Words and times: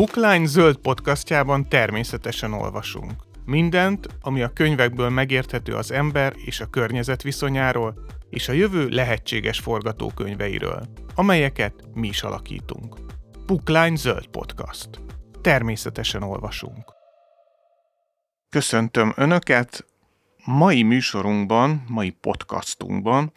Bookline 0.00 0.46
zöld 0.46 0.76
podcastjában 0.76 1.68
természetesen 1.68 2.52
olvasunk. 2.52 3.12
Mindent, 3.44 4.06
ami 4.20 4.42
a 4.42 4.52
könyvekből 4.52 5.08
megérthető 5.08 5.74
az 5.74 5.90
ember 5.90 6.32
és 6.36 6.60
a 6.60 6.66
környezet 6.66 7.22
viszonyáról, 7.22 7.94
és 8.30 8.48
a 8.48 8.52
jövő 8.52 8.88
lehetséges 8.88 9.58
forgatókönyveiről, 9.58 10.86
amelyeket 11.14 11.74
mi 11.94 12.08
is 12.08 12.22
alakítunk. 12.22 12.96
Bookline 13.46 13.96
zöld 13.96 14.26
podcast. 14.26 14.88
Természetesen 15.40 16.22
olvasunk. 16.22 16.94
Köszöntöm 18.50 19.12
Önöket! 19.16 19.84
Mai 20.44 20.82
műsorunkban, 20.82 21.84
mai 21.88 22.10
podcastunkban 22.10 23.30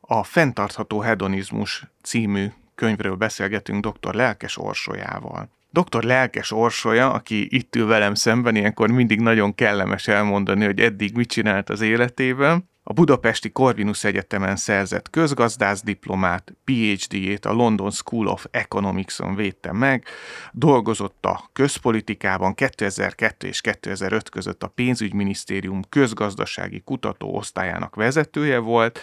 a 0.00 0.22
Fentartható 0.22 1.00
Hedonizmus 1.00 1.86
című 2.02 2.46
könyvről 2.74 3.14
beszélgetünk 3.14 3.86
dr. 3.86 4.14
Lelkes 4.14 4.58
Orsolyával. 4.58 5.54
Dr. 5.80 6.04
Lelkes 6.04 6.52
Orsolya, 6.52 7.12
aki 7.12 7.56
itt 7.56 7.76
ül 7.76 7.86
velem 7.86 8.14
szemben, 8.14 8.56
ilyenkor 8.56 8.90
mindig 8.90 9.20
nagyon 9.20 9.54
kellemes 9.54 10.08
elmondani, 10.08 10.64
hogy 10.64 10.80
eddig 10.80 11.16
mit 11.16 11.28
csinált 11.28 11.70
az 11.70 11.80
életében. 11.80 12.70
A 12.82 12.92
Budapesti 12.92 13.50
Corvinus 13.50 14.04
Egyetemen 14.04 14.56
szerzett 14.56 15.10
közgazdász 15.10 15.82
diplomát, 15.82 16.54
PhD-jét 16.64 17.44
a 17.44 17.52
London 17.52 17.90
School 17.90 18.26
of 18.26 18.46
Economics-on 18.50 19.34
védte 19.34 19.72
meg, 19.72 20.04
dolgozott 20.52 21.26
a 21.26 21.50
közpolitikában 21.52 22.54
2002 22.54 23.44
és 23.44 23.60
2005 23.60 24.28
között 24.28 24.62
a 24.62 24.68
pénzügyminisztérium 24.68 25.82
közgazdasági 25.88 26.82
kutatóosztályának 26.84 27.94
vezetője 27.94 28.58
volt, 28.58 29.00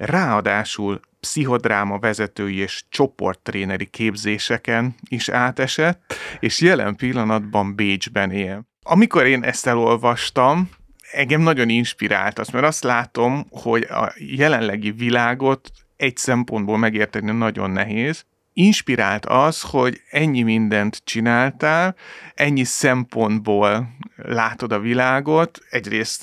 ráadásul 0.00 1.00
pszichodráma 1.20 1.98
vezetői 1.98 2.56
és 2.56 2.84
csoporttréneri 2.88 3.86
képzéseken 3.86 4.94
is 5.08 5.28
átesett, 5.28 6.14
és 6.38 6.60
jelen 6.60 6.96
pillanatban 6.96 7.74
Bécsben 7.74 8.30
él. 8.30 8.64
Amikor 8.82 9.26
én 9.26 9.42
ezt 9.42 9.66
elolvastam, 9.66 10.68
engem 11.12 11.40
nagyon 11.40 11.68
inspirált 11.68 12.38
az, 12.38 12.48
mert 12.48 12.66
azt 12.66 12.82
látom, 12.82 13.46
hogy 13.50 13.82
a 13.82 14.12
jelenlegi 14.16 14.90
világot 14.90 15.70
egy 15.96 16.16
szempontból 16.16 16.78
megérteni 16.78 17.30
nagyon 17.30 17.70
nehéz. 17.70 18.24
Inspirált 18.62 19.26
az, 19.26 19.60
hogy 19.60 20.00
ennyi 20.10 20.42
mindent 20.42 21.00
csináltál, 21.04 21.96
ennyi 22.34 22.64
szempontból 22.64 23.96
látod 24.16 24.72
a 24.72 24.80
világot, 24.80 25.58
egyrészt 25.70 26.22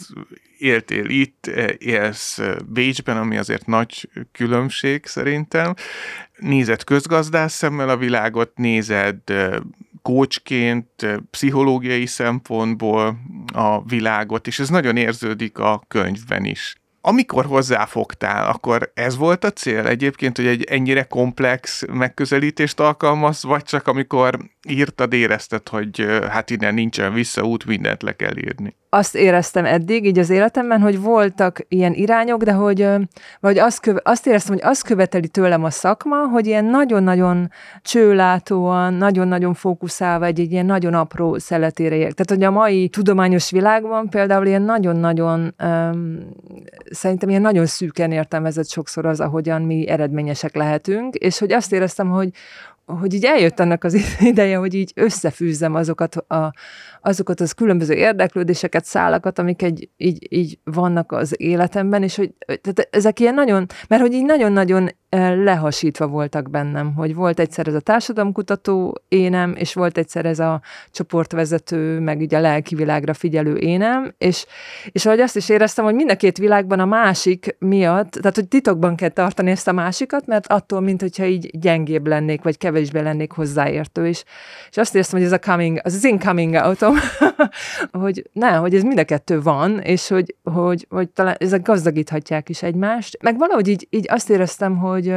éltél 0.58 1.10
itt, 1.10 1.48
élsz 1.78 2.40
Bécsben, 2.68 3.18
ami 3.18 3.38
azért 3.38 3.66
nagy 3.66 4.10
különbség 4.32 5.06
szerintem. 5.06 5.74
Nézed 6.36 6.84
közgazdász 6.84 7.54
szemmel 7.54 7.90
a 7.90 7.98
világot, 7.98 8.52
nézed 8.56 9.20
kócsként, 10.02 10.90
pszichológiai 11.30 12.06
szempontból 12.06 13.20
a 13.54 13.84
világot, 13.84 14.48
és 14.48 14.60
ez 14.60 14.70
nagyon 14.70 14.98
érződik 14.98 15.58
a 15.58 15.84
könyvben 15.88 16.46
is. 16.46 16.76
Amikor 17.08 17.46
hozzáfogtál, 17.46 18.50
akkor 18.50 18.92
ez 18.94 19.18
volt 19.18 19.44
a 19.44 19.52
cél 19.52 19.88
egyébként, 19.88 20.38
hogy 20.38 20.48
egy 20.48 20.64
ennyire 20.64 21.04
komplex 21.04 21.84
megközelítést 21.94 22.80
alkalmaz, 22.80 23.44
vagy 23.44 23.64
csak 23.64 23.88
amikor 23.88 24.40
írtad, 24.70 25.14
érezted, 25.14 25.70
hogy 25.70 26.06
hát 26.30 26.50
innen 26.50 26.74
nincsen 26.74 27.14
visszaút, 27.14 27.66
mindent 27.66 28.04
le 28.04 28.16
kell 28.16 28.38
írni? 28.38 28.76
azt 28.90 29.16
éreztem 29.16 29.66
eddig, 29.66 30.06
így 30.06 30.20
az 30.20 30.30
életemben, 30.30 30.82
hogy 30.82 31.02
voltak 31.02 31.60
ilyen 31.68 31.94
irányok, 31.94 32.44
de 32.44 32.52
hogy 32.52 32.90
vagy 33.40 33.58
azt, 33.58 33.80
köve, 33.80 34.02
azt 34.04 34.28
éreztem, 34.28 34.54
hogy 34.54 34.64
azt 34.64 34.84
követeli 34.84 35.28
tőlem 35.28 35.64
a 35.64 35.70
szakma, 35.70 36.28
hogy 36.28 36.48
ilyen 36.48 36.66
nagyon-nagyon 36.66 37.52
csőlátóan, 37.82 38.94
nagyon-nagyon 38.94 39.54
fókuszálva 39.54 40.26
egy, 40.26 40.40
egy 40.40 40.52
ilyen 40.52 40.66
nagyon 40.66 40.94
apró 40.94 41.38
szeletére 41.38 41.96
ér. 41.96 42.14
Tehát, 42.14 42.30
hogy 42.30 42.44
a 42.44 42.52
mai 42.52 42.90
tudományos 42.90 43.52
világban 43.52 44.10
például 44.10 44.46
ilyen 44.46 44.62
nagyon-nagyon, 44.62 45.56
um, 45.64 46.20
szerintem 46.98 47.30
ilyen 47.30 47.42
nagyon 47.42 47.66
szűken 47.66 48.12
értelmezett 48.12 48.70
sokszor 48.70 49.06
az, 49.06 49.20
ahogyan 49.20 49.62
mi 49.62 49.88
eredményesek 49.88 50.56
lehetünk, 50.56 51.16
és 51.16 51.40
hogy 51.40 51.52
azt 51.52 51.74
éreztem, 51.74 52.10
hogy, 52.10 52.30
hogy 52.86 53.14
így 53.14 53.26
eljött 53.26 53.60
annak 53.60 53.84
az 53.84 53.98
ideje, 54.20 54.58
hogy 54.58 54.74
így 54.74 54.92
összefűzzem 54.96 55.76
azokat, 55.76 56.16
a, 56.16 56.54
azokat 57.08 57.40
az 57.40 57.52
különböző 57.52 57.94
érdeklődéseket, 57.94 58.86
szálakat, 58.86 59.40
amik 59.40 59.62
egy, 59.62 59.90
így, 59.98 60.28
így 60.30 60.60
vannak 60.64 61.12
az 61.12 61.34
életemben, 61.38 62.04
és 62.04 62.16
hogy 62.16 62.34
tehát 62.46 62.88
ezek 62.92 63.20
ilyen 63.20 63.34
nagyon, 63.34 63.66
mert 63.88 64.02
hogy 64.02 64.14
így 64.14 64.26
nagyon-nagyon 64.26 64.90
lehasítva 65.44 66.08
voltak 66.08 66.50
bennem, 66.50 66.94
hogy 66.94 67.16
volt 67.16 67.40
egyszer 67.40 67.68
ez 67.68 67.74
a 67.74 67.80
társadalomkutató 67.80 69.02
énem, 69.08 69.56
és 69.58 69.74
volt 69.74 69.98
egyszer 69.98 70.26
ez 70.26 70.40
a 70.40 70.62
csoportvezető, 70.92 72.00
meg 72.00 72.20
ugye 72.20 72.38
a 72.38 72.42
lelki 72.42 72.76
világra 72.76 73.14
figyelő 73.14 73.58
énem, 73.58 74.14
és, 74.18 74.46
és 74.92 75.06
ahogy 75.06 75.20
azt 75.20 75.36
is 75.36 75.50
éreztem, 75.50 75.86
hogy 75.86 75.96
mind 75.96 76.10
a 76.10 76.16
két 76.16 76.38
világban 76.38 76.80
a 76.80 76.86
másik 76.86 77.56
miatt, 77.60 78.12
tehát 78.12 78.36
hogy 78.36 78.48
titokban 78.48 78.96
kell 78.96 79.10
tartani 79.10 79.52
ezt 79.52 79.68
a 79.68 79.72
másikat, 79.72 80.26
mert 80.26 80.48
attól, 80.48 80.82
mint 80.82 81.02
hogyha 81.02 81.26
így 81.26 81.60
gyengébb 81.60 82.08
lennék, 82.08 82.44
vagy 82.44 82.58
kevésbé 82.58 83.00
lennék 83.00 83.32
hozzáértő, 83.32 84.08
és, 84.08 84.24
és 84.70 84.78
azt 84.78 84.96
éreztem, 84.96 85.20
hogy 85.20 85.28
ez 85.28 85.34
a 85.34 85.40
coming, 85.40 85.80
az 85.84 85.94
az 85.94 86.04
incoming 86.04 86.54
outom, 86.54 86.97
hogy 88.02 88.30
ne, 88.34 88.56
hogy 88.56 88.76
ez 88.76 88.82
mind 88.82 89.00
a 89.00 89.04
kettő 89.04 89.42
van, 89.42 89.80
és 89.80 90.08
hogy, 90.08 90.36
hogy, 90.44 90.86
hogy 90.90 91.10
talán 91.10 91.36
ezek 91.40 91.62
gazdagíthatják 91.62 92.50
is 92.50 92.64
egymást, 92.64 93.18
meg 93.22 93.38
valahogy 93.38 93.68
így, 93.68 93.88
így 93.90 94.06
azt 94.10 94.30
éreztem, 94.30 94.78
hogy 94.78 95.16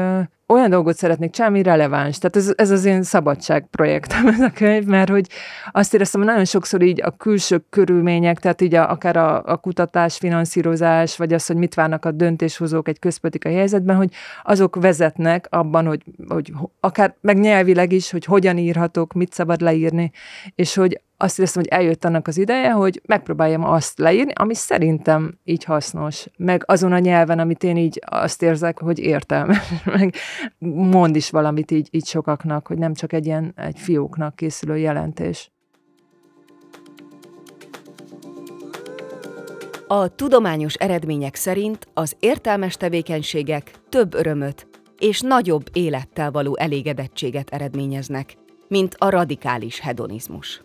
olyan 0.51 0.71
dolgot 0.71 0.97
szeretnék 0.97 1.31
csinálni, 1.31 1.63
releváns. 1.63 2.19
Tehát 2.19 2.37
ez, 2.37 2.53
ez 2.57 2.71
az 2.71 2.85
én 2.85 3.03
szabadságprojektem 3.03 4.27
ez 4.27 4.41
a 4.41 4.51
könyv, 4.55 4.85
mert 4.85 5.11
hogy 5.11 5.27
azt 5.73 5.95
éreztem, 5.95 6.21
hogy 6.21 6.31
nagyon 6.31 6.45
sokszor 6.45 6.83
így 6.83 7.03
a 7.03 7.11
külső 7.11 7.65
körülmények, 7.71 8.39
tehát 8.39 8.61
így 8.61 8.75
a, 8.75 8.91
akár 8.91 9.17
a, 9.17 9.43
a 9.45 9.57
kutatás, 9.57 10.17
finanszírozás, 10.17 11.17
vagy 11.17 11.33
az, 11.33 11.47
hogy 11.47 11.57
mit 11.57 11.75
várnak 11.75 12.05
a 12.05 12.11
döntéshozók 12.11 12.89
egy 12.89 12.99
közpolitikai 12.99 13.55
helyzetben, 13.55 13.97
hogy 13.97 14.13
azok 14.43 14.77
vezetnek 14.77 15.47
abban, 15.51 15.87
hogy, 15.87 16.03
hogy 16.29 16.53
akár 16.81 17.15
meg 17.21 17.39
nyelvileg 17.39 17.93
is, 17.93 18.11
hogy 18.11 18.25
hogyan 18.25 18.59
írhatok, 18.59 19.13
mit 19.13 19.33
szabad 19.33 19.61
leírni, 19.61 20.11
és 20.55 20.75
hogy 20.75 21.01
azt 21.23 21.39
éreztem, 21.39 21.63
hogy 21.63 21.79
eljött 21.79 22.05
annak 22.05 22.27
az 22.27 22.39
ideje, 22.39 22.71
hogy 22.71 23.01
megpróbáljam 23.07 23.65
azt 23.65 23.99
leírni, 23.99 24.33
ami 24.35 24.55
szerintem 24.55 25.39
így 25.45 25.65
hasznos, 25.65 26.27
meg 26.37 26.63
azon 26.67 26.93
a 26.93 26.99
nyelven, 26.99 27.39
amit 27.39 27.65
én 27.65 27.77
így 27.77 28.01
azt 28.07 28.43
érzek, 28.43 28.79
hogy 28.79 28.99
értelmes, 28.99 29.73
meg 29.97 30.15
mond 30.69 31.17
is 31.17 31.31
valamit 31.31 31.71
így, 31.71 31.89
így 31.91 32.07
sokaknak, 32.07 32.67
hogy 32.67 32.79
nem 32.79 32.95
csak 32.95 33.13
egy 33.13 33.27
ilyen 33.27 33.53
egy 33.57 33.79
fióknak 33.79 34.37
készülő 34.37 34.77
jelentés. 34.77 35.51
A 39.87 40.09
tudományos 40.15 40.75
eredmények 40.75 41.35
szerint 41.35 41.89
az 41.95 42.17
értelmes 42.21 42.77
tevékenységek 42.77 43.71
több 43.89 44.15
örömöt 44.15 44.69
és 44.99 45.21
nagyobb 45.21 45.65
élettel 45.73 46.31
való 46.31 46.57
elégedettséget 46.57 47.51
eredményeznek, 47.51 48.37
mint 48.69 48.95
a 48.99 49.11
radikális 49.11 49.81
hedonizmus. 49.81 50.63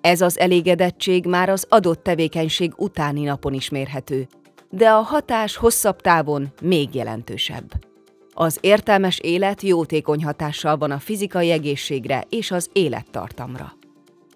Ez 0.00 0.20
az 0.20 0.38
elégedettség 0.38 1.26
már 1.26 1.48
az 1.48 1.66
adott 1.68 2.02
tevékenység 2.02 2.72
utáni 2.76 3.24
napon 3.24 3.52
is 3.52 3.68
mérhető, 3.68 4.26
de 4.70 4.90
a 4.90 5.00
hatás 5.00 5.56
hosszabb 5.56 6.00
távon 6.00 6.52
még 6.62 6.94
jelentősebb. 6.94 7.93
Az 8.34 8.58
értelmes 8.60 9.18
élet 9.18 9.62
jótékony 9.62 10.24
hatással 10.24 10.76
van 10.76 10.90
a 10.90 10.98
fizikai 10.98 11.50
egészségre 11.50 12.24
és 12.28 12.50
az 12.50 12.70
élettartamra. 12.72 13.72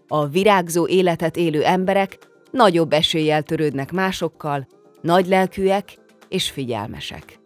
A 0.08 0.26
virágzó 0.26 0.86
életet 0.86 1.36
élő 1.36 1.64
emberek 1.64 2.18
nagyobb 2.50 2.92
eséllyel 2.92 3.42
törődnek 3.42 3.92
másokkal, 3.92 4.66
nagylelkűek 5.00 5.98
és 6.28 6.50
figyelmesek. 6.50 7.40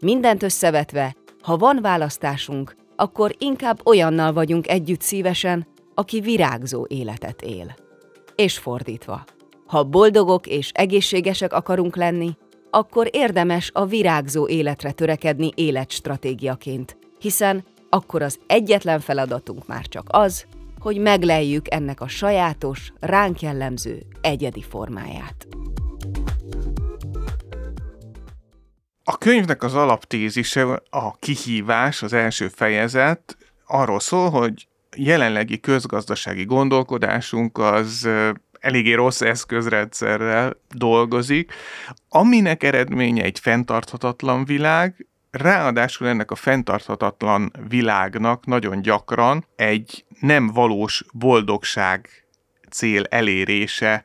Mindent 0.00 0.42
összevetve, 0.42 1.16
ha 1.42 1.56
van 1.56 1.78
választásunk, 1.82 2.76
akkor 2.96 3.34
inkább 3.38 3.86
olyannal 3.86 4.32
vagyunk 4.32 4.68
együtt 4.68 5.00
szívesen, 5.00 5.66
aki 5.94 6.20
virágzó 6.20 6.86
életet 6.88 7.42
él. 7.42 7.74
És 8.34 8.58
fordítva. 8.58 9.24
Ha 9.66 9.84
boldogok 9.84 10.46
és 10.46 10.70
egészségesek 10.74 11.52
akarunk 11.52 11.96
lenni, 11.96 12.36
akkor 12.74 13.08
érdemes 13.12 13.70
a 13.72 13.86
virágzó 13.86 14.48
életre 14.48 14.92
törekedni 14.92 15.50
életstratégiaként, 15.54 16.96
hiszen 17.18 17.64
akkor 17.90 18.22
az 18.22 18.38
egyetlen 18.46 19.00
feladatunk 19.00 19.66
már 19.66 19.86
csak 19.86 20.06
az, 20.08 20.46
hogy 20.78 20.98
megleljük 20.98 21.74
ennek 21.74 22.00
a 22.00 22.08
sajátos, 22.08 22.92
ránk 23.00 23.40
jellemző, 23.40 24.02
egyedi 24.20 24.62
formáját. 24.62 25.46
A 29.04 29.18
könyvnek 29.18 29.62
az 29.62 29.74
alaptézise, 29.74 30.82
a 30.90 31.16
kihívás, 31.18 32.02
az 32.02 32.12
első 32.12 32.48
fejezet 32.48 33.36
arról 33.66 34.00
szól, 34.00 34.30
hogy 34.30 34.68
jelenlegi 34.96 35.60
közgazdasági 35.60 36.44
gondolkodásunk 36.44 37.58
az 37.58 38.08
eléggé 38.64 38.92
rossz 38.92 39.20
eszközrendszerrel 39.20 40.56
dolgozik, 40.70 41.52
aminek 42.08 42.62
eredménye 42.62 43.22
egy 43.22 43.38
fenntarthatatlan 43.38 44.44
világ, 44.44 45.06
ráadásul 45.30 46.08
ennek 46.08 46.30
a 46.30 46.34
fenntarthatatlan 46.34 47.52
világnak 47.68 48.46
nagyon 48.46 48.82
gyakran 48.82 49.46
egy 49.56 50.04
nem 50.20 50.46
valós 50.46 51.04
boldogság 51.12 52.08
cél 52.70 53.04
elérése 53.08 54.04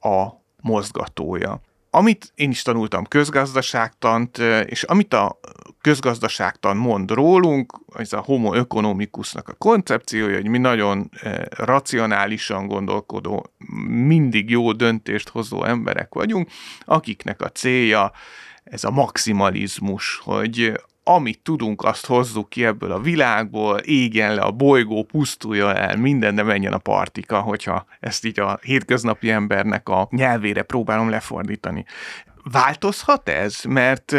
a 0.00 0.26
mozgatója. 0.60 1.60
Amit 1.90 2.32
én 2.34 2.50
is 2.50 2.62
tanultam 2.62 3.04
közgazdaságtant, 3.04 4.38
és 4.64 4.82
amit 4.82 5.14
a 5.14 5.40
közgazdaságtan 5.80 6.76
mond 6.76 7.10
rólunk, 7.10 7.72
ez 7.94 8.12
a 8.12 8.20
homo 8.20 8.52
economicusnak 8.52 9.48
a 9.48 9.54
koncepciója, 9.54 10.34
hogy 10.34 10.48
mi 10.48 10.58
nagyon 10.58 11.10
racionálisan 11.50 12.66
gondolkodó, 12.66 13.52
mindig 13.88 14.50
jó 14.50 14.72
döntést 14.72 15.28
hozó 15.28 15.64
emberek 15.64 16.14
vagyunk, 16.14 16.48
akiknek 16.84 17.42
a 17.42 17.48
célja 17.48 18.12
ez 18.64 18.84
a 18.84 18.90
maximalizmus, 18.90 20.20
hogy 20.24 20.80
amit 21.08 21.40
tudunk, 21.42 21.82
azt 21.82 22.06
hozzuk 22.06 22.48
ki 22.48 22.64
ebből 22.64 22.92
a 22.92 23.00
világból, 23.00 23.78
égjen 23.78 24.34
le 24.34 24.40
a 24.40 24.50
bolygó, 24.50 25.02
pusztulja 25.02 25.74
el, 25.74 25.96
minden, 25.96 26.34
de 26.34 26.42
menjen 26.42 26.72
a 26.72 26.78
partika, 26.78 27.40
hogyha 27.40 27.86
ezt 28.00 28.24
így 28.24 28.40
a 28.40 28.58
hétköznapi 28.62 29.30
embernek 29.30 29.88
a 29.88 30.08
nyelvére 30.10 30.62
próbálom 30.62 31.10
lefordítani. 31.10 31.84
Változhat 32.42 33.28
ez? 33.28 33.62
Mert 33.68 34.16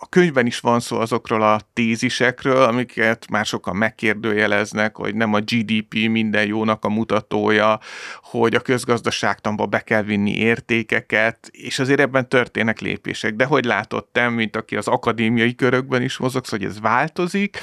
a 0.00 0.08
könyvben 0.08 0.46
is 0.46 0.60
van 0.60 0.80
szó 0.80 0.98
azokról 0.98 1.42
a 1.42 1.60
tézisekről, 1.72 2.62
amiket 2.62 3.28
már 3.30 3.46
sokan 3.46 3.76
megkérdőjeleznek, 3.76 4.96
hogy 4.96 5.14
nem 5.14 5.34
a 5.34 5.40
GDP 5.40 5.94
minden 5.94 6.46
jónak 6.46 6.84
a 6.84 6.88
mutatója, 6.88 7.80
hogy 8.22 8.54
a 8.54 8.60
közgazdaságtanba 8.60 9.66
be 9.66 9.80
kell 9.80 10.02
vinni 10.02 10.36
értékeket, 10.36 11.48
és 11.52 11.78
azért 11.78 12.00
ebben 12.00 12.28
történnek 12.28 12.80
lépések. 12.80 13.34
De 13.34 13.44
hogy 13.44 13.64
látod 13.64 14.06
te, 14.06 14.28
mint 14.28 14.56
aki 14.56 14.76
az 14.76 14.88
akadémiai 14.88 15.54
körökben 15.54 16.02
is 16.02 16.16
mozogsz, 16.16 16.50
hogy 16.50 16.64
ez 16.64 16.80
változik, 16.80 17.58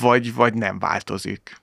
vagy, 0.00 0.34
vagy 0.34 0.54
nem 0.54 0.78
változik? 0.78 1.60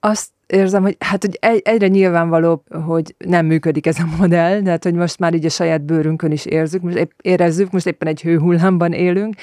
Azt 0.00 0.30
érzem, 0.46 0.82
hogy 0.82 0.96
hát 0.98 1.24
hogy 1.24 1.60
egyre 1.62 1.88
nyilvánvalóbb, 1.88 2.62
hogy 2.84 3.14
nem 3.18 3.46
működik 3.46 3.86
ez 3.86 3.98
a 3.98 4.16
modell, 4.18 4.60
de 4.60 4.70
hát, 4.70 4.84
hogy 4.84 4.94
most 4.94 5.18
már 5.18 5.34
így 5.34 5.44
a 5.44 5.48
saját 5.48 5.82
bőrünkön 5.82 6.30
is 6.30 6.44
érzük, 6.44 6.82
most 6.82 6.96
épp, 6.96 7.10
érezzük, 7.22 7.70
most 7.70 7.86
éppen 7.86 8.08
egy 8.08 8.22
hőhullámban 8.22 8.92
élünk, 8.92 9.34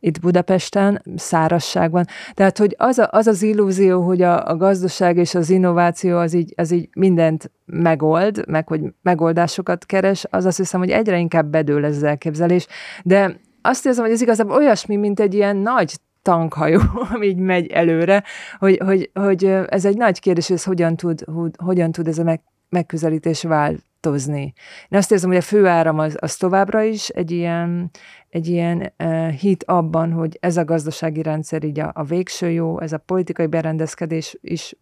itt 0.00 0.20
Budapesten, 0.20 1.02
szárasságban. 1.16 2.04
Tehát, 2.34 2.58
hogy 2.58 2.74
az, 2.78 2.98
a, 2.98 3.08
az 3.10 3.26
az 3.26 3.42
illúzió, 3.42 4.00
hogy 4.02 4.22
a, 4.22 4.46
a 4.46 4.56
gazdaság 4.56 5.16
és 5.16 5.34
az 5.34 5.50
innováció 5.50 6.18
az 6.18 6.34
így, 6.34 6.52
az 6.56 6.70
így 6.70 6.88
mindent 6.92 7.50
megold, 7.64 8.44
meg 8.48 8.68
hogy 8.68 8.80
megoldásokat 9.02 9.86
keres, 9.86 10.26
az 10.30 10.44
azt 10.44 10.56
hiszem, 10.56 10.80
hogy 10.80 10.90
egyre 10.90 11.18
inkább 11.18 11.46
bedől 11.46 11.84
ez 11.84 11.96
az 11.96 12.02
elképzelés, 12.02 12.66
de 13.04 13.40
azt 13.62 13.86
érzem, 13.86 14.04
hogy 14.04 14.12
ez 14.12 14.20
igazából 14.20 14.56
olyasmi, 14.56 14.96
mint 14.96 15.20
egy 15.20 15.34
ilyen 15.34 15.56
nagy 15.56 15.94
tankhajó, 16.22 16.80
ami 17.14 17.26
így 17.26 17.36
megy 17.36 17.66
előre, 17.66 18.24
hogy, 18.58 18.78
hogy, 18.84 19.10
hogy 19.14 19.44
ez 19.44 19.84
egy 19.84 19.96
nagy 19.96 20.20
kérdés, 20.20 20.50
ez 20.50 20.64
hogyan 20.64 20.96
tud, 20.96 21.24
hogyan 21.56 21.92
tud 21.92 22.08
ez 22.08 22.18
a 22.18 22.22
meg, 22.22 22.40
megközelítés 22.68 23.42
változni. 23.42 24.52
Én 24.88 24.98
azt 24.98 25.12
érzem, 25.12 25.28
hogy 25.28 25.38
a 25.38 25.42
főáram 25.42 25.98
az, 25.98 26.16
az 26.20 26.36
továbbra 26.36 26.82
is 26.82 27.08
egy 27.08 27.30
ilyen, 27.30 27.90
egy 28.28 28.46
ilyen 28.48 28.92
uh, 28.98 29.28
hit 29.28 29.64
abban, 29.64 30.12
hogy 30.12 30.36
ez 30.40 30.56
a 30.56 30.64
gazdasági 30.64 31.22
rendszer 31.22 31.64
így 31.64 31.80
a, 31.80 31.90
a 31.94 32.04
végső 32.04 32.50
jó, 32.50 32.80
ez 32.80 32.92
a 32.92 32.98
politikai 32.98 33.46
berendezkedés 33.46 34.38
is 34.40 34.74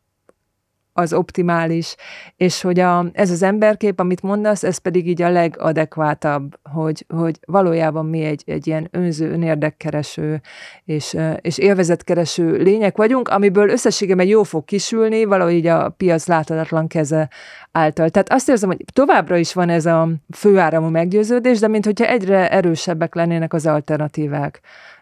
az 0.99 1.13
optimális, 1.13 1.95
és 2.37 2.61
hogy 2.61 2.79
a, 2.79 3.07
ez 3.13 3.31
az 3.31 3.43
emberkép, 3.43 4.01
amit 4.01 4.23
mondasz, 4.23 4.63
ez 4.63 4.79
pedig 4.79 5.09
így 5.09 5.23
a 5.23 5.31
legadekvátabb, 5.31 6.59
hogy, 6.63 7.05
hogy 7.09 7.39
valójában 7.47 8.07
mi 8.07 8.23
egy, 8.23 8.43
egy 8.47 8.67
ilyen 8.67 8.89
önző, 8.91 9.31
önérdekkereső 9.31 10.41
és, 10.85 11.17
és 11.41 11.59
élvezetkereső 11.59 12.57
lények 12.57 12.97
vagyunk, 12.97 13.29
amiből 13.29 13.69
összességében 13.69 14.27
jó 14.27 14.43
fog 14.43 14.65
kisülni, 14.65 15.25
valahogy 15.25 15.53
így 15.53 15.67
a 15.67 15.89
piac 15.89 16.27
láthatatlan 16.27 16.87
keze 16.87 17.31
által. 17.73 18.09
Tehát 18.09 18.33
azt 18.33 18.49
érzem, 18.49 18.69
hogy 18.69 18.85
továbbra 18.93 19.37
is 19.37 19.53
van 19.53 19.69
ez 19.69 19.87
a 19.87 20.09
főáramú 20.37 20.89
meggyőződés, 20.89 21.59
de 21.59 21.69
mint 21.69 21.85
hogyha 21.85 22.07
egyre 22.07 22.51
erősebbek 22.51 23.15
lennének 23.15 23.53
az 23.53 23.67
alternatívák 23.67 24.61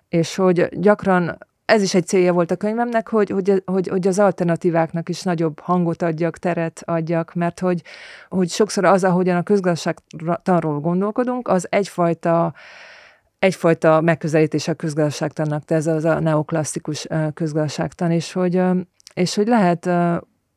és 0.08 0.34
hogy 0.34 0.68
gyakran 0.72 1.38
ez 1.66 1.82
is 1.82 1.94
egy 1.94 2.06
célja 2.06 2.32
volt 2.32 2.50
a 2.50 2.56
könyvemnek, 2.56 3.08
hogy, 3.08 3.30
hogy, 3.30 3.62
hogy, 3.64 3.88
hogy 3.88 4.06
az 4.06 4.18
alternatíváknak 4.18 5.08
is 5.08 5.22
nagyobb 5.22 5.60
hangot 5.60 6.02
adjak, 6.02 6.38
teret 6.38 6.82
adjak, 6.84 7.34
mert 7.34 7.60
hogy, 7.60 7.82
hogy 8.28 8.48
sokszor 8.48 8.84
az, 8.84 9.04
ahogyan 9.04 9.36
a 9.36 9.42
közgazdaságtanról 9.42 10.80
gondolkodunk, 10.80 11.48
az 11.48 11.66
egyfajta 11.70 12.54
egyfajta 13.38 14.00
megközelítés 14.00 14.68
a 14.68 14.74
közgazdaságtannak, 14.74 15.64
de 15.64 15.74
ez 15.74 15.86
az 15.86 16.04
a 16.04 16.20
neoklasszikus 16.20 17.06
közgazdaságtan, 17.34 18.10
és 18.10 18.32
hogy, 18.32 18.62
és 19.14 19.34
hogy 19.34 19.46
lehet 19.46 19.90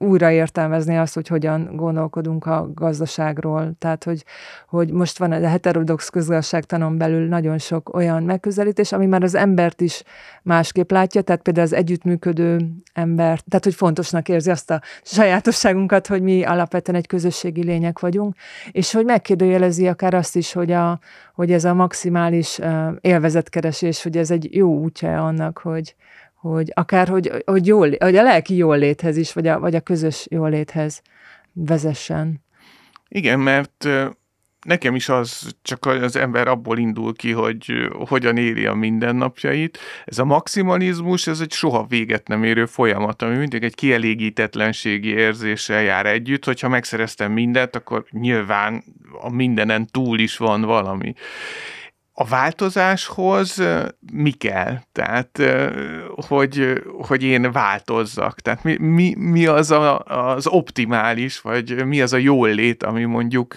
újraértelmezni 0.01 0.97
azt, 0.97 1.13
hogy 1.13 1.27
hogyan 1.27 1.69
gondolkodunk 1.75 2.45
a 2.45 2.69
gazdaságról. 2.73 3.71
Tehát, 3.79 4.03
hogy, 4.03 4.25
hogy 4.67 4.91
most 4.91 5.17
van 5.17 5.31
a 5.31 5.47
heterodox 5.47 6.09
közgazdaságtanon 6.09 6.97
belül 6.97 7.27
nagyon 7.27 7.57
sok 7.57 7.93
olyan 7.95 8.23
megközelítés, 8.23 8.91
ami 8.91 9.05
már 9.05 9.23
az 9.23 9.35
embert 9.35 9.81
is 9.81 10.03
másképp 10.43 10.91
látja, 10.91 11.21
tehát 11.21 11.41
például 11.41 11.65
az 11.65 11.73
együttműködő 11.73 12.59
ember, 12.93 13.39
tehát, 13.39 13.63
hogy 13.63 13.75
fontosnak 13.75 14.29
érzi 14.29 14.49
azt 14.49 14.71
a 14.71 14.81
sajátosságunkat, 15.03 16.07
hogy 16.07 16.21
mi 16.21 16.43
alapvetően 16.43 16.97
egy 16.97 17.07
közösségi 17.07 17.63
lények 17.63 17.99
vagyunk, 17.99 18.35
és 18.71 18.93
hogy 18.93 19.05
megkérdőjelezi 19.05 19.87
akár 19.87 20.13
azt 20.13 20.35
is, 20.35 20.53
hogy, 20.53 20.71
a, 20.71 20.99
hogy 21.33 21.51
ez 21.51 21.65
a 21.65 21.73
maximális 21.73 22.59
élvezetkeresés, 23.01 24.03
hogy 24.03 24.17
ez 24.17 24.31
egy 24.31 24.55
jó 24.55 24.79
útja 24.79 25.25
annak, 25.25 25.57
hogy, 25.57 25.95
hogy 26.39 26.71
akár, 26.73 27.07
hogy, 27.07 27.43
hogy, 27.45 27.67
jól, 27.67 27.89
hogy 27.99 28.15
a 28.15 28.23
lelki 28.23 28.55
jól 28.55 28.81
is, 29.17 29.33
vagy 29.33 29.47
a, 29.47 29.59
vagy 29.59 29.75
a 29.75 29.79
közös 29.79 30.27
jól 30.29 30.53
vezessen. 31.53 32.43
Igen, 33.07 33.39
mert 33.39 33.87
nekem 34.65 34.95
is 34.95 35.09
az, 35.09 35.55
csak 35.61 35.85
az 35.85 36.15
ember 36.15 36.47
abból 36.47 36.77
indul 36.77 37.15
ki, 37.15 37.31
hogy 37.31 37.89
hogyan 38.07 38.37
éli 38.37 38.65
a 38.65 38.73
mindennapjait. 38.73 39.79
Ez 40.05 40.19
a 40.19 40.25
maximalizmus, 40.25 41.27
ez 41.27 41.39
egy 41.39 41.51
soha 41.51 41.85
véget 41.85 42.27
nem 42.27 42.43
érő 42.43 42.65
folyamat, 42.65 43.21
ami 43.21 43.37
mindig 43.37 43.63
egy 43.63 43.75
kielégítetlenségi 43.75 45.09
érzéssel 45.09 45.81
jár 45.81 46.05
együtt, 46.05 46.45
hogyha 46.45 46.69
megszereztem 46.69 47.31
mindent, 47.31 47.75
akkor 47.75 48.05
nyilván 48.09 48.83
a 49.21 49.29
mindenen 49.29 49.87
túl 49.91 50.19
is 50.19 50.37
van 50.37 50.61
valami 50.61 51.13
a 52.21 52.25
változáshoz 52.25 53.63
mi 54.13 54.31
kell? 54.31 54.79
Tehát, 54.91 55.41
hogy, 56.27 56.83
hogy 57.01 57.23
én 57.23 57.51
változzak. 57.51 58.39
Tehát 58.39 58.63
mi, 58.63 58.77
mi, 58.77 59.15
mi 59.17 59.45
az 59.45 59.71
a, 59.71 59.99
az 59.99 60.47
optimális, 60.47 61.41
vagy 61.41 61.85
mi 61.85 62.01
az 62.01 62.13
a 62.13 62.17
jól 62.17 62.49
lét, 62.49 62.83
ami 62.83 63.03
mondjuk 63.03 63.55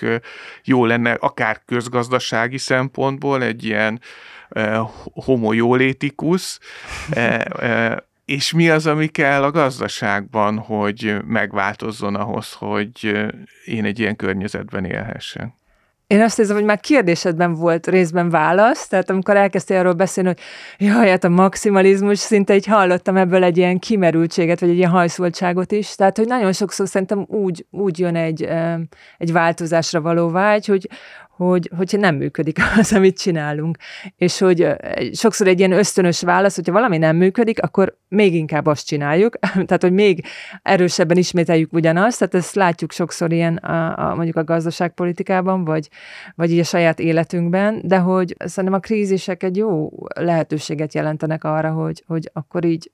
jó 0.64 0.84
lenne 0.84 1.12
akár 1.12 1.62
közgazdasági 1.66 2.58
szempontból, 2.58 3.42
egy 3.42 3.64
ilyen 3.64 4.00
homo 5.12 5.52
jólétikus, 5.52 6.58
és 8.24 8.52
mi 8.52 8.70
az, 8.70 8.86
ami 8.86 9.06
kell 9.06 9.42
a 9.42 9.50
gazdaságban, 9.50 10.58
hogy 10.58 11.16
megváltozzon 11.26 12.14
ahhoz, 12.14 12.52
hogy 12.52 13.28
én 13.64 13.84
egy 13.84 13.98
ilyen 13.98 14.16
környezetben 14.16 14.84
élhessek. 14.84 15.52
Én 16.12 16.20
azt 16.20 16.38
érzem, 16.38 16.56
hogy 16.56 16.64
már 16.64 16.80
kérdésedben 16.80 17.54
volt 17.54 17.86
részben 17.86 18.30
válasz, 18.30 18.88
tehát 18.88 19.10
amikor 19.10 19.36
elkezdtél 19.36 19.78
arról 19.78 19.92
beszélni, 19.92 20.28
hogy 20.28 20.38
jaj, 20.86 21.08
hát 21.08 21.24
a 21.24 21.28
maximalizmus, 21.28 22.18
szinte 22.18 22.54
így 22.54 22.66
hallottam 22.66 23.16
ebből 23.16 23.44
egy 23.44 23.56
ilyen 23.56 23.78
kimerültséget, 23.78 24.60
vagy 24.60 24.68
egy 24.68 24.76
ilyen 24.76 24.90
hajszoltságot 24.90 25.72
is, 25.72 25.94
tehát 25.94 26.16
hogy 26.16 26.26
nagyon 26.26 26.52
sokszor 26.52 26.88
szerintem 26.88 27.24
úgy, 27.28 27.66
úgy 27.70 27.98
jön 27.98 28.16
egy, 28.16 28.48
egy 29.18 29.32
változásra 29.32 30.00
való 30.00 30.30
vágy, 30.30 30.66
hogy, 30.66 30.88
hogy, 31.36 31.70
hogyha 31.76 31.98
nem 31.98 32.16
működik 32.16 32.58
az, 32.78 32.92
amit 32.92 33.18
csinálunk. 33.18 33.76
És 34.16 34.38
hogy 34.38 34.66
sokszor 35.12 35.46
egy 35.46 35.58
ilyen 35.58 35.72
ösztönös 35.72 36.22
válasz, 36.22 36.54
hogyha 36.54 36.72
valami 36.72 36.98
nem 36.98 37.16
működik, 37.16 37.62
akkor 37.62 37.96
még 38.08 38.34
inkább 38.34 38.66
azt 38.66 38.86
csináljuk, 38.86 39.38
tehát 39.66 39.82
hogy 39.82 39.92
még 39.92 40.24
erősebben 40.62 41.16
ismételjük 41.16 41.72
ugyanazt, 41.72 42.18
tehát 42.18 42.34
ezt 42.34 42.54
látjuk 42.54 42.92
sokszor 42.92 43.32
ilyen 43.32 43.56
a, 43.56 44.10
a, 44.10 44.14
mondjuk 44.14 44.36
a 44.36 44.44
gazdaságpolitikában, 44.44 45.64
vagy, 45.64 45.88
vagy 46.34 46.50
így 46.50 46.58
a 46.58 46.64
saját 46.64 47.00
életünkben, 47.00 47.80
de 47.84 47.98
hogy 47.98 48.36
szerintem 48.38 48.78
a 48.78 48.82
krízisek 48.82 49.42
egy 49.42 49.56
jó 49.56 49.90
lehetőséget 50.14 50.94
jelentenek 50.94 51.44
arra, 51.44 51.70
hogy, 51.70 52.04
hogy 52.06 52.30
akkor 52.32 52.64
így 52.64 52.92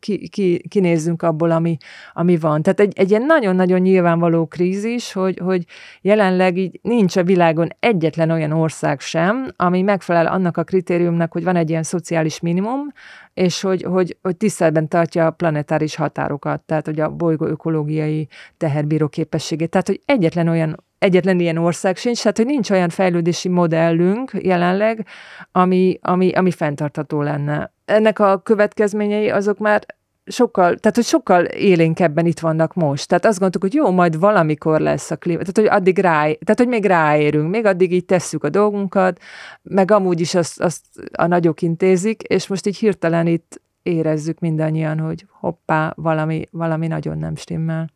ki, 0.00 0.28
ki, 0.28 0.68
kinézzünk 0.68 1.22
abból, 1.22 1.50
ami, 1.50 1.76
ami 2.12 2.36
van. 2.36 2.62
Tehát 2.62 2.80
egy, 2.80 2.92
egy 2.96 3.10
ilyen 3.10 3.26
nagyon-nagyon 3.26 3.80
nyilvánvaló 3.80 4.46
krízis, 4.46 5.12
hogy, 5.12 5.38
hogy 5.38 5.64
jelenleg 6.00 6.56
így 6.56 6.78
nincs 6.82 7.16
a 7.16 7.22
világon 7.22 7.68
egyetlen 7.80 8.30
olyan 8.30 8.52
ország 8.52 9.00
sem, 9.00 9.48
ami 9.56 9.82
megfelel 9.82 10.26
annak 10.26 10.56
a 10.56 10.64
kritériumnak, 10.64 11.32
hogy 11.32 11.44
van 11.44 11.56
egy 11.56 11.70
ilyen 11.70 11.82
szociális 11.82 12.40
minimum, 12.40 12.92
és 13.34 13.60
hogy, 13.60 13.82
hogy, 13.82 14.16
hogy 14.22 14.36
tiszteletben 14.36 14.88
tartja 14.88 15.26
a 15.26 15.30
planetáris 15.30 15.94
határokat, 15.96 16.60
tehát 16.60 16.86
hogy 16.86 17.00
a 17.00 17.10
bolygó 17.10 17.46
ökológiai 17.46 18.28
teherbíró 18.56 19.08
képességét. 19.08 19.70
Tehát, 19.70 19.86
hogy 19.86 20.00
egyetlen 20.04 20.48
olyan 20.48 20.76
egyetlen 20.98 21.40
ilyen 21.40 21.56
ország 21.56 21.96
sincs, 21.96 22.20
tehát 22.20 22.36
hogy 22.36 22.46
nincs 22.46 22.70
olyan 22.70 22.88
fejlődési 22.88 23.48
modellünk 23.48 24.30
jelenleg, 24.42 25.06
ami, 25.52 25.98
ami, 26.02 26.32
ami 26.32 26.50
fenntartható 26.50 27.22
lenne. 27.22 27.72
Ennek 27.84 28.18
a 28.18 28.38
következményei 28.38 29.30
azok 29.30 29.58
már 29.58 29.86
sokkal, 30.26 30.76
tehát 30.76 30.96
hogy 30.96 31.04
sokkal 31.04 31.44
élénkebben 31.44 32.26
itt 32.26 32.40
vannak 32.40 32.74
most. 32.74 33.08
Tehát 33.08 33.24
azt 33.24 33.38
gondoltuk, 33.38 33.62
hogy 33.62 33.74
jó, 33.74 33.90
majd 33.90 34.18
valamikor 34.18 34.80
lesz 34.80 35.10
a 35.10 35.16
klíma, 35.16 35.38
tehát 35.38 35.70
hogy 35.70 35.80
addig 35.80 35.98
rá, 35.98 36.20
tehát 36.20 36.58
hogy 36.58 36.68
még 36.68 36.84
ráérünk, 36.84 37.50
még 37.50 37.64
addig 37.64 37.92
így 37.92 38.04
tesszük 38.04 38.44
a 38.44 38.48
dolgunkat, 38.48 39.20
meg 39.62 39.90
amúgy 39.90 40.20
is 40.20 40.34
azt, 40.34 40.60
azt 40.60 40.84
a 41.12 41.26
nagyok 41.26 41.62
intézik, 41.62 42.22
és 42.22 42.46
most 42.46 42.66
így 42.66 42.76
hirtelen 42.76 43.26
itt 43.26 43.62
érezzük 43.82 44.38
mindannyian, 44.38 44.98
hogy 44.98 45.26
hoppá, 45.40 45.92
valami, 45.96 46.46
valami 46.50 46.86
nagyon 46.86 47.18
nem 47.18 47.36
stimmel. 47.36 47.88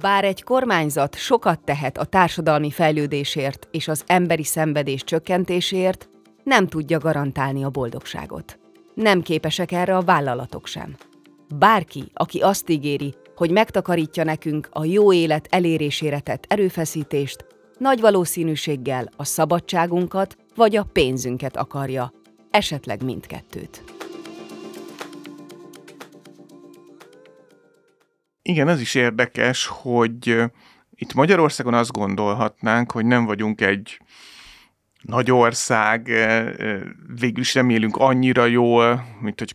Bár 0.00 0.24
egy 0.24 0.42
kormányzat 0.42 1.16
sokat 1.16 1.60
tehet 1.60 1.98
a 1.98 2.04
társadalmi 2.04 2.70
fejlődésért 2.70 3.68
és 3.70 3.88
az 3.88 4.02
emberi 4.06 4.44
szenvedés 4.44 5.04
csökkentésért, 5.04 6.08
nem 6.44 6.66
tudja 6.66 6.98
garantálni 6.98 7.64
a 7.64 7.70
boldogságot. 7.70 8.58
Nem 8.94 9.22
képesek 9.22 9.72
erre 9.72 9.96
a 9.96 10.02
vállalatok 10.02 10.66
sem. 10.66 10.96
Bárki, 11.58 12.04
aki 12.14 12.40
azt 12.40 12.68
ígéri, 12.68 13.14
hogy 13.36 13.50
megtakarítja 13.50 14.24
nekünk 14.24 14.68
a 14.70 14.84
jó 14.84 15.12
élet 15.12 15.46
elérésére 15.50 16.20
tett 16.20 16.44
erőfeszítést, 16.48 17.46
nagy 17.78 18.00
valószínűséggel 18.00 19.08
a 19.16 19.24
szabadságunkat 19.24 20.36
vagy 20.54 20.76
a 20.76 20.86
pénzünket 20.92 21.56
akarja, 21.56 22.12
esetleg 22.50 23.02
mindkettőt. 23.02 23.82
Igen, 28.42 28.68
ez 28.68 28.80
is 28.80 28.94
érdekes, 28.94 29.66
hogy 29.66 30.42
itt 30.90 31.14
Magyarországon 31.14 31.74
azt 31.74 31.92
gondolhatnánk, 31.92 32.92
hogy 32.92 33.06
nem 33.06 33.24
vagyunk 33.24 33.60
egy 33.60 33.98
nagy 35.04 35.30
ország, 35.30 36.10
végül 37.18 37.40
is 37.40 37.52
nem 37.52 37.70
élünk 37.70 37.96
annyira 37.96 38.46
jól, 38.46 39.06
mint 39.20 39.38
hogy 39.38 39.54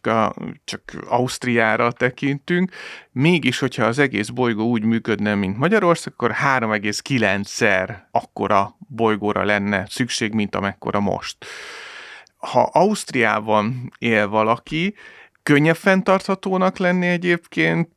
csak 0.63 0.82
Ausztriára 1.08 1.91
tekintünk. 1.91 2.72
Mégis, 3.12 3.60
hogyha 3.60 3.86
az 3.86 4.00
egész 4.00 4.27
bolygó 4.27 4.70
úgy 4.70 4.84
működne, 4.84 5.36
mint 5.36 5.58
Magyarország, 5.58 6.13
akkor 6.13 6.32
3,9-szer 6.32 7.96
akkora 8.12 8.77
bolygóra 8.88 9.44
lenne 9.44 9.86
szükség, 9.89 10.34
mint 10.34 10.56
amekkora 10.56 11.00
most. 11.00 11.46
Ha 12.38 12.70
Ausztriában 12.74 13.94
él 13.98 14.27
valaki, 14.27 14.96
könnyebb 15.44 15.75
fenntarthatónak 15.75 16.77
lenni 16.77 17.08
egyébként, 17.08 17.89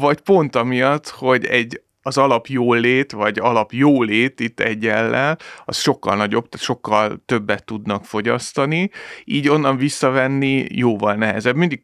vagy 0.00 0.20
pont 0.20 0.56
amiatt, 0.56 1.08
hogy 1.08 1.44
egy 1.44 1.82
az 2.06 2.18
alap 2.18 2.46
jólét, 2.46 3.12
vagy 3.12 3.38
alap 3.38 3.72
jólét 3.72 4.40
itt 4.40 4.60
egyellel, 4.60 5.38
az 5.64 5.76
sokkal 5.76 6.16
nagyobb, 6.16 6.48
tehát 6.48 6.66
sokkal 6.66 7.22
többet 7.26 7.64
tudnak 7.64 8.04
fogyasztani, 8.04 8.90
így 9.24 9.48
onnan 9.48 9.76
visszavenni 9.76 10.66
jóval 10.68 11.14
nehezebb. 11.14 11.56
Mindig 11.56 11.80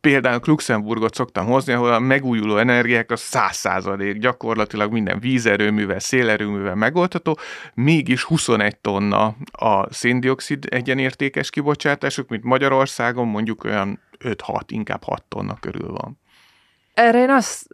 például 0.00 0.40
Luxemburgot 0.44 1.14
szoktam 1.14 1.46
hozni, 1.46 1.72
ahol 1.72 1.92
a 1.92 1.98
megújuló 1.98 2.56
energiák 2.56 3.10
a 3.10 3.16
száz 3.16 3.56
százalék, 3.56 4.18
gyakorlatilag 4.18 4.92
minden 4.92 5.18
vízerőművel, 5.18 5.98
szélerőművel 5.98 6.74
megoldható, 6.74 7.38
mégis 7.74 8.22
21 8.22 8.76
tonna 8.78 9.36
a 9.52 9.92
széndiokszid 9.92 10.66
egyenértékes 10.70 11.50
kibocsátásuk, 11.50 12.28
mint 12.28 12.44
Magyarországon 12.44 13.26
mondjuk 13.26 13.64
olyan 13.64 14.00
5-6, 14.24 14.60
inkább 14.66 15.02
6 15.02 15.22
tonna 15.28 15.56
körül 15.60 15.88
van. 15.88 16.18
Erre 16.94 17.22
én 17.22 17.30
azt, 17.30 17.66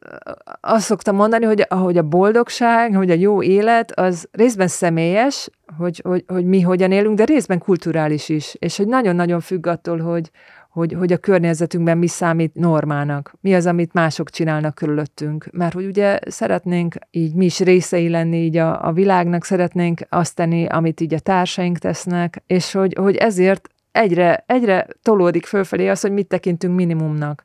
azt 0.60 0.84
szoktam 0.84 1.16
mondani, 1.16 1.44
hogy 1.44 1.66
ahogy 1.68 1.96
a 1.98 2.02
boldogság, 2.02 2.94
hogy 2.94 3.10
a 3.10 3.14
jó 3.14 3.42
élet, 3.42 3.92
az 3.92 4.28
részben 4.32 4.68
személyes, 4.68 5.48
hogy, 5.76 6.00
hogy, 6.04 6.24
hogy 6.26 6.44
mi 6.44 6.60
hogyan 6.60 6.92
élünk, 6.92 7.16
de 7.16 7.24
részben 7.24 7.58
kulturális 7.58 8.28
is, 8.28 8.56
és 8.58 8.76
hogy 8.76 8.86
nagyon-nagyon 8.86 9.40
függ 9.40 9.66
attól, 9.66 9.98
hogy, 9.98 10.30
hogy, 10.70 10.92
hogy 10.92 11.12
a 11.12 11.16
környezetünkben 11.16 11.98
mi 11.98 12.06
számít 12.06 12.54
normának, 12.54 13.34
mi 13.40 13.54
az, 13.54 13.66
amit 13.66 13.92
mások 13.92 14.30
csinálnak 14.30 14.74
körülöttünk. 14.74 15.48
Mert 15.52 15.74
hogy 15.74 15.86
ugye 15.86 16.18
szeretnénk 16.26 16.94
így 17.10 17.34
mi 17.34 17.44
is 17.44 17.58
részei 17.58 18.08
lenni 18.08 18.36
így 18.36 18.56
a, 18.56 18.86
a 18.86 18.92
világnak, 18.92 19.44
szeretnénk 19.44 20.00
azt 20.08 20.34
tenni, 20.34 20.66
amit 20.66 21.00
így 21.00 21.14
a 21.14 21.18
társaink 21.18 21.78
tesznek, 21.78 22.42
és 22.46 22.72
hogy, 22.72 22.94
hogy 23.00 23.16
ezért 23.16 23.68
egyre, 23.92 24.44
egyre 24.46 24.86
tolódik 25.02 25.46
fölfelé 25.46 25.88
az, 25.88 26.00
hogy 26.00 26.12
mit 26.12 26.26
tekintünk 26.26 26.74
minimumnak. 26.74 27.44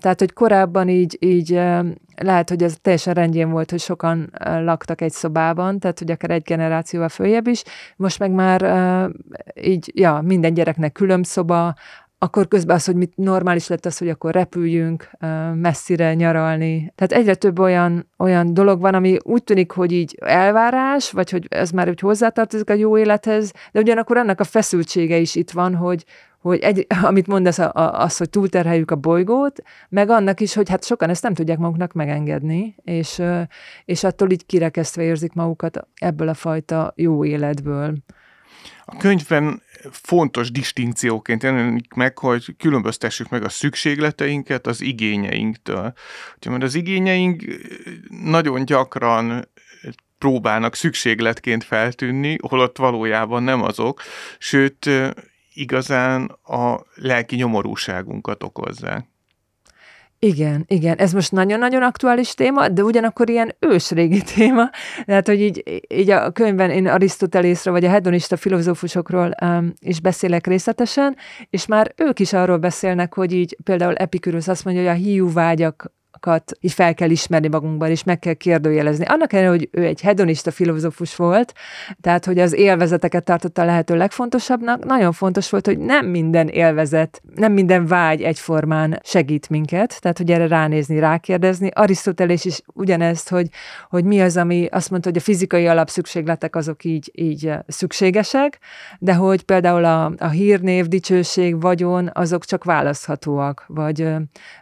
Tehát, 0.00 0.18
hogy 0.18 0.32
korábban 0.32 0.88
így, 0.88 1.16
így 1.20 1.60
lehet, 2.16 2.48
hogy 2.48 2.62
ez 2.62 2.76
teljesen 2.82 3.14
rendjén 3.14 3.50
volt, 3.50 3.70
hogy 3.70 3.80
sokan 3.80 4.32
laktak 4.44 5.00
egy 5.00 5.12
szobában, 5.12 5.78
tehát, 5.78 5.98
hogy 5.98 6.10
akár 6.10 6.30
egy 6.30 6.42
generációval 6.42 7.08
följebb 7.08 7.46
is. 7.46 7.62
Most 7.96 8.18
meg 8.18 8.30
már 8.30 8.62
így, 9.60 9.92
ja, 9.94 10.20
minden 10.24 10.54
gyereknek 10.54 10.92
külön 10.92 11.22
szoba, 11.22 11.74
akkor 12.22 12.48
közben 12.48 12.76
az, 12.76 12.84
hogy 12.84 12.94
mit 12.94 13.16
normális 13.16 13.68
lett 13.68 13.86
az, 13.86 13.98
hogy 13.98 14.08
akkor 14.08 14.32
repüljünk 14.32 15.10
messzire 15.54 16.14
nyaralni. 16.14 16.92
Tehát 16.94 17.12
egyre 17.12 17.34
több 17.34 17.58
olyan, 17.58 18.10
olyan 18.18 18.54
dolog 18.54 18.80
van, 18.80 18.94
ami 18.94 19.16
úgy 19.22 19.44
tűnik, 19.44 19.70
hogy 19.70 19.92
így 19.92 20.16
elvárás, 20.20 21.10
vagy 21.10 21.30
hogy 21.30 21.46
ez 21.48 21.70
már 21.70 21.88
úgy 21.88 22.00
hozzátartozik 22.00 22.70
a 22.70 22.72
jó 22.72 22.98
élethez, 22.98 23.52
de 23.72 23.80
ugyanakkor 23.80 24.16
annak 24.16 24.40
a 24.40 24.44
feszültsége 24.44 25.16
is 25.16 25.34
itt 25.34 25.50
van, 25.50 25.74
hogy, 25.74 26.04
hogy 26.40 26.58
egy, 26.58 26.86
amit 27.02 27.26
mondasz, 27.26 27.58
az, 27.72 28.16
hogy 28.16 28.30
túlterheljük 28.30 28.90
a 28.90 28.96
bolygót, 28.96 29.62
meg 29.88 30.10
annak 30.10 30.40
is, 30.40 30.54
hogy 30.54 30.68
hát 30.68 30.84
sokan 30.84 31.08
ezt 31.08 31.22
nem 31.22 31.34
tudják 31.34 31.58
maguknak 31.58 31.92
megengedni, 31.92 32.74
és, 32.84 33.22
és 33.84 34.04
attól 34.04 34.30
így 34.30 34.46
kirekesztve 34.46 35.02
érzik 35.02 35.32
magukat 35.32 35.86
ebből 35.94 36.28
a 36.28 36.34
fajta 36.34 36.92
jó 36.96 37.24
életből. 37.24 37.94
A 38.84 38.96
könyvben 38.96 39.62
fontos 39.90 40.50
distinkcióként 40.50 41.42
jelenik 41.42 41.92
meg, 41.92 42.18
hogy 42.18 42.56
különböztessük 42.58 43.28
meg 43.28 43.44
a 43.44 43.48
szükségleteinket 43.48 44.66
az 44.66 44.80
igényeinktől. 44.80 45.92
Mert 46.48 46.62
az 46.62 46.74
igényeink 46.74 47.44
nagyon 48.08 48.64
gyakran 48.64 49.48
próbálnak 50.18 50.74
szükségletként 50.74 51.64
feltűnni, 51.64 52.36
holott 52.48 52.76
valójában 52.76 53.42
nem 53.42 53.62
azok, 53.62 54.02
sőt, 54.38 54.90
igazán 55.54 56.24
a 56.42 56.80
lelki 56.94 57.36
nyomorúságunkat 57.36 58.42
okozzák. 58.42 59.09
Igen, 60.22 60.64
igen, 60.68 60.96
ez 60.96 61.12
most 61.12 61.32
nagyon-nagyon 61.32 61.82
aktuális 61.82 62.34
téma, 62.34 62.68
de 62.68 62.82
ugyanakkor 62.82 63.30
ilyen 63.30 63.54
ősrégi 63.58 64.22
téma. 64.34 64.70
Tehát, 65.04 65.26
hogy 65.26 65.40
így, 65.40 65.82
így 65.88 66.10
a 66.10 66.30
könyvben 66.30 66.70
én 66.70 66.86
Arisztotelészről, 66.86 67.74
vagy 67.74 67.84
a 67.84 67.90
hedonista 67.90 68.36
filozófusokról 68.36 69.34
um, 69.42 69.72
is 69.80 70.00
beszélek 70.00 70.46
részletesen, 70.46 71.16
és 71.50 71.66
már 71.66 71.92
ők 71.96 72.18
is 72.18 72.32
arról 72.32 72.56
beszélnek, 72.56 73.14
hogy 73.14 73.32
így 73.32 73.56
például 73.64 73.94
Epikürös 73.94 74.48
azt 74.48 74.64
mondja, 74.64 74.82
hogy 74.82 74.92
a 74.92 75.02
hiú 75.04 75.32
vágyak 75.32 75.92
dolgokat 76.20 76.56
így 76.60 76.72
fel 76.72 76.94
kell 76.94 77.10
ismerni 77.10 77.48
magunkban, 77.48 77.90
és 77.90 78.04
meg 78.04 78.18
kell 78.18 78.32
kérdőjelezni. 78.32 79.04
Annak 79.04 79.32
ellenére, 79.32 79.52
hogy 79.56 79.68
ő 79.72 79.84
egy 79.84 80.00
hedonista 80.00 80.50
filozófus 80.50 81.16
volt, 81.16 81.52
tehát 82.00 82.24
hogy 82.24 82.38
az 82.38 82.52
élvezeteket 82.52 83.24
tartotta 83.24 83.62
a 83.62 83.64
lehető 83.64 83.96
legfontosabbnak, 83.96 84.84
nagyon 84.84 85.12
fontos 85.12 85.50
volt, 85.50 85.66
hogy 85.66 85.78
nem 85.78 86.06
minden 86.06 86.48
élvezet, 86.48 87.22
nem 87.34 87.52
minden 87.52 87.86
vágy 87.86 88.22
egyformán 88.22 89.00
segít 89.04 89.48
minket, 89.48 90.00
tehát 90.00 90.18
hogy 90.18 90.30
erre 90.30 90.46
ránézni, 90.46 90.98
rákérdezni. 90.98 91.68
Arisztotelés 91.72 92.44
is 92.44 92.60
ugyanezt, 92.74 93.28
hogy, 93.28 93.48
hogy 93.88 94.04
mi 94.04 94.20
az, 94.20 94.36
ami 94.36 94.66
azt 94.70 94.90
mondta, 94.90 95.08
hogy 95.08 95.18
a 95.18 95.22
fizikai 95.22 95.66
alapszükségletek 95.66 96.56
azok 96.56 96.84
így, 96.84 97.10
így 97.14 97.52
szükségesek, 97.66 98.58
de 98.98 99.14
hogy 99.14 99.42
például 99.42 99.84
a, 99.84 100.12
a 100.18 100.28
hírnév, 100.28 100.86
dicsőség, 100.86 101.60
vagyon, 101.60 102.10
azok 102.12 102.44
csak 102.44 102.64
választhatóak, 102.64 103.64
vagy, 103.66 104.08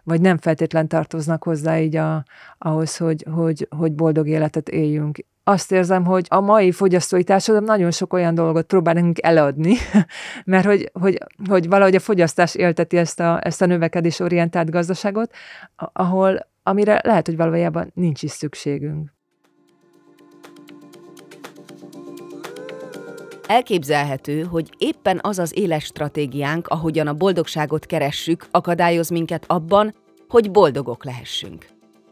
vagy 0.04 0.20
nem 0.20 0.38
feltétlen 0.38 0.88
tartoznak 0.88 1.46
hozzá 1.48 1.80
így 1.80 1.96
a, 1.96 2.24
ahhoz, 2.58 2.96
hogy, 2.96 3.26
hogy, 3.34 3.68
hogy 3.76 3.92
boldog 3.92 4.28
életet 4.28 4.68
éljünk. 4.68 5.18
Azt 5.44 5.72
érzem, 5.72 6.04
hogy 6.04 6.26
a 6.28 6.40
mai 6.40 6.72
fogyasztói 6.72 7.24
társadalom 7.24 7.66
nagyon 7.66 7.90
sok 7.90 8.12
olyan 8.12 8.34
dolgot 8.34 8.66
próbál 8.66 8.94
nekünk 8.94 9.22
eladni, 9.22 9.74
mert 10.44 10.64
hogy, 10.66 10.90
hogy, 10.92 11.18
hogy 11.48 11.68
valahogy 11.68 11.94
a 11.94 12.00
fogyasztás 12.00 12.54
élteti 12.54 12.96
ezt 12.96 13.20
a, 13.20 13.40
ezt 13.42 13.62
a 13.62 13.66
növekedés 13.66 14.20
orientált 14.20 14.70
gazdaságot, 14.70 15.30
ahol, 15.76 16.48
amire 16.62 17.00
lehet, 17.04 17.26
hogy 17.26 17.36
valójában 17.36 17.90
nincs 17.94 18.22
is 18.22 18.30
szükségünk. 18.30 19.16
Elképzelhető, 23.46 24.42
hogy 24.42 24.70
éppen 24.78 25.18
az 25.22 25.38
az 25.38 25.58
éles 25.58 25.84
stratégiánk, 25.84 26.68
ahogyan 26.68 27.06
a 27.06 27.14
boldogságot 27.14 27.86
keressük, 27.86 28.46
akadályoz 28.50 29.08
minket 29.08 29.44
abban, 29.46 29.94
hogy 30.28 30.50
boldogok 30.50 31.04
lehessünk. 31.04 31.66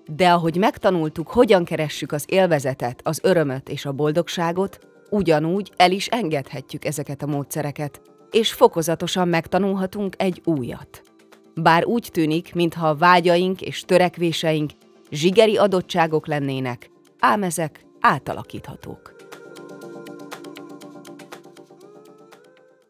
De 0.07 0.33
ahogy 0.33 0.57
megtanultuk, 0.57 1.29
hogyan 1.29 1.65
keressük 1.65 2.13
az 2.13 2.25
élvezetet, 2.29 3.01
az 3.05 3.21
örömöt 3.23 3.69
és 3.69 3.87
a 3.87 3.93
boldogságot, 3.93 4.79
ugyanúgy 5.11 5.73
el 5.77 5.91
is 5.91 6.07
engedhetjük 6.07 6.85
ezeket 6.85 7.23
a 7.23 7.27
módszereket, 7.27 8.01
és 8.31 8.53
fokozatosan 8.53 9.29
megtanulhatunk 9.29 10.15
egy 10.19 10.41
újat. 10.45 11.03
Bár 11.55 11.85
úgy 11.85 12.09
tűnik, 12.13 12.55
mintha 12.55 12.89
a 12.89 12.97
vágyaink 12.97 13.63
és 13.63 13.81
törekvéseink 13.81 14.71
zsigeri 15.11 15.57
adottságok 15.57 16.27
lennének, 16.27 16.91
ám 17.19 17.43
ezek 17.43 17.85
átalakíthatók. 18.01 19.16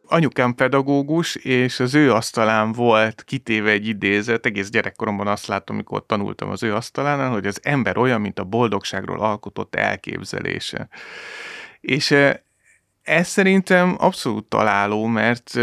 Anyukám 0.09 0.55
pedagógus, 0.55 1.35
és 1.35 1.81
az 1.81 1.95
ő 1.95 2.13
asztalán 2.13 2.73
volt 2.73 3.25
kitéve 3.25 3.71
egy 3.71 3.87
idézet, 3.87 4.47
egész 4.47 4.69
gyerekkoromban 4.71 5.27
azt 5.27 5.47
láttam, 5.47 5.75
amikor 5.75 6.07
tanultam 6.07 6.51
az 6.51 6.63
ő 6.63 6.75
asztalán, 6.75 7.31
hogy 7.31 7.47
az 7.47 7.61
ember 7.63 7.97
olyan, 7.97 8.21
mint 8.21 8.39
a 8.39 8.45
boldogságról 8.45 9.21
alkotott 9.21 9.75
elképzelése. 9.75 10.89
És 11.81 12.15
ez 13.03 13.29
szerintem 13.29 13.97
abszolút 13.99 14.45
találó, 14.45 15.07
mert 15.07 15.59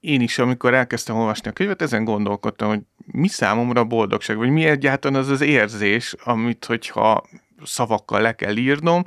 én 0.00 0.20
is, 0.20 0.38
amikor 0.38 0.74
elkezdtem 0.74 1.16
olvasni 1.16 1.48
a 1.48 1.52
könyvet, 1.52 1.82
ezen 1.82 2.04
gondolkodtam, 2.04 2.68
hogy 2.68 2.80
mi 3.06 3.28
számomra 3.28 3.80
a 3.80 3.84
boldogság, 3.84 4.36
vagy 4.36 4.50
mi 4.50 4.64
egyáltalán 4.64 5.20
az 5.20 5.28
az 5.28 5.40
érzés, 5.40 6.14
amit, 6.24 6.64
hogyha 6.64 7.24
szavakkal 7.64 8.20
le 8.20 8.34
kell 8.34 8.56
írnom, 8.56 9.02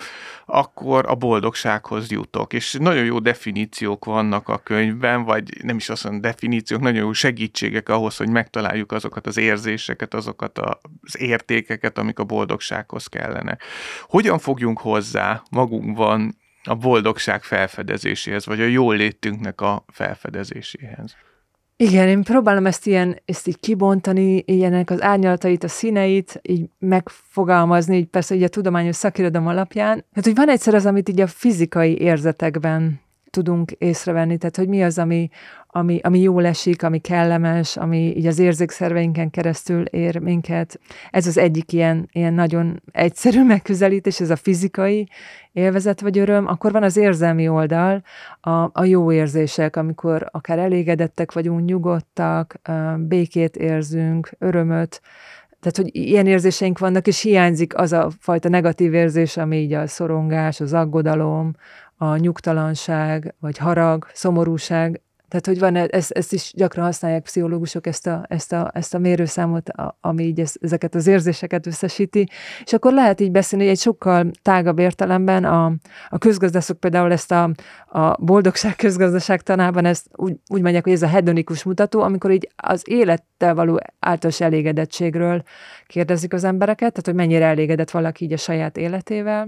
akkor 0.45 1.05
a 1.07 1.15
boldogsághoz 1.15 2.11
jutok. 2.11 2.53
És 2.53 2.73
nagyon 2.79 3.05
jó 3.05 3.19
definíciók 3.19 4.05
vannak 4.05 4.49
a 4.49 4.57
könyvben, 4.57 5.23
vagy 5.23 5.63
nem 5.63 5.75
is 5.75 5.89
azt 5.89 6.03
mondom 6.03 6.21
definíciók, 6.21 6.81
nagyon 6.81 7.03
jó 7.03 7.13
segítségek 7.13 7.89
ahhoz, 7.89 8.17
hogy 8.17 8.29
megtaláljuk 8.29 8.91
azokat 8.91 9.27
az 9.27 9.37
érzéseket, 9.37 10.13
azokat 10.13 10.59
az 10.59 11.19
értékeket, 11.19 11.97
amik 11.97 12.19
a 12.19 12.23
boldogsághoz 12.23 13.07
kellene. 13.07 13.57
Hogyan 14.01 14.39
fogjunk 14.39 14.79
hozzá 14.79 15.43
magunkban 15.51 16.39
a 16.63 16.75
boldogság 16.75 17.43
felfedezéséhez, 17.43 18.45
vagy 18.45 18.61
a 18.61 18.65
jól 18.65 18.95
létünknek 18.95 19.61
a 19.61 19.85
felfedezéséhez? 19.87 21.15
Igen, 21.81 22.07
én 22.07 22.23
próbálom 22.23 22.65
ezt 22.65 22.87
ilyen, 22.87 23.19
ezt 23.25 23.47
így 23.47 23.59
kibontani, 23.59 24.43
ilyenek 24.45 24.89
az 24.89 25.01
árnyalatait, 25.01 25.63
a 25.63 25.67
színeit, 25.67 26.39
így 26.41 26.69
megfogalmazni, 26.79 27.97
így 27.97 28.07
persze 28.07 28.35
így 28.35 28.43
a 28.43 28.47
tudományos 28.47 28.95
szakirodalom 28.95 29.47
alapján. 29.47 30.05
Hát, 30.13 30.25
hogy 30.25 30.35
van 30.35 30.49
egyszer 30.49 30.73
az, 30.73 30.85
amit 30.85 31.09
így 31.09 31.21
a 31.21 31.27
fizikai 31.27 31.97
érzetekben 31.99 33.01
tudunk 33.29 33.71
észrevenni, 33.71 34.37
tehát 34.37 34.57
hogy 34.57 34.67
mi 34.67 34.83
az, 34.83 34.97
ami, 34.97 35.29
ami, 35.73 35.99
ami 36.03 36.19
jól 36.19 36.45
esik, 36.45 36.83
ami 36.83 36.99
kellemes, 36.99 37.77
ami 37.77 38.17
így 38.17 38.25
az 38.25 38.39
érzékszerveinken 38.39 39.29
keresztül 39.29 39.85
ér 39.85 40.19
minket. 40.19 40.79
Ez 41.09 41.27
az 41.27 41.37
egyik 41.37 41.73
ilyen, 41.73 42.09
ilyen 42.11 42.33
nagyon 42.33 42.81
egyszerű 42.91 43.43
megközelítés, 43.53 44.19
ez 44.19 44.29
a 44.29 44.35
fizikai 44.35 45.07
élvezet 45.51 46.01
vagy 46.01 46.17
öröm. 46.17 46.47
Akkor 46.47 46.71
van 46.71 46.83
az 46.83 46.97
érzelmi 46.97 47.47
oldal, 47.47 48.03
a, 48.41 48.49
a 48.51 48.83
jó 48.83 49.11
érzések, 49.11 49.75
amikor 49.75 50.27
akár 50.31 50.59
elégedettek 50.59 51.31
vagyunk, 51.31 51.65
nyugodtak, 51.65 52.61
békét 52.97 53.55
érzünk, 53.55 54.29
örömöt, 54.39 55.01
tehát, 55.61 55.77
hogy 55.77 55.95
ilyen 55.95 56.27
érzéseink 56.27 56.79
vannak, 56.79 57.07
és 57.07 57.21
hiányzik 57.21 57.77
az 57.77 57.93
a 57.93 58.09
fajta 58.19 58.49
negatív 58.49 58.93
érzés, 58.93 59.37
ami 59.37 59.57
így 59.57 59.73
a 59.73 59.87
szorongás, 59.87 60.59
az 60.59 60.73
aggodalom, 60.73 61.53
a 61.97 62.15
nyugtalanság, 62.15 63.35
vagy 63.39 63.57
harag, 63.57 64.07
szomorúság, 64.13 65.01
tehát, 65.31 65.45
hogy 65.45 65.59
van, 65.59 65.75
ezt, 65.75 66.11
ezt 66.11 66.33
is 66.33 66.51
gyakran 66.55 66.85
használják 66.85 67.23
pszichológusok, 67.23 67.87
ezt 67.87 68.07
a, 68.07 68.25
ezt 68.27 68.53
a, 68.53 68.71
ezt 68.73 68.93
a 68.93 68.97
mérőszámot, 68.97 69.69
ami 70.01 70.23
így 70.23 70.39
ez, 70.39 70.53
ezeket 70.61 70.95
az 70.95 71.07
érzéseket 71.07 71.67
összesíti, 71.67 72.29
és 72.63 72.73
akkor 72.73 72.93
lehet 72.93 73.19
így 73.19 73.31
beszélni, 73.31 73.67
egy 73.67 73.79
sokkal 73.79 74.31
tágabb 74.41 74.79
értelemben 74.79 75.43
a, 75.43 75.65
a 76.09 76.17
közgazdászok 76.17 76.79
például 76.79 77.11
ezt 77.11 77.31
a, 77.31 77.51
a 77.85 78.23
boldogság 78.23 78.75
közgazdaság 78.75 79.41
tanában 79.41 79.85
ezt 79.85 80.07
úgy, 80.15 80.35
úgy 80.47 80.61
mondják, 80.61 80.83
hogy 80.83 80.93
ez 80.93 81.01
a 81.01 81.07
hedonikus 81.07 81.63
mutató, 81.63 82.01
amikor 82.01 82.31
így 82.31 82.49
az 82.55 82.83
élettel 82.85 83.55
való 83.55 83.79
általános 83.99 84.41
elégedettségről 84.41 85.43
kérdezik 85.87 86.33
az 86.33 86.43
embereket, 86.43 86.89
tehát 86.89 87.05
hogy 87.05 87.15
mennyire 87.15 87.45
elégedett 87.45 87.91
valaki 87.91 88.25
így 88.25 88.33
a 88.33 88.37
saját 88.37 88.77
életével, 88.77 89.47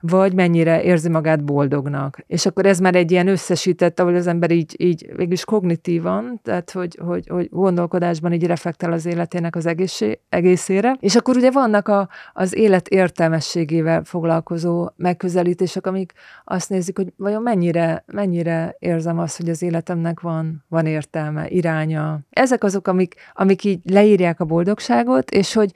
vagy 0.00 0.34
mennyire 0.34 0.82
érzi 0.82 1.08
magát 1.08 1.44
boldognak. 1.44 2.18
És 2.26 2.46
akkor 2.46 2.66
ez 2.66 2.78
már 2.78 2.94
egy 2.94 3.10
ilyen 3.10 3.28
összesített, 3.28 4.00
ahol 4.00 4.14
az 4.14 4.26
ember 4.26 4.50
így, 4.50 4.74
így 4.78 5.06
végülis 5.22 5.44
kognitívan, 5.44 6.40
tehát 6.42 6.70
hogy, 6.70 6.98
hogy, 7.04 7.26
hogy 7.28 7.48
gondolkodásban 7.50 8.32
így 8.32 8.46
reflektál 8.46 8.92
az 8.92 9.06
életének 9.06 9.56
az 9.56 9.66
egészé, 9.66 10.20
egészére. 10.28 10.96
És 11.00 11.16
akkor 11.16 11.36
ugye 11.36 11.50
vannak 11.50 11.88
a, 11.88 12.08
az 12.32 12.54
élet 12.54 12.88
értelmességével 12.88 14.04
foglalkozó 14.04 14.88
megközelítések, 14.96 15.86
amik 15.86 16.12
azt 16.44 16.68
nézik, 16.68 16.96
hogy 16.96 17.12
vajon 17.16 17.42
mennyire, 17.42 18.04
mennyire 18.06 18.76
érzem 18.78 19.18
azt, 19.18 19.36
hogy 19.36 19.48
az 19.48 19.62
életemnek 19.62 20.20
van, 20.20 20.64
van 20.68 20.86
értelme, 20.86 21.48
iránya. 21.48 22.20
Ezek 22.30 22.64
azok, 22.64 22.88
amik, 22.88 23.14
amik 23.32 23.64
így 23.64 23.80
leírják 23.84 24.40
a 24.40 24.44
boldogságot, 24.44 25.30
és 25.30 25.52
hogy 25.52 25.72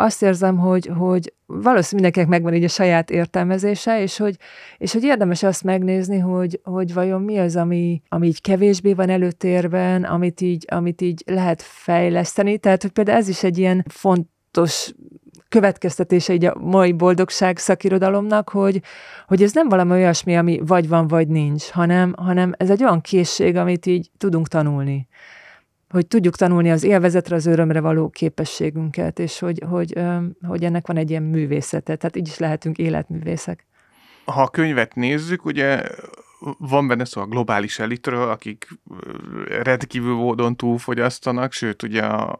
azt 0.00 0.22
érzem, 0.22 0.58
hogy, 0.58 0.90
hogy 0.98 1.32
valószínűleg 1.46 1.92
mindenkinek 1.92 2.28
megvan 2.28 2.54
így 2.54 2.64
a 2.64 2.68
saját 2.68 3.10
értelmezése, 3.10 4.02
és 4.02 4.16
hogy, 4.16 4.36
és 4.78 4.92
hogy 4.92 5.02
érdemes 5.02 5.42
azt 5.42 5.64
megnézni, 5.64 6.18
hogy, 6.18 6.60
hogy 6.62 6.94
vajon 6.94 7.22
mi 7.22 7.38
az, 7.38 7.56
ami, 7.56 8.02
ami 8.08 8.26
így 8.26 8.40
kevésbé 8.40 8.92
van 8.92 9.08
előtérben, 9.08 10.04
amit 10.04 10.40
így, 10.40 10.64
amit 10.68 11.00
így 11.00 11.22
lehet 11.26 11.62
fejleszteni. 11.62 12.58
Tehát, 12.58 12.82
hogy 12.82 12.90
például 12.90 13.18
ez 13.18 13.28
is 13.28 13.42
egy 13.42 13.58
ilyen 13.58 13.84
fontos 13.88 14.92
következtetése 15.48 16.32
így 16.32 16.44
a 16.44 16.56
mai 16.60 16.92
boldogság 16.92 17.58
szakirodalomnak, 17.58 18.48
hogy, 18.48 18.82
hogy 19.26 19.42
ez 19.42 19.52
nem 19.52 19.68
valami 19.68 19.90
olyasmi, 19.90 20.36
ami 20.36 20.60
vagy 20.66 20.88
van, 20.88 21.08
vagy 21.08 21.28
nincs, 21.28 21.70
hanem, 21.70 22.14
hanem 22.16 22.52
ez 22.56 22.70
egy 22.70 22.82
olyan 22.82 23.00
készség, 23.00 23.56
amit 23.56 23.86
így 23.86 24.10
tudunk 24.18 24.48
tanulni 24.48 25.08
hogy 25.90 26.06
tudjuk 26.06 26.36
tanulni 26.36 26.70
az 26.70 26.82
élvezetre, 26.82 27.36
az 27.36 27.46
örömre 27.46 27.80
való 27.80 28.08
képességünket, 28.08 29.18
és 29.18 29.38
hogy, 29.38 29.62
hogy, 29.68 30.00
hogy 30.46 30.64
ennek 30.64 30.86
van 30.86 30.96
egy 30.96 31.10
ilyen 31.10 31.22
művészete, 31.22 31.96
tehát 31.96 32.16
így 32.16 32.28
is 32.28 32.38
lehetünk 32.38 32.78
életművészek. 32.78 33.66
Ha 34.24 34.42
a 34.42 34.48
könyvet 34.48 34.94
nézzük, 34.94 35.44
ugye 35.44 35.82
van 36.58 36.86
benne 36.86 37.04
szó 37.04 37.20
a 37.20 37.26
globális 37.26 37.78
elitről, 37.78 38.28
akik 38.28 38.68
rendkívül 39.62 40.14
módon 40.14 40.56
túlfogyasztanak, 40.56 41.52
sőt 41.52 41.82
ugye 41.82 42.02
a, 42.02 42.36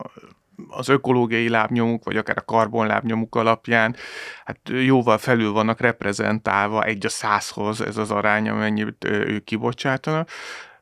az 0.68 0.88
ökológiai 0.88 1.48
lábnyomuk, 1.48 2.04
vagy 2.04 2.16
akár 2.16 2.36
a 2.38 2.44
karbonlábnyomuk 2.44 3.34
alapján, 3.34 3.96
hát 4.44 4.60
jóval 4.84 5.18
felül 5.18 5.52
vannak 5.52 5.80
reprezentálva 5.80 6.84
egy 6.84 7.06
a 7.06 7.08
százhoz 7.08 7.80
ez 7.80 7.96
az 7.96 8.10
arány, 8.10 8.48
amennyit 8.48 9.04
ők 9.04 9.44
kibocsátanak 9.44 10.30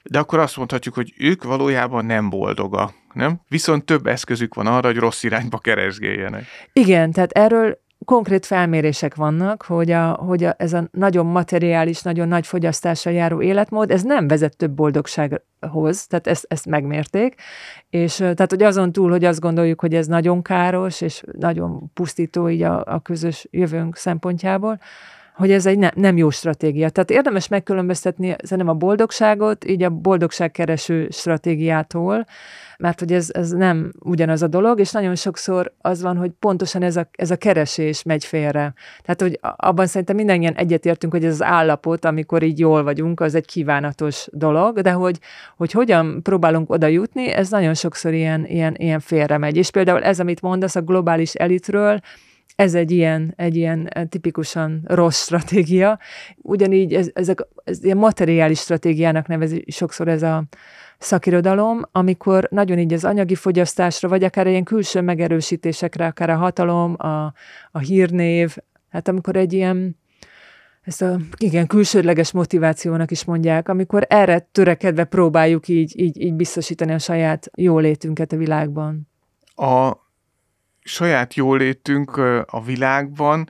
de 0.03 0.19
akkor 0.19 0.39
azt 0.39 0.57
mondhatjuk, 0.57 0.95
hogy 0.95 1.15
ők 1.19 1.45
valójában 1.45 2.05
nem 2.05 2.31
boldoga, 2.31 2.93
nem? 3.13 3.41
Viszont 3.49 3.85
több 3.85 4.07
eszközük 4.07 4.55
van 4.55 4.67
arra, 4.67 4.87
hogy 4.87 4.97
rossz 4.97 5.23
irányba 5.23 5.59
keresgéljenek. 5.59 6.45
Igen, 6.73 7.13
tehát 7.13 7.33
erről 7.33 7.79
konkrét 8.05 8.47
felmérések 8.47 9.15
vannak, 9.15 9.63
hogy, 9.63 9.91
a, 9.91 10.13
hogy 10.13 10.45
a, 10.45 10.55
ez 10.59 10.73
a 10.73 10.89
nagyon 10.93 11.27
materiális, 11.27 12.03
nagyon 12.03 12.29
nagy 12.29 12.47
fogyasztással 12.47 13.13
járó 13.13 13.43
életmód, 13.43 13.91
ez 13.91 14.03
nem 14.03 14.29
vezet 14.29 14.57
több 14.57 14.71
boldogsághoz, 14.71 16.07
tehát 16.07 16.27
ezt, 16.27 16.45
ezt 16.49 16.67
megmérték, 16.67 17.35
és 17.91 18.17
tehát 18.17 18.51
hogy 18.51 18.63
azon 18.63 18.93
túl, 18.93 19.11
hogy 19.11 19.25
azt 19.25 19.41
gondoljuk, 19.41 19.81
hogy 19.81 19.95
ez 19.95 20.07
nagyon 20.07 20.43
káros, 20.43 21.01
és 21.01 21.23
nagyon 21.39 21.91
pusztító 21.95 22.49
így 22.49 22.63
a, 22.63 22.85
a 22.85 23.01
közös 23.01 23.47
jövőnk 23.51 23.97
szempontjából, 23.97 24.81
hogy 25.39 25.51
ez 25.51 25.67
egy 25.67 25.79
ne, 25.79 25.89
nem 25.95 26.17
jó 26.17 26.31
stratégia. 26.31 26.91
Tehát 26.91 27.11
érdemes 27.11 27.49
megkülönböztetni 27.49 28.37
szerintem 28.43 28.69
a 28.69 28.79
boldogságot, 28.79 29.65
így 29.65 29.83
a 29.83 29.91
boldogságkereső 29.91 31.09
stratégiától, 31.11 32.27
mert 32.79 32.99
hogy 32.99 33.13
ez, 33.13 33.29
ez 33.33 33.51
nem 33.51 33.93
ugyanaz 33.99 34.43
a 34.43 34.47
dolog, 34.47 34.81
és 34.81 34.93
nagyon 34.93 35.15
sokszor 35.15 35.73
az 35.81 36.03
van, 36.03 36.17
hogy 36.17 36.31
pontosan 36.39 36.83
ez 36.83 36.97
a, 36.97 37.09
ez 37.13 37.31
a 37.31 37.37
keresés 37.37 38.03
megy 38.03 38.25
félre. 38.25 38.75
Tehát, 39.03 39.21
hogy 39.21 39.39
abban 39.57 39.87
szerintem 39.87 40.17
mindannyian 40.17 40.55
egyetértünk, 40.55 41.13
hogy 41.13 41.25
ez 41.25 41.33
az 41.33 41.43
állapot, 41.43 42.05
amikor 42.05 42.43
így 42.43 42.59
jól 42.59 42.83
vagyunk, 42.83 43.21
az 43.21 43.35
egy 43.35 43.47
kívánatos 43.47 44.29
dolog, 44.33 44.81
de 44.81 44.91
hogy, 44.91 45.19
hogy 45.57 45.73
hogyan 45.73 46.23
próbálunk 46.23 46.71
oda 46.71 46.87
jutni, 46.87 47.29
ez 47.29 47.51
nagyon 47.51 47.75
sokszor 47.75 48.13
ilyen, 48.13 48.47
ilyen, 48.47 48.75
ilyen 48.79 49.01
félre 49.01 49.39
megy. 49.39 49.57
És 49.57 49.71
például 49.71 50.03
ez, 50.03 50.21
amit 50.21 50.43
mondasz 50.43 50.77
a 50.77 50.83
globális 50.83 51.35
elitről, 51.35 52.01
ez 52.57 52.75
egy 52.75 52.91
ilyen, 52.91 53.33
egy 53.37 53.57
ilyen 53.57 53.89
eh, 53.89 54.05
tipikusan 54.05 54.83
rossz 54.87 55.23
stratégia. 55.23 55.99
Ugyanígy 56.37 56.95
ez, 56.95 57.11
ezek, 57.13 57.47
ez 57.65 57.85
ilyen 57.85 57.97
materiális 57.97 58.59
stratégiának 58.59 59.27
nevezi 59.27 59.65
sokszor 59.67 60.09
ez 60.09 60.23
a 60.23 60.45
szakirodalom, 60.99 61.83
amikor 61.93 62.49
nagyon 62.51 62.79
így 62.79 62.93
az 62.93 63.05
anyagi 63.05 63.35
fogyasztásra, 63.35 64.09
vagy 64.09 64.25
akár 64.25 64.47
ilyen 64.47 64.65
külső 64.65 65.01
megerősítésekre, 65.01 66.07
akár 66.07 66.31
a 66.31 66.37
hatalom, 66.37 66.95
a, 66.99 67.33
a 67.73 67.79
hírnév, 67.79 68.57
hát 68.89 69.09
amikor 69.09 69.37
egy 69.37 69.53
ilyen 69.53 69.97
ezt 70.83 71.03
a 71.03 71.17
igen, 71.37 71.67
külsődleges 71.67 72.33
motivációnak 72.33 73.11
is 73.11 73.25
mondják, 73.25 73.69
amikor 73.69 74.07
erre 74.09 74.39
törekedve 74.39 75.05
próbáljuk 75.05 75.69
így, 75.69 76.01
így, 76.01 76.21
így 76.21 76.35
biztosítani 76.35 76.93
a 76.93 76.99
saját 76.99 77.51
jólétünket 77.55 78.33
a 78.33 78.37
világban. 78.37 79.09
A 79.55 79.93
saját 80.89 81.35
jólétünk 81.35 82.17
a 82.47 82.63
világban 82.65 83.49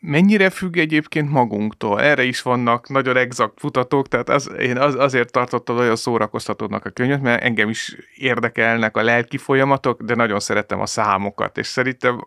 mennyire 0.00 0.50
függ 0.50 0.76
egyébként 0.76 1.30
magunktól? 1.30 2.00
Erre 2.00 2.22
is 2.22 2.42
vannak 2.42 2.88
nagyon 2.88 3.16
exakt 3.16 3.62
mutatók, 3.62 4.08
tehát 4.08 4.28
az, 4.28 4.50
én 4.58 4.78
az, 4.78 4.94
azért 4.94 5.32
tartottam 5.32 5.76
olyan 5.76 5.96
szórakoztatónak 5.96 6.84
a 6.84 6.90
könyvet, 6.90 7.22
mert 7.22 7.42
engem 7.42 7.68
is 7.68 7.96
érdekelnek 8.16 8.96
a 8.96 9.02
lelki 9.02 9.38
folyamatok, 9.38 10.02
de 10.02 10.14
nagyon 10.14 10.40
szeretem 10.40 10.80
a 10.80 10.86
számokat, 10.86 11.58
és 11.58 11.66
szerintem 11.66 12.20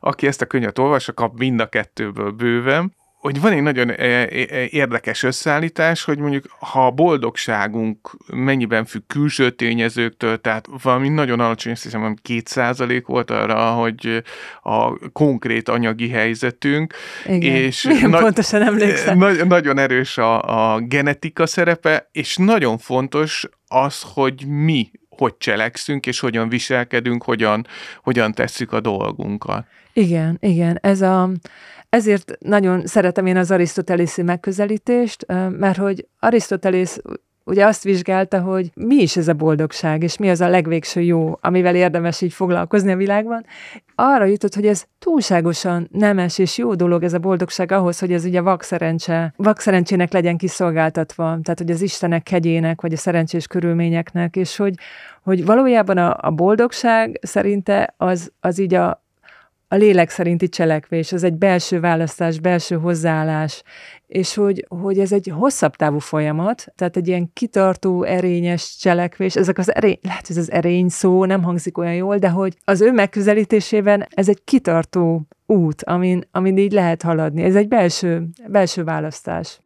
aki 0.00 0.26
ezt 0.26 0.42
a 0.42 0.46
könyvet 0.46 0.78
olvassa, 0.78 1.12
kap 1.12 1.38
mind 1.38 1.60
a 1.60 1.66
kettőből 1.66 2.30
bőven 2.30 2.94
hogy 3.24 3.40
van 3.40 3.52
egy 3.52 3.62
nagyon 3.62 3.90
e, 3.90 3.94
e, 3.94 4.28
e, 4.30 4.66
érdekes 4.70 5.22
összeállítás, 5.22 6.04
hogy 6.04 6.18
mondjuk 6.18 6.44
ha 6.58 6.86
a 6.86 6.90
boldogságunk 6.90 8.16
mennyiben 8.26 8.84
függ 8.84 9.02
külső 9.06 9.50
tényezőktől, 9.50 10.40
tehát 10.40 10.68
valami 10.82 11.08
nagyon 11.08 11.40
alacsony, 11.40 11.72
azt 11.72 11.82
hiszem, 11.82 12.16
két 12.22 12.48
százalék 12.48 13.06
volt 13.06 13.30
arra, 13.30 13.70
hogy 13.70 14.22
a 14.62 15.08
konkrét 15.12 15.68
anyagi 15.68 16.08
helyzetünk. 16.08 16.94
Igen. 17.26 17.54
És 17.54 17.82
na- 18.02 18.18
pontosan 18.18 18.62
emlékszem. 18.62 19.18
Na- 19.18 19.44
nagyon 19.44 19.78
erős 19.78 20.18
a, 20.18 20.74
a 20.74 20.78
genetika 20.78 21.46
szerepe, 21.46 22.08
és 22.12 22.36
nagyon 22.36 22.78
fontos 22.78 23.48
az, 23.68 24.02
hogy 24.14 24.46
mi 24.46 24.90
hogy 25.18 25.36
cselekszünk, 25.36 26.06
és 26.06 26.20
hogyan 26.20 26.48
viselkedünk, 26.48 27.22
hogyan, 27.22 27.66
hogyan 28.02 28.32
tesszük 28.32 28.72
a 28.72 28.80
dolgunkat. 28.80 29.66
Igen, 29.92 30.36
igen. 30.40 30.78
Ez 30.82 31.00
a, 31.00 31.30
ezért 31.88 32.32
nagyon 32.38 32.86
szeretem 32.86 33.26
én 33.26 33.36
az 33.36 33.50
arisztotelészi 33.50 34.22
megközelítést, 34.22 35.26
mert 35.50 35.76
hogy 35.76 36.06
Arisztotelész 36.18 37.00
ugye 37.44 37.66
azt 37.66 37.82
vizsgálta, 37.82 38.40
hogy 38.40 38.70
mi 38.74 38.94
is 38.94 39.16
ez 39.16 39.28
a 39.28 39.32
boldogság, 39.32 40.02
és 40.02 40.16
mi 40.16 40.30
az 40.30 40.40
a 40.40 40.48
legvégső 40.48 41.00
jó, 41.00 41.38
amivel 41.40 41.74
érdemes 41.74 42.20
így 42.20 42.32
foglalkozni 42.32 42.92
a 42.92 42.96
világban. 42.96 43.46
Arra 43.94 44.24
jutott, 44.24 44.54
hogy 44.54 44.66
ez 44.66 44.84
túlságosan 44.98 45.88
nemes 45.92 46.38
és 46.38 46.58
jó 46.58 46.74
dolog 46.74 47.02
ez 47.02 47.12
a 47.12 47.18
boldogság 47.18 47.72
ahhoz, 47.72 47.98
hogy 47.98 48.12
ez 48.12 48.24
ugye 48.24 48.40
vakszerencse, 48.40 49.34
vakszerencsének 49.36 50.12
legyen 50.12 50.36
kiszolgáltatva, 50.36 51.24
tehát 51.24 51.58
hogy 51.58 51.70
az 51.70 51.82
Istenek 51.82 52.22
kegyének, 52.22 52.80
vagy 52.80 52.92
a 52.92 52.96
szerencsés 52.96 53.46
körülményeknek, 53.46 54.36
és 54.36 54.56
hogy, 54.56 54.74
hogy 55.22 55.44
valójában 55.44 55.98
a, 55.98 56.16
a 56.20 56.30
boldogság 56.30 57.18
szerinte 57.22 57.94
az, 57.96 58.32
az 58.40 58.58
így 58.58 58.74
a, 58.74 59.03
a 59.68 59.74
lélek 59.76 60.10
szerinti 60.10 60.48
cselekvés, 60.48 61.12
az 61.12 61.22
egy 61.22 61.34
belső 61.34 61.80
választás, 61.80 62.40
belső 62.40 62.76
hozzáállás, 62.76 63.62
és 64.06 64.34
hogy, 64.34 64.66
hogy 64.68 64.98
ez 64.98 65.12
egy 65.12 65.32
hosszabb 65.34 65.76
távú 65.76 65.98
folyamat, 65.98 66.64
tehát 66.76 66.96
egy 66.96 67.08
ilyen 67.08 67.30
kitartó, 67.32 68.02
erényes 68.02 68.76
cselekvés, 68.80 69.36
ezek 69.36 69.58
az 69.58 69.74
erény, 69.74 69.98
lehet, 70.02 70.26
hogy 70.26 70.36
ez 70.36 70.42
az 70.42 70.50
erény 70.50 70.88
szó 70.88 71.24
nem 71.24 71.42
hangzik 71.42 71.78
olyan 71.78 71.94
jól, 71.94 72.18
de 72.18 72.28
hogy 72.28 72.56
az 72.64 72.80
ő 72.80 72.92
megközelítésében 72.92 74.06
ez 74.10 74.28
egy 74.28 74.44
kitartó 74.44 75.26
út, 75.46 75.82
amin, 75.84 76.28
amin 76.30 76.58
így 76.58 76.72
lehet 76.72 77.02
haladni. 77.02 77.42
Ez 77.42 77.54
egy 77.54 77.68
belső, 77.68 78.28
belső 78.48 78.84
választás. 78.84 79.60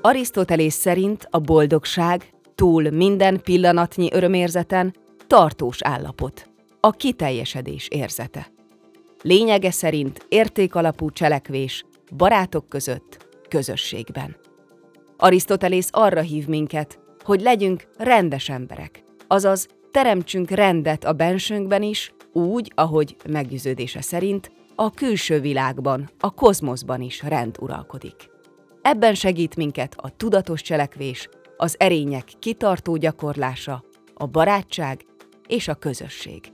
Arisztotelész 0.00 0.74
szerint 0.74 1.26
a 1.30 1.38
boldogság 1.38 2.32
túl 2.54 2.90
minden 2.90 3.40
pillanatnyi 3.42 4.08
örömérzeten 4.12 4.94
tartós 5.26 5.82
állapot, 5.82 6.50
a 6.80 6.90
kiteljesedés 6.90 7.88
érzete. 7.88 8.52
Lényege 9.22 9.70
szerint 9.70 10.26
értékalapú 10.28 11.10
cselekvés 11.10 11.84
barátok 12.16 12.68
között, 12.68 13.26
közösségben. 13.48 14.36
Arisztotelész 15.16 15.88
arra 15.92 16.20
hív 16.20 16.46
minket, 16.46 16.98
hogy 17.24 17.40
legyünk 17.40 17.88
rendes 17.96 18.48
emberek, 18.48 19.04
azaz 19.26 19.66
teremtsünk 19.90 20.50
rendet 20.50 21.04
a 21.04 21.12
bensőnkben 21.12 21.82
is, 21.82 22.14
úgy, 22.32 22.72
ahogy 22.74 23.16
meggyőződése 23.28 24.00
szerint 24.00 24.52
a 24.74 24.90
külső 24.90 25.40
világban, 25.40 26.10
a 26.18 26.30
kozmoszban 26.30 27.00
is 27.00 27.22
rend 27.22 27.56
uralkodik. 27.60 28.30
Ebben 28.82 29.14
segít 29.14 29.56
minket 29.56 29.94
a 29.96 30.16
tudatos 30.16 30.62
cselekvés, 30.62 31.28
az 31.56 31.74
erények 31.78 32.24
kitartó 32.38 32.96
gyakorlása, 32.96 33.84
a 34.14 34.26
barátság 34.26 35.04
és 35.46 35.68
a 35.68 35.74
közösség. 35.74 36.52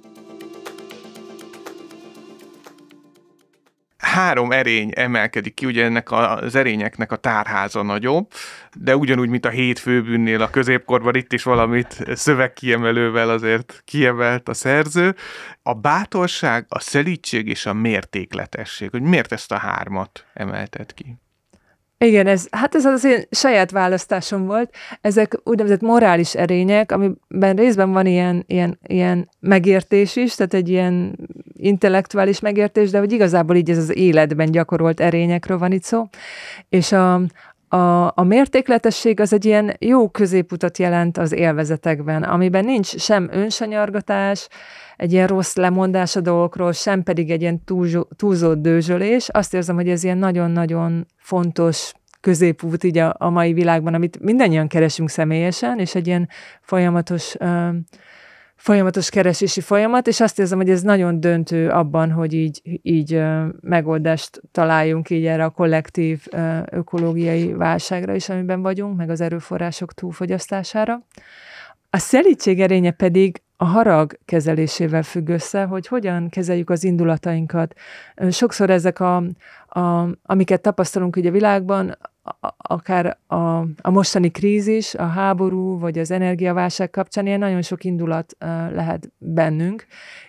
három 4.11 4.53
erény 4.53 4.91
emelkedik 4.95 5.55
ki, 5.55 5.67
ugye 5.67 5.85
ennek 5.85 6.11
az 6.11 6.55
erényeknek 6.55 7.13
a 7.13 7.17
tárháza 7.17 7.83
nagyobb, 7.83 8.33
de 8.77 8.97
ugyanúgy, 8.97 9.29
mint 9.29 9.47
a 9.47 9.49
hét 9.49 9.79
főbűnnél 9.79 10.43
a 10.43 10.51
középkorban 10.51 11.15
itt 11.15 11.33
is 11.33 11.43
valamit 11.43 11.97
szövegkiemelővel 12.15 13.31
azért 13.31 13.83
kiemelt 13.85 14.49
a 14.49 14.55
szerző. 14.55 15.15
A 15.63 15.75
bátorság, 15.75 16.67
a 16.69 16.81
szelítség 16.81 17.49
és 17.49 17.67
a 17.67 17.73
mértékletesség, 17.73 18.91
hogy 18.91 19.03
miért 19.03 19.33
ezt 19.33 19.53
a 19.53 19.59
hármat 19.59 20.25
emelted 20.35 20.95
ki? 20.95 21.19
Igen, 22.05 22.27
ez, 22.27 22.47
hát 22.51 22.75
ez 22.75 22.85
az 22.85 23.05
én 23.05 23.23
saját 23.31 23.71
választásom 23.71 24.47
volt. 24.47 24.75
Ezek 25.01 25.41
úgynevezett 25.45 25.81
morális 25.81 26.35
erények, 26.35 26.93
amiben 26.93 27.57
részben 27.57 27.93
van 27.93 28.07
ilyen, 28.07 28.45
ilyen, 28.47 28.79
ilyen 28.87 29.29
megértés 29.41 30.17
is, 30.17 30.35
tehát 30.35 30.55
egy 30.55 30.69
ilyen 30.69 31.19
intellektuális 31.53 32.41
megértés, 32.41 32.91
de 32.91 32.99
hogy 32.99 33.13
igazából 33.13 33.57
így 33.57 33.71
ez 33.71 33.79
az 33.79 33.97
életben 33.97 34.51
gyakorolt 34.51 35.01
erényekről 35.01 35.59
van 35.59 35.73
itt 35.73 35.83
szó. 35.83 36.09
És 36.69 36.93
a, 36.93 37.21
a, 37.73 38.13
a 38.15 38.23
mértékletesség 38.23 39.21
az 39.21 39.33
egy 39.33 39.45
ilyen 39.45 39.77
jó 39.79 40.09
középutat 40.09 40.79
jelent 40.79 41.19
az 41.19 41.33
élvezetekben, 41.33 42.23
amiben 42.23 42.65
nincs 42.65 42.97
sem 42.97 43.29
önsanyargatás, 43.33 44.49
egy 44.97 45.13
ilyen 45.13 45.27
rossz 45.27 45.55
lemondás 45.55 46.17
a 46.17 46.21
dolgokról, 46.21 46.73
sem 46.73 47.03
pedig 47.03 47.31
egy 47.31 47.41
ilyen 47.41 47.63
túlzott 48.17 48.59
dőzsölés. 48.59 49.29
Azt 49.29 49.55
érzem, 49.55 49.75
hogy 49.75 49.89
ez 49.89 50.05
ilyen 50.05 50.19
nagyon-nagyon 50.19 51.07
fontos 51.17 51.93
középút 52.21 52.85
így 52.85 52.99
a, 52.99 53.15
a 53.19 53.31
mai 53.31 53.53
világban, 53.53 53.95
amit 53.95 54.21
mindannyian 54.21 54.69
keresünk 54.69 55.11
személyesen, 55.11 55.79
és 55.79 55.95
egy 55.95 56.07
ilyen 56.07 56.29
folyamatos 56.61 57.35
uh, 57.35 57.69
folyamatos 58.61 59.11
keresési 59.11 59.61
folyamat, 59.61 60.07
és 60.07 60.21
azt 60.21 60.39
érzem, 60.39 60.59
hogy 60.59 60.71
ez 60.71 60.83
nagyon 60.83 61.21
döntő 61.21 61.69
abban, 61.69 62.11
hogy 62.11 62.35
így, 62.35 62.61
így 62.83 63.23
megoldást 63.61 64.41
találjunk 64.53 65.11
így 65.11 65.27
erre 65.27 65.45
a 65.45 65.51
kollektív 65.51 66.27
ökológiai 66.71 67.53
válságra 67.53 68.15
is, 68.15 68.29
amiben 68.29 68.63
vagyunk, 68.63 68.97
meg 68.97 69.11
az 69.11 69.21
erőforrások 69.21 69.93
túlfogyasztására. 69.93 71.07
A 71.91 71.99
szelítség 71.99 72.61
erénye 72.61 72.91
pedig 72.91 73.43
a 73.63 73.65
harag 73.65 74.19
kezelésével 74.25 75.03
függ 75.03 75.29
össze, 75.29 75.65
hogy 75.65 75.87
hogyan 75.87 76.29
kezeljük 76.29 76.71
az 76.71 76.85
indulatainkat. 76.85 77.75
Sokszor 78.31 78.71
ezek, 78.71 79.01
a, 79.01 79.17
a, 79.69 80.09
amiket 80.23 80.61
tapasztalunk 80.61 81.17
ugye 81.17 81.29
a 81.29 81.33
világban, 81.33 81.99
akár 82.57 83.19
a, 83.27 83.37
a 83.61 83.91
mostani 83.91 84.31
krízis, 84.31 84.95
a 84.95 85.07
háború 85.07 85.79
vagy 85.79 85.99
az 85.99 86.11
energiaválság 86.11 86.91
kapcsán 86.91 87.27
ilyen 87.27 87.39
nagyon 87.39 87.63
sok 87.63 87.85
indulat 87.85 88.37
lehet 88.73 89.13
bennünk. 89.19 89.87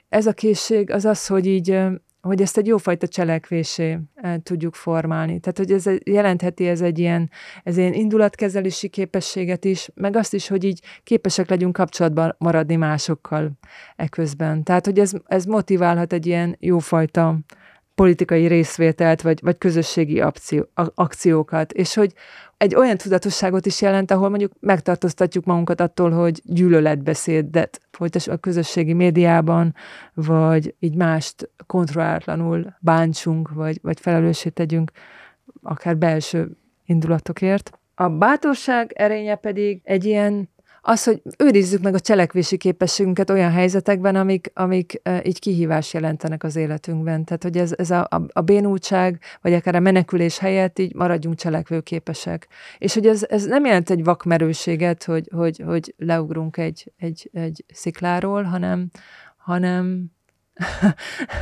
Ez 0.10 0.26
a 0.26 0.34
készség 0.34 0.92
az 0.92 1.06
az, 1.06 1.28
hogy 1.28 1.46
így 1.46 1.80
hogy 2.22 2.42
ezt 2.42 2.58
egy 2.58 2.68
jófajta 2.68 3.08
cselekvésé 3.08 4.00
tudjuk 4.44 4.76
formálni. 4.76 5.40
Tehát, 5.40 5.58
hogy 5.58 5.72
ez 5.72 5.90
jelentheti 6.04 6.68
ez 6.68 6.82
egy 6.82 7.00
ilyen, 7.00 7.30
ez 7.64 7.78
ilyen 7.78 7.94
indulatkezelési 7.94 8.88
képességet 8.88 9.66
is, 9.66 9.90
meg 9.94 10.16
azt 10.16 10.34
is, 10.34 10.48
hogy 10.48 10.64
így 10.64 10.82
képesek 11.04 11.50
legyünk 11.50 11.74
kapcsolatban 11.74 12.36
maradni 12.38 12.76
másokkal 12.76 13.52
eközben. 13.96 14.64
Tehát, 14.64 14.86
hogy 14.86 15.00
ez, 15.00 15.12
ez 15.26 15.46
motiválhat 15.46 16.14
egy 16.14 16.26
ilyen 16.26 16.56
jófajta 16.60 17.40
politikai 17.96 18.46
részvételt, 18.46 19.22
vagy, 19.22 19.40
vagy 19.42 19.58
közösségi 19.58 20.22
akció, 20.22 20.70
akciókat, 20.74 21.72
és 21.72 21.94
hogy 21.94 22.14
egy 22.62 22.76
olyan 22.76 22.98
tudatosságot 22.98 23.66
is 23.66 23.82
jelent, 23.82 24.12
ahol 24.12 24.30
mondjuk 24.30 24.52
megtartóztatjuk 24.60 25.46
magunkat 25.46 25.82
attól, 25.82 26.12
hogy 26.12 26.42
gyűlöletbeszédet 26.44 27.80
folytassuk 27.92 28.34
a 28.34 28.38
közösségi 28.38 28.94
médiában, 28.94 29.76
vagy 30.14 30.76
így 30.80 30.96
mást 30.96 31.50
kontrollálatlanul 31.66 32.76
bántsunk, 32.80 33.50
vagy, 33.54 33.80
vagy 33.82 34.00
felelőssé 34.00 34.50
tegyünk 34.50 34.92
akár 35.62 35.98
belső 35.98 36.58
indulatokért. 36.86 37.72
A 37.96 38.10
bátorság 38.10 38.92
erénye 38.96 39.36
pedig 39.36 39.82
egy 39.84 40.06
ilyen 40.06 40.50
az, 40.82 41.04
hogy 41.04 41.22
őrizzük 41.38 41.82
meg 41.82 41.94
a 41.94 42.00
cselekvési 42.00 42.58
képességünket 42.58 43.30
olyan 43.30 43.52
helyzetekben, 43.52 44.16
amik, 44.16 44.52
amik 44.54 45.02
így 45.24 45.40
kihívás 45.40 45.94
jelentenek 45.94 46.44
az 46.44 46.56
életünkben. 46.56 47.24
Tehát, 47.26 47.44
hogy 47.44 47.58
ez, 47.58 47.74
ez 47.78 47.92
a, 47.92 48.08
a, 48.34 48.42
bénultság, 48.42 49.20
vagy 49.42 49.54
akár 49.54 49.76
a 49.76 49.80
menekülés 49.80 50.38
helyett 50.38 50.80
így 50.80 50.96
maradjunk 50.96 51.38
cselekvőképesek. 51.38 52.48
És 52.78 52.94
hogy 52.94 53.08
ez, 53.08 53.26
ez 53.30 53.46
nem 53.46 53.66
jelent 53.66 53.90
egy 53.90 54.04
vakmerőséget, 54.04 55.04
hogy, 55.04 55.30
hogy, 55.36 55.62
hogy 55.66 55.94
leugrunk 55.98 56.58
egy, 56.58 56.92
egy, 56.98 57.30
egy 57.34 57.66
szikláról, 57.74 58.44
hanem, 58.44 58.90
hanem 59.38 60.12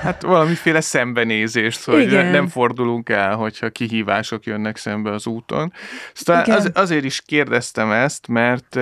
Hát 0.02 0.22
valamiféle 0.22 0.82
szembenézést, 0.82 1.84
hogy 1.84 2.02
Igen. 2.02 2.26
nem 2.26 2.48
fordulunk 2.48 3.10
el, 3.10 3.36
hogyha 3.36 3.70
kihívások 3.70 4.46
jönnek 4.46 4.78
szembe 4.78 5.12
az 5.12 5.28
úton. 5.28 5.74
Szóval 6.14 6.44
az, 6.44 6.72
azért 6.74 7.04
is 7.04 7.22
kérdeztem 7.22 7.92
ezt, 7.92 8.28
mert 8.28 8.80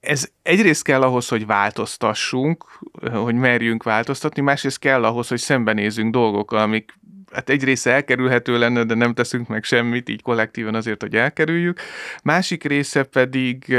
ez 0.00 0.28
egyrészt 0.42 0.82
kell 0.82 1.02
ahhoz, 1.02 1.28
hogy 1.28 1.46
változtassunk, 1.46 2.64
hogy 3.12 3.34
merjünk 3.34 3.82
változtatni, 3.82 4.42
másrészt 4.42 4.78
kell 4.78 5.04
ahhoz, 5.04 5.28
hogy 5.28 5.38
szembenézünk 5.38 6.12
dolgokkal, 6.12 6.58
amik 6.58 6.94
hát 7.34 7.48
egy 7.48 7.64
része 7.64 7.92
elkerülhető 7.92 8.58
lenne, 8.58 8.84
de 8.84 8.94
nem 8.94 9.14
teszünk 9.14 9.48
meg 9.48 9.64
semmit, 9.64 10.08
így 10.08 10.22
kollektíven 10.22 10.74
azért, 10.74 11.02
hogy 11.02 11.16
elkerüljük. 11.16 11.80
Másik 12.22 12.64
része 12.64 13.02
pedig 13.02 13.76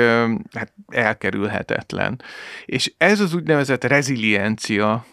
hát 0.53 0.73
elkerülhetetlen. 0.87 2.21
És 2.65 2.93
ez 2.97 3.19
az 3.19 3.33
úgynevezett 3.33 3.83
reziliencia 3.83 5.05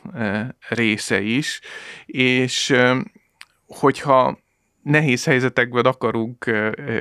része 0.68 1.20
is, 1.20 1.60
és 2.06 2.74
hogyha 3.66 4.38
nehéz 4.82 5.24
helyzetekben 5.24 5.84
akarunk 5.84 6.50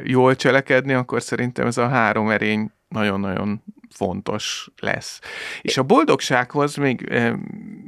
jól 0.04 0.36
cselekedni, 0.36 0.94
akkor 0.94 1.22
szerintem 1.22 1.68
ez 1.68 1.78
a 1.78 1.88
három 1.88 2.30
erény 2.30 2.72
nagyon-nagyon 2.88 3.64
fontos 3.94 4.70
lesz. 4.80 5.20
És 5.62 5.78
a 5.78 5.84
boldogsághoz 5.84 6.76
még, 6.76 7.14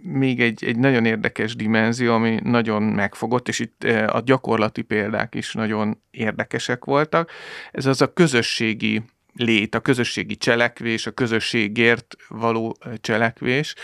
még 0.02 0.42
egy, 0.42 0.64
egy 0.64 0.78
nagyon 0.78 1.06
érdekes 1.06 1.56
dimenzió, 1.56 2.14
ami 2.14 2.40
nagyon 2.44 2.84
megfogott, 2.84 3.48
és 3.48 3.60
itt 3.60 3.84
a 4.08 4.22
gyakorlati 4.26 4.82
példák 4.82 5.36
is 5.36 5.54
nagyon 5.54 6.02
érdekesek 6.12 6.86
voltak. 6.86 7.32
Ez 7.72 7.86
az 7.86 8.02
a 8.02 8.14
közösségi 8.14 9.02
lét, 9.34 9.76
a 9.76 9.80
közösségi 9.80 10.38
cselekvés, 10.38 11.06
a 11.06 11.12
közösségért 11.12 12.16
való 12.28 12.78
cselekvés, 13.02 13.76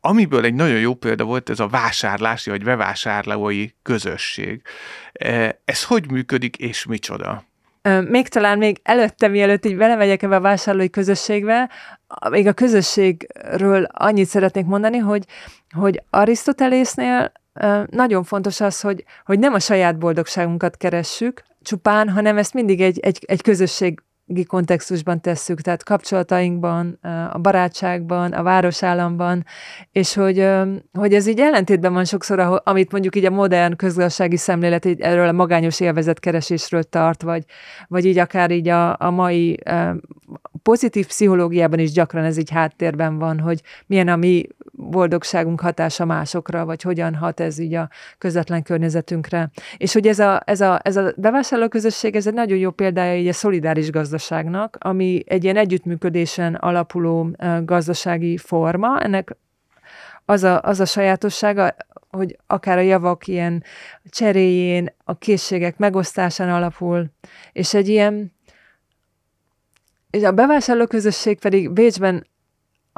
amiből 0.00 0.44
egy 0.44 0.54
nagyon 0.54 0.78
jó 0.78 0.94
példa 0.94 1.24
volt 1.24 1.50
ez 1.50 1.60
a 1.60 1.68
vásárlási 1.68 2.50
vagy 2.50 2.64
bevásárlói 2.64 3.68
közösség. 3.82 4.62
Ez 5.64 5.84
hogy 5.84 6.10
működik, 6.10 6.56
és 6.56 6.84
micsoda? 6.84 7.47
Még 8.08 8.28
talán 8.28 8.58
még 8.58 8.80
előtte, 8.82 9.28
mielőtt 9.28 9.66
így 9.66 9.76
belemegyek 9.76 10.22
ebbe 10.22 10.36
a 10.36 10.40
vásárlói 10.40 10.90
közösségbe, 10.90 11.70
még 12.30 12.46
a 12.46 12.52
közösségről 12.52 13.86
annyit 13.92 14.28
szeretnék 14.28 14.64
mondani, 14.64 14.98
hogy, 14.98 15.24
hogy 15.74 16.02
Arisztotelésznél 16.10 17.32
nagyon 17.90 18.24
fontos 18.24 18.60
az, 18.60 18.80
hogy, 18.80 19.04
hogy 19.24 19.38
nem 19.38 19.54
a 19.54 19.58
saját 19.58 19.98
boldogságunkat 19.98 20.76
keressük 20.76 21.42
csupán, 21.62 22.08
hanem 22.08 22.38
ezt 22.38 22.54
mindig 22.54 22.80
egy, 22.80 22.98
egy, 22.98 23.24
egy 23.26 23.42
közösség 23.42 24.02
kontextusban 24.46 25.20
tesszük, 25.20 25.60
tehát 25.60 25.84
kapcsolatainkban, 25.84 26.98
a 27.32 27.38
barátságban, 27.38 28.32
a 28.32 28.42
városállamban, 28.42 29.44
és 29.92 30.14
hogy, 30.14 30.48
hogy 30.92 31.14
ez 31.14 31.26
így 31.26 31.40
ellentétben 31.40 31.92
van 31.92 32.04
sokszor, 32.04 32.60
amit 32.64 32.92
mondjuk 32.92 33.16
így 33.16 33.24
a 33.24 33.30
modern 33.30 33.76
közgazdasági 33.76 34.36
szemlélet 34.36 34.84
így 34.84 35.00
erről 35.00 35.28
a 35.28 35.32
magányos 35.32 35.80
élvezetkeresésről 35.80 36.82
tart, 36.82 37.22
vagy, 37.22 37.44
vagy 37.88 38.04
így 38.04 38.18
akár 38.18 38.50
így 38.50 38.68
a, 38.68 38.96
a 39.00 39.10
mai 39.10 39.58
pozitív 40.62 41.06
pszichológiában 41.06 41.78
is 41.78 41.92
gyakran 41.92 42.24
ez 42.24 42.38
így 42.38 42.50
háttérben 42.50 43.18
van, 43.18 43.40
hogy 43.40 43.60
milyen 43.86 44.08
a 44.08 44.16
mi 44.16 44.46
boldogságunk 44.90 45.60
hatása 45.60 46.04
másokra, 46.04 46.64
vagy 46.64 46.82
hogyan 46.82 47.14
hat 47.14 47.40
ez 47.40 47.58
így 47.58 47.74
a 47.74 47.88
közvetlen 48.18 48.62
környezetünkre. 48.62 49.50
És 49.76 49.92
hogy 49.92 50.06
ez 50.06 50.18
a, 50.18 50.42
ez 50.44 50.60
a, 50.60 50.80
ez 50.82 50.96
a 50.96 51.12
bevásárlóközösség, 51.16 52.16
ez 52.16 52.26
egy 52.26 52.34
nagyon 52.34 52.58
jó 52.58 52.70
példája 52.70 53.20
így 53.20 53.28
a 53.28 53.32
szolidáris 53.32 53.90
gazdaságnak, 53.90 54.76
ami 54.80 55.22
egy 55.26 55.44
ilyen 55.44 55.56
együttműködésen 55.56 56.54
alapuló 56.54 57.36
gazdasági 57.64 58.36
forma. 58.36 59.00
Ennek 59.00 59.36
az 60.24 60.42
a, 60.42 60.60
az 60.62 60.80
a 60.80 60.84
sajátossága, 60.84 61.74
hogy 62.10 62.38
akár 62.46 62.78
a 62.78 62.80
javak 62.80 63.26
ilyen 63.26 63.64
cseréjén, 64.10 64.94
a 65.04 65.18
készségek 65.18 65.78
megosztásán 65.78 66.50
alapul, 66.50 67.06
és 67.52 67.74
egy 67.74 67.88
ilyen 67.88 68.36
és 70.10 70.22
a 70.22 70.32
bevásárlóközösség 70.32 71.38
pedig 71.38 71.70
Bécsben 71.70 72.26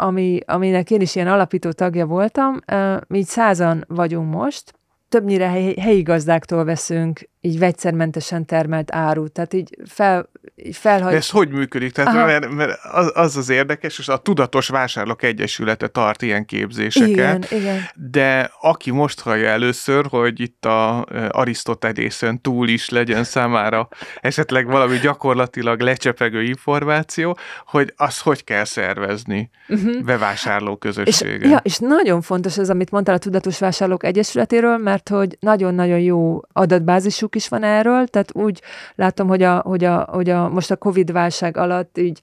ami, 0.01 0.39
aminek 0.47 0.91
én 0.91 1.01
is 1.01 1.15
ilyen 1.15 1.29
alapító 1.29 1.71
tagja 1.71 2.07
voltam, 2.07 2.59
mi 3.07 3.19
így 3.19 3.27
százan 3.27 3.85
vagyunk 3.89 4.35
most, 4.35 4.73
többnyire 5.09 5.49
helyi 5.81 6.03
gazdáktól 6.03 6.65
veszünk 6.65 7.30
így 7.41 7.59
vegyszermentesen 7.59 8.47
termelt 8.47 8.95
áru. 8.95 9.29
Tehát 9.29 9.53
így, 9.53 9.77
fel, 9.87 10.29
így 10.57 10.77
felhagy... 10.77 11.11
De 11.11 11.17
ez 11.17 11.31
hogy 11.31 11.49
működik? 11.49 11.93
Tehát 11.93 12.15
mert, 12.15 12.51
mert 12.55 12.79
az, 12.93 13.11
az 13.15 13.37
az 13.37 13.49
érdekes, 13.49 13.99
és 13.99 14.09
a 14.09 14.17
Tudatos 14.17 14.69
Vásárlók 14.69 15.23
Egyesülete 15.23 15.87
tart 15.87 16.23
ilyen 16.23 16.45
képzéseket. 16.45 17.11
Igen, 17.11 17.45
igen. 17.51 17.81
De 18.11 18.53
aki 18.61 18.91
most 18.91 19.21
hallja 19.21 19.49
először, 19.49 20.07
hogy 20.07 20.41
itt 20.41 20.65
a 20.65 21.07
Arisztotelészen 21.29 22.41
túl 22.41 22.69
is 22.69 22.89
legyen 22.89 23.25
számára 23.25 23.89
esetleg 24.21 24.67
valami 24.67 24.99
gyakorlatilag 24.99 25.81
lecsepegő 25.81 26.43
információ, 26.43 27.39
hogy 27.67 27.93
az 27.97 28.21
hogy 28.21 28.45
kell 28.45 28.65
szervezni 28.65 29.51
uh-huh. 29.69 30.03
bevásárló 30.03 30.77
közösséget. 30.77 31.43
És, 31.43 31.51
ja, 31.51 31.61
és 31.63 31.79
nagyon 31.79 32.21
fontos 32.21 32.59
ez, 32.59 32.71
amit 32.71 32.91
mondtál 32.91 33.15
a 33.15 33.19
Tudatos 33.19 33.59
Vásárlók 33.59 34.05
Egyesületéről, 34.05 34.77
mert 34.77 35.09
hogy 35.09 35.37
nagyon-nagyon 35.41 35.99
jó 35.99 36.41
adatbázisuk 36.53 37.30
tudásuk 37.31 37.35
is 37.35 37.49
van 37.49 37.63
erről, 37.63 38.07
tehát 38.07 38.35
úgy 38.35 38.63
látom, 38.95 39.29
hogy, 39.29 39.43
a, 39.43 39.59
hogy, 39.59 39.85
a, 39.85 40.07
hogy 40.11 40.31
a, 40.31 40.49
most 40.49 40.71
a 40.71 40.77
Covid-válság 40.77 41.57
alatt 41.57 41.99
így 41.99 42.21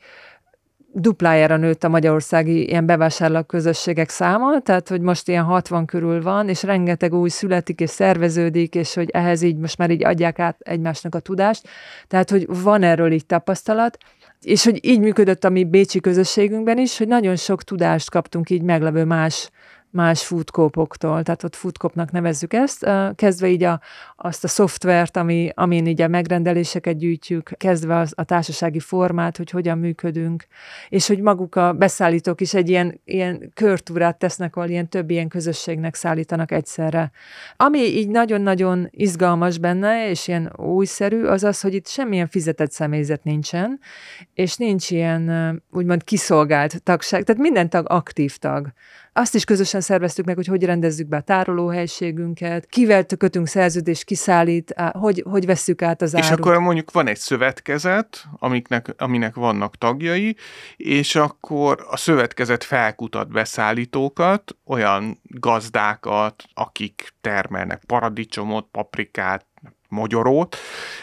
duplájára 0.94 1.58
nőtt 1.58 1.84
a 1.84 1.90
magyarországi 1.90 2.68
ilyen 2.68 2.86
bevásárló 2.86 3.44
közösségek 3.44 4.10
száma, 4.10 4.62
tehát 4.62 4.88
hogy 4.90 5.02
most 5.02 5.28
ilyen 5.28 5.44
60 5.44 5.86
körül 5.86 6.22
van, 6.22 6.50
és 6.50 6.64
rengeteg 6.64 7.14
új 7.14 7.30
születik 7.30 7.80
és 7.80 7.90
szerveződik, 7.90 8.76
és 8.76 8.94
hogy 8.94 9.10
ehhez 9.10 9.42
így 9.42 9.58
most 9.58 9.78
már 9.78 9.90
így 9.90 10.04
adják 10.04 10.40
át 10.40 10.58
egymásnak 10.60 11.16
a 11.16 11.20
tudást. 11.20 11.68
Tehát, 12.08 12.30
hogy 12.30 12.46
van 12.64 12.84
erről 12.84 13.12
így 13.12 13.26
tapasztalat, 13.26 13.98
és 14.42 14.64
hogy 14.64 14.86
így 14.86 15.00
működött 15.00 15.44
a 15.44 15.50
mi 15.50 15.64
bécsi 15.64 16.00
közösségünkben 16.00 16.78
is, 16.78 16.98
hogy 16.98 17.08
nagyon 17.08 17.36
sok 17.36 17.64
tudást 17.64 18.10
kaptunk 18.10 18.50
így 18.50 18.62
meglevő 18.62 19.04
más 19.04 19.50
más 19.98 20.26
foodcopoktól, 20.26 21.24
tehát 21.24 21.44
ott 21.44 21.56
foodcopnak 21.56 22.12
nevezzük 22.12 22.54
ezt, 22.54 22.90
kezdve 23.16 23.48
így 23.48 23.64
a, 23.64 23.82
azt 24.16 24.44
a 24.44 24.48
szoftvert, 24.48 25.18
ami, 25.18 25.50
amin 25.54 25.88
így 25.88 26.02
a 26.02 26.08
megrendeléseket 26.08 26.98
gyűjtjük, 26.98 27.52
kezdve 27.58 27.98
az, 27.98 28.14
a 28.16 28.24
társasági 28.24 28.80
formát, 28.80 29.38
hogy 29.38 29.50
hogyan 29.50 29.78
működünk, 29.78 30.46
és 30.90 31.08
hogy 31.08 31.20
maguk 31.20 31.56
a 31.56 31.74
beszállítók 31.74 32.42
is 32.42 32.54
egy 32.54 32.70
ilyen, 32.70 33.02
ilyen 33.06 33.52
körtúrát 33.54 34.20
tesznek, 34.20 34.56
ahol 34.56 34.70
ilyen 34.70 34.90
több 34.90 35.10
ilyen 35.10 35.28
közösségnek 35.28 35.96
szállítanak 35.96 36.52
egyszerre. 36.52 37.12
Ami 37.56 37.80
így 37.80 38.10
nagyon-nagyon 38.10 38.88
izgalmas 38.92 39.58
benne, 39.58 40.10
és 40.10 40.28
ilyen 40.28 40.54
újszerű, 40.56 41.24
az 41.24 41.44
az, 41.44 41.62
hogy 41.62 41.74
itt 41.74 41.88
semmilyen 41.88 42.28
fizetett 42.28 42.72
személyzet 42.72 43.24
nincsen, 43.24 43.80
és 44.34 44.56
nincs 44.56 44.92
ilyen 44.92 45.64
úgymond 45.72 46.04
kiszolgált 46.04 46.84
tagság, 46.84 47.24
tehát 47.24 47.42
minden 47.42 47.70
tag 47.70 47.86
aktív 47.90 48.38
tag. 48.38 48.74
Azt 49.18 49.36
is 49.36 49.44
közösen 49.44 49.82
szerveztük 49.82 50.26
meg, 50.26 50.36
hogy 50.36 50.48
hogy 50.48 50.64
rendezzük 50.64 51.08
be 51.08 51.18
a 51.18 51.22
tárolóhelységünket, 51.22 52.66
kivel 52.66 53.06
kötünk 53.06 53.48
szerződést, 53.48 54.04
kiszállít, 54.04 54.74
hogy, 54.92 55.24
hogy 55.30 55.46
vesszük 55.46 55.82
át 55.82 56.02
az 56.02 56.16
árut. 56.16 56.30
És 56.30 56.36
akkor 56.36 56.60
mondjuk 56.60 56.92
van 56.92 57.08
egy 57.08 57.18
szövetkezet, 57.18 58.26
amiknek, 58.40 58.94
aminek 58.98 59.36
vannak 59.36 59.76
tagjai, 59.76 60.36
és 60.76 61.16
akkor 61.16 61.86
a 61.90 61.98
szövetkezet 61.98 62.64
felkutat 62.64 63.32
beszállítókat, 63.32 64.56
olyan 64.66 65.22
gazdákat, 65.24 66.44
akik 66.54 67.14
termelnek 67.22 67.84
paradicsomot, 67.86 68.68
paprikát, 68.72 69.46
mogyorót, 69.88 70.56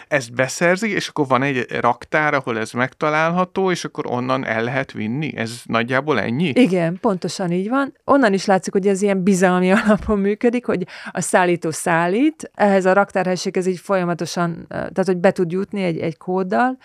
ezt 0.09 0.35
beszerzi, 0.35 0.91
és 0.91 1.09
akkor 1.09 1.27
van 1.27 1.43
egy 1.43 1.67
raktár, 1.81 2.35
ahol 2.35 2.59
ez 2.59 2.73
megtalálható, 2.73 3.71
és 3.71 3.85
akkor 3.85 4.07
onnan 4.07 4.47
el 4.47 4.63
lehet 4.63 4.93
vinni? 4.93 5.37
Ez 5.37 5.61
nagyjából 5.65 6.21
ennyi? 6.21 6.53
Igen, 6.55 6.99
pontosan 7.01 7.53
így 7.53 7.69
van. 7.69 7.97
Onnan 8.05 8.33
is 8.33 8.45
látszik, 8.45 8.73
hogy 8.73 8.87
ez 8.87 9.03
ilyen 9.03 9.23
bizalmi 9.23 9.73
alapon 9.85 10.19
működik, 10.19 10.67
hogy 10.67 10.87
a 11.11 11.21
szállító 11.21 11.71
szállít, 11.71 12.51
ehhez 12.55 12.85
a 12.85 12.93
raktárhelységhez 12.93 13.67
így 13.67 13.79
folyamatosan, 13.79 14.65
tehát 14.69 15.07
hogy 15.07 15.19
be 15.19 15.31
tud 15.31 15.53
jutni 15.53 15.83
egy, 15.83 15.99
egy 15.99 16.17
kóddal, 16.17 16.79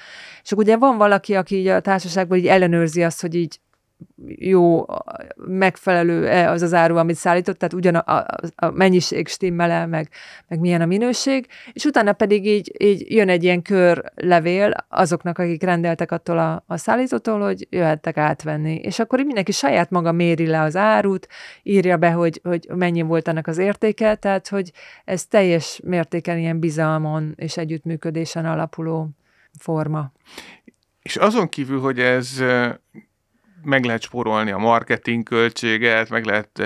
és 0.43 0.51
akkor 0.51 0.63
ugye 0.63 0.77
van 0.77 0.97
valaki, 0.97 1.35
aki 1.35 1.55
így 1.55 1.67
a 1.67 1.79
társaságban 1.79 2.37
így 2.37 2.47
ellenőrzi 2.47 3.03
azt, 3.03 3.21
hogy 3.21 3.35
így 3.35 3.59
jó, 4.25 4.85
megfelelő-e 5.35 6.49
az 6.49 6.61
az 6.61 6.73
áru, 6.73 6.95
amit 6.95 7.15
szállított, 7.15 7.57
tehát 7.57 7.73
ugyan 7.73 7.95
a, 7.95 8.17
a, 8.17 8.25
a 8.55 8.69
mennyiség 8.69 9.27
stimmel 9.27 9.87
meg, 9.87 10.09
meg 10.47 10.59
milyen 10.59 10.81
a 10.81 10.85
minőség, 10.85 11.47
és 11.73 11.83
utána 11.85 12.13
pedig 12.13 12.45
így, 12.45 12.71
így 12.77 13.11
jön 13.11 13.29
egy 13.29 13.43
ilyen 13.43 13.61
körlevél 13.61 14.73
azoknak, 14.89 15.37
akik 15.37 15.63
rendeltek 15.63 16.11
attól 16.11 16.37
a, 16.37 16.63
a 16.67 16.77
szállítótól, 16.77 17.41
hogy 17.41 17.67
jöhettek 17.69 18.17
átvenni. 18.17 18.75
És 18.75 18.99
akkor 18.99 19.19
így 19.19 19.25
mindenki 19.25 19.51
saját 19.51 19.89
maga 19.89 20.11
méri 20.11 20.47
le 20.47 20.61
az 20.61 20.75
árut, 20.75 21.27
írja 21.63 21.97
be, 21.97 22.11
hogy, 22.11 22.39
hogy 22.43 22.67
mennyi 22.75 23.01
volt 23.01 23.27
annak 23.27 23.47
az 23.47 23.57
értéke, 23.57 24.15
tehát 24.15 24.47
hogy 24.47 24.71
ez 25.05 25.25
teljes 25.25 25.79
mértéken 25.83 26.37
ilyen 26.37 26.59
bizalmon 26.59 27.33
és 27.35 27.57
együttműködésen 27.57 28.45
alapuló 28.45 29.09
forma. 29.59 30.11
És 31.01 31.15
azon 31.15 31.49
kívül, 31.49 31.79
hogy 31.79 31.99
ez 31.99 32.43
meg 33.63 33.85
lehet 33.85 34.01
spórolni 34.01 34.51
a 34.51 34.57
marketing 34.57 35.23
költséget, 35.23 36.09
meg 36.09 36.25
lehet 36.25 36.61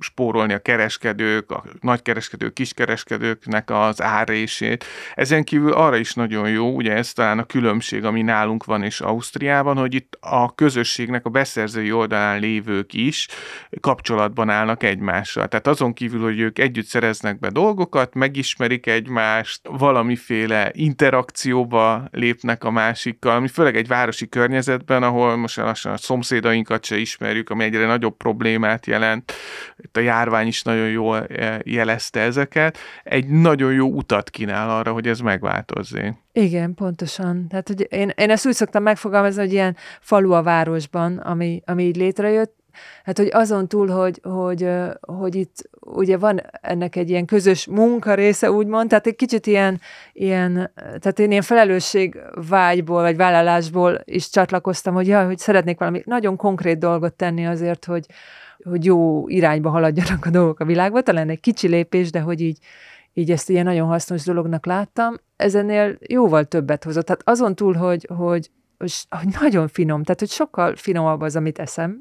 spórolni 0.00 0.52
a 0.52 0.58
kereskedők, 0.58 1.50
a 1.50 1.64
nagykereskedők, 1.80 2.52
kiskereskedőknek 2.52 3.70
az 3.70 4.02
árését. 4.02 4.84
Ezen 5.14 5.44
kívül 5.44 5.72
arra 5.72 5.96
is 5.96 6.14
nagyon 6.14 6.48
jó, 6.48 6.74
ugye 6.74 6.92
ez 6.92 7.12
talán 7.12 7.38
a 7.38 7.44
különbség, 7.44 8.04
ami 8.04 8.22
nálunk 8.22 8.64
van 8.64 8.82
és 8.82 9.00
Ausztriában, 9.00 9.76
hogy 9.76 9.94
itt 9.94 10.18
a 10.20 10.54
közösségnek 10.54 11.26
a 11.26 11.30
beszerzői 11.30 11.92
oldalán 11.92 12.40
lévők 12.40 12.92
is 12.92 13.28
kapcsolatban 13.80 14.50
állnak 14.50 14.82
egymással. 14.82 15.48
Tehát 15.48 15.66
azon 15.66 15.92
kívül, 15.92 16.22
hogy 16.22 16.40
ők 16.40 16.58
együtt 16.58 16.86
szereznek 16.86 17.38
be 17.38 17.50
dolgokat, 17.50 18.14
megismerik 18.14 18.86
egymást, 18.86 19.60
valamiféle 19.62 20.70
interakcióba 20.72 22.08
lépnek 22.10 22.64
a 22.64 22.70
másikkal, 22.70 23.34
ami 23.36 23.48
főleg 23.48 23.76
egy 23.76 23.88
városi 23.88 24.28
környezetben, 24.28 25.02
ahol 25.02 25.36
most 25.36 25.56
lassan 25.56 25.92
a 25.92 25.96
szomszédainkat 25.96 26.84
se 26.84 26.96
ismerjük, 26.96 27.50
ami 27.50 27.64
egyre 27.64 27.86
nagyobb 27.86 28.16
problémát 28.16 28.86
jelent. 28.86 29.32
Itt 29.86 29.96
a 29.96 30.00
járvány 30.00 30.46
is 30.46 30.62
nagyon 30.62 30.88
jól 30.88 31.26
eh, 31.26 31.58
jelezte 31.64 32.20
ezeket. 32.20 32.78
Egy 33.02 33.28
nagyon 33.28 33.72
jó 33.72 33.88
utat 33.88 34.30
kínál 34.30 34.70
arra, 34.70 34.92
hogy 34.92 35.06
ez 35.06 35.20
megváltozzék. 35.20 36.12
Igen, 36.32 36.74
pontosan. 36.74 37.48
Tehát, 37.48 37.68
hogy 37.68 37.86
én, 37.90 38.12
én 38.16 38.30
ezt 38.30 38.46
úgy 38.46 38.52
szoktam 38.52 38.82
megfogalmazni, 38.82 39.40
hogy 39.40 39.52
ilyen 39.52 39.76
falu 40.00 40.32
a 40.32 40.42
városban, 40.42 41.18
ami, 41.18 41.62
ami 41.64 41.84
így 41.84 41.96
létrejött, 41.96 42.54
Hát, 43.04 43.18
hogy 43.18 43.28
azon 43.32 43.68
túl, 43.68 43.88
hogy, 43.88 44.20
hogy, 44.22 44.68
hogy 45.00 45.34
itt 45.34 45.70
ugye 45.80 46.16
van 46.18 46.42
ennek 46.60 46.96
egy 46.96 47.10
ilyen 47.10 47.24
közös 47.24 47.66
munka 47.66 48.14
része, 48.14 48.50
úgymond, 48.50 48.88
tehát 48.88 49.06
egy 49.06 49.16
kicsit 49.16 49.46
ilyen, 49.46 49.80
ilyen 50.12 50.72
tehát 50.74 51.18
én 51.18 51.30
ilyen 51.30 51.42
felelősség 51.42 52.18
vágyból, 52.48 53.02
vagy 53.02 53.16
vállalásból 53.16 54.00
is 54.04 54.30
csatlakoztam, 54.30 54.94
hogy 54.94 55.06
jaj, 55.06 55.24
hogy 55.24 55.38
szeretnék 55.38 55.78
valami 55.78 56.02
nagyon 56.04 56.36
konkrét 56.36 56.78
dolgot 56.78 57.14
tenni 57.14 57.46
azért, 57.46 57.84
hogy, 57.84 58.06
hogy 58.64 58.84
jó 58.84 59.28
irányba 59.28 59.70
haladjanak 59.70 60.26
a 60.26 60.30
dolgok 60.30 60.60
a 60.60 60.64
világban. 60.64 61.04
Talán 61.04 61.28
egy 61.28 61.40
kicsi 61.40 61.68
lépés, 61.68 62.10
de 62.10 62.20
hogy 62.20 62.40
így, 62.40 62.58
így 63.14 63.30
ezt 63.30 63.50
ilyen 63.50 63.64
nagyon 63.64 63.88
hasznos 63.88 64.24
dolognak 64.24 64.66
láttam. 64.66 65.14
Ezennél 65.36 65.98
jóval 66.00 66.44
többet 66.44 66.84
hozott. 66.84 67.06
Tehát 67.06 67.22
azon 67.24 67.54
túl, 67.54 67.74
hogy, 67.74 68.08
hogy, 68.16 68.50
hogy 69.08 69.28
nagyon 69.40 69.68
finom, 69.68 70.02
tehát 70.02 70.20
hogy 70.20 70.30
sokkal 70.30 70.76
finomabb 70.76 71.20
az, 71.20 71.36
amit 71.36 71.58
eszem, 71.58 72.00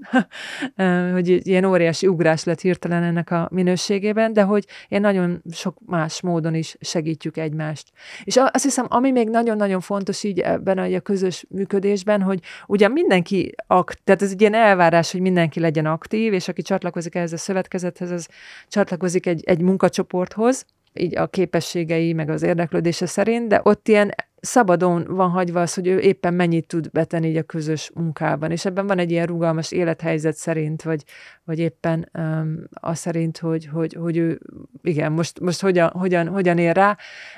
hogy 1.14 1.48
ilyen 1.48 1.66
óriási 1.66 2.08
ugrás 2.08 2.44
lett 2.44 2.62
hirtelen 2.62 3.04
ennek 3.04 3.32
a 3.32 3.50
minőségében, 3.52 4.34
de 4.34 4.42
hogy 4.42 4.66
én 4.88 5.02
nagyon 5.02 5.42
sok 5.52 5.78
más 5.86 6.22
módon 6.22 6.54
is 6.56 6.78
segítjük 6.80 7.38
egymást. 7.38 7.92
És 8.24 8.38
azt 8.38 8.64
hiszem, 8.64 8.86
ami 8.90 9.12
még 9.12 9.30
nagyon-nagyon 9.30 9.80
fontos 9.80 10.24
így 10.24 10.40
ebben 10.40 10.78
a, 10.78 11.00
közös 11.00 11.46
működésben, 11.50 12.22
hogy 12.22 12.40
ugye 12.68 12.88
mindenki, 12.88 13.56
akt, 13.68 14.00
tehát 14.04 14.22
ez 14.22 14.32
egy 14.32 14.42
ilyen 14.42 14.54
elvárás, 14.54 15.12
hogy 15.12 15.22
mindenki 15.22 15.60
legyen 15.60 15.86
aktív, 15.86 16.34
és 16.34 16.48
aki 16.48 16.62
csatlakozik 16.62 17.16
ehhez 17.16 17.34
a 17.34 17.38
szövetkezethez, 17.38 18.12
az 18.12 18.28
csatlakozik 18.68 19.26
egy, 19.26 19.44
egy 19.46 19.62
munkacsoporthoz, 19.62 20.66
így 21.00 21.18
a 21.18 21.28
képességei, 21.28 22.14
meg 22.14 22.30
az 22.30 22.44
érdeklődése 22.44 23.06
szerint, 23.06 23.48
de 23.48 23.60
ott 23.64 23.88
ilyen 23.88 24.14
szabadon 24.46 25.06
van 25.08 25.30
hagyva 25.30 25.62
az, 25.62 25.74
hogy 25.74 25.88
ő 25.88 26.00
éppen 26.00 26.34
mennyit 26.34 26.68
tud 26.68 26.90
betenni 26.92 27.28
így 27.28 27.38
a 27.38 27.44
közös 27.44 27.92
munkában, 27.94 28.52
és 28.52 28.66
ebben 28.66 28.88
van 28.88 29.00
egy 29.00 29.12
ilyen 29.12 29.26
rugalmas 29.26 29.72
élethelyzet 29.72 30.36
szerint, 30.36 30.82
vagy, 30.82 31.04
vagy 31.44 31.60
éppen 31.60 32.10
um, 32.14 32.64
az 32.70 33.00
szerint, 33.00 33.38
hogy, 33.38 33.66
hogy, 33.66 33.94
hogy 33.94 34.18
ő, 34.18 34.40
igen, 34.84 35.12
most, 35.12 35.40
most 35.40 35.62
hogyan, 35.62 35.90
hogyan, 35.90 36.28
hogyan 36.28 36.58
ér 36.58 36.76
rá, 36.76 36.98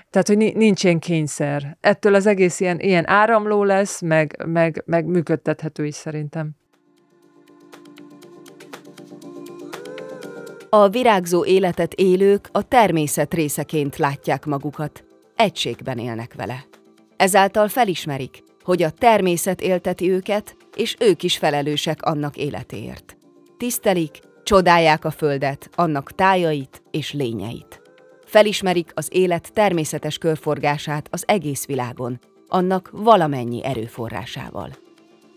tehát, 0.10 0.28
hogy 0.28 0.38
nincs 0.38 0.84
ilyen 0.84 1.00
kényszer. 1.00 1.78
Ettől 1.82 2.16
az 2.16 2.26
egész 2.26 2.60
ilyen, 2.60 2.80
ilyen 2.80 3.08
áramló 3.08 3.64
lesz, 3.64 4.02
meg, 4.02 4.44
meg, 4.46 4.84
meg 4.86 5.06
működtethető 5.06 5.86
is 5.86 5.96
szerintem. 5.96 6.52
A 10.70 10.90
virágzó 10.90 11.46
életet 11.46 11.94
élők 11.94 12.50
a 12.52 12.62
természet 12.62 13.34
részeként 13.34 13.98
látják 13.98 14.46
magukat, 14.46 15.04
egységben 15.36 15.98
élnek 15.98 16.34
vele. 16.34 16.66
Ezáltal 17.18 17.68
felismerik, 17.68 18.44
hogy 18.64 18.84
a 18.84 18.90
természet 18.90 19.62
élteti 19.62 20.12
őket, 20.12 20.56
és 20.76 20.96
ők 21.00 21.24
is 21.24 21.38
felelősek 21.38 22.02
annak 22.02 22.38
életéért. 22.38 23.18
Tisztelik, 23.58 24.20
csodálják 24.44 25.06
a 25.06 25.12
földet, 25.12 25.70
annak 25.76 26.12
tájait 26.12 26.82
és 26.92 27.14
lényeit. 27.14 27.82
Felismerik 28.26 28.92
az 28.94 29.08
élet 29.12 29.54
természetes 29.54 30.18
körforgását 30.18 31.08
az 31.12 31.24
egész 31.28 31.66
világon, 31.66 32.20
annak 32.48 32.90
valamennyi 32.92 33.64
erőforrásával. 33.64 34.70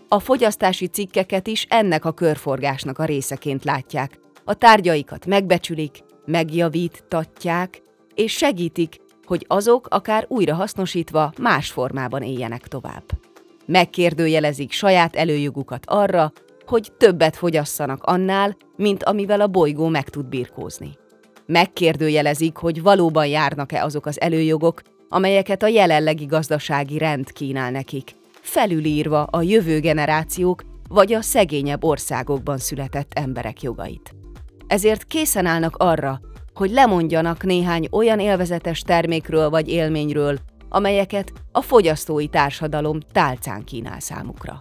A 0.08 0.20
fogyasztási 0.20 0.86
cikkeket 0.86 1.46
is 1.46 1.66
ennek 1.68 2.04
a 2.04 2.12
körforgásnak 2.12 2.98
a 2.98 3.04
részeként 3.04 3.64
látják, 3.64 4.18
a 4.44 4.54
tárgyaikat 4.54 5.26
megbecsülik, 5.26 6.04
megjavítatják, 6.24 7.82
és 8.14 8.32
segítik, 8.32 8.96
hogy 9.24 9.44
azok 9.48 9.86
akár 9.90 10.24
újra 10.28 10.54
hasznosítva 10.54 11.32
más 11.40 11.70
formában 11.70 12.22
éljenek 12.22 12.68
tovább. 12.68 13.04
Megkérdőjelezik 13.66 14.72
saját 14.72 15.16
előjogukat 15.16 15.84
arra, 15.86 16.32
hogy 16.66 16.92
többet 16.98 17.36
fogyasszanak 17.36 18.04
annál, 18.04 18.56
mint 18.76 19.04
amivel 19.04 19.40
a 19.40 19.46
bolygó 19.46 19.88
meg 19.88 20.08
tud 20.08 20.26
birkózni. 20.26 20.90
Megkérdőjelezik, 21.46 22.56
hogy 22.56 22.82
valóban 22.82 23.26
járnak-e 23.26 23.84
azok 23.84 24.06
az 24.06 24.20
előjogok, 24.20 24.82
amelyeket 25.08 25.62
a 25.62 25.66
jelenlegi 25.66 26.24
gazdasági 26.24 26.98
rend 26.98 27.32
kínál 27.32 27.70
nekik, 27.70 28.10
felülírva 28.40 29.22
a 29.22 29.42
jövő 29.42 29.80
generációk 29.80 30.62
vagy 30.88 31.12
a 31.12 31.22
szegényebb 31.22 31.84
országokban 31.84 32.58
született 32.58 33.10
emberek 33.14 33.62
jogait. 33.62 34.14
Ezért 34.70 35.04
készen 35.04 35.46
állnak 35.46 35.76
arra, 35.76 36.20
hogy 36.54 36.70
lemondjanak 36.70 37.42
néhány 37.42 37.88
olyan 37.90 38.20
élvezetes 38.20 38.80
termékről 38.80 39.50
vagy 39.50 39.68
élményről, 39.68 40.38
amelyeket 40.68 41.32
a 41.52 41.60
fogyasztói 41.60 42.28
társadalom 42.28 43.00
tálcán 43.12 43.64
kínál 43.64 44.00
számukra. 44.00 44.60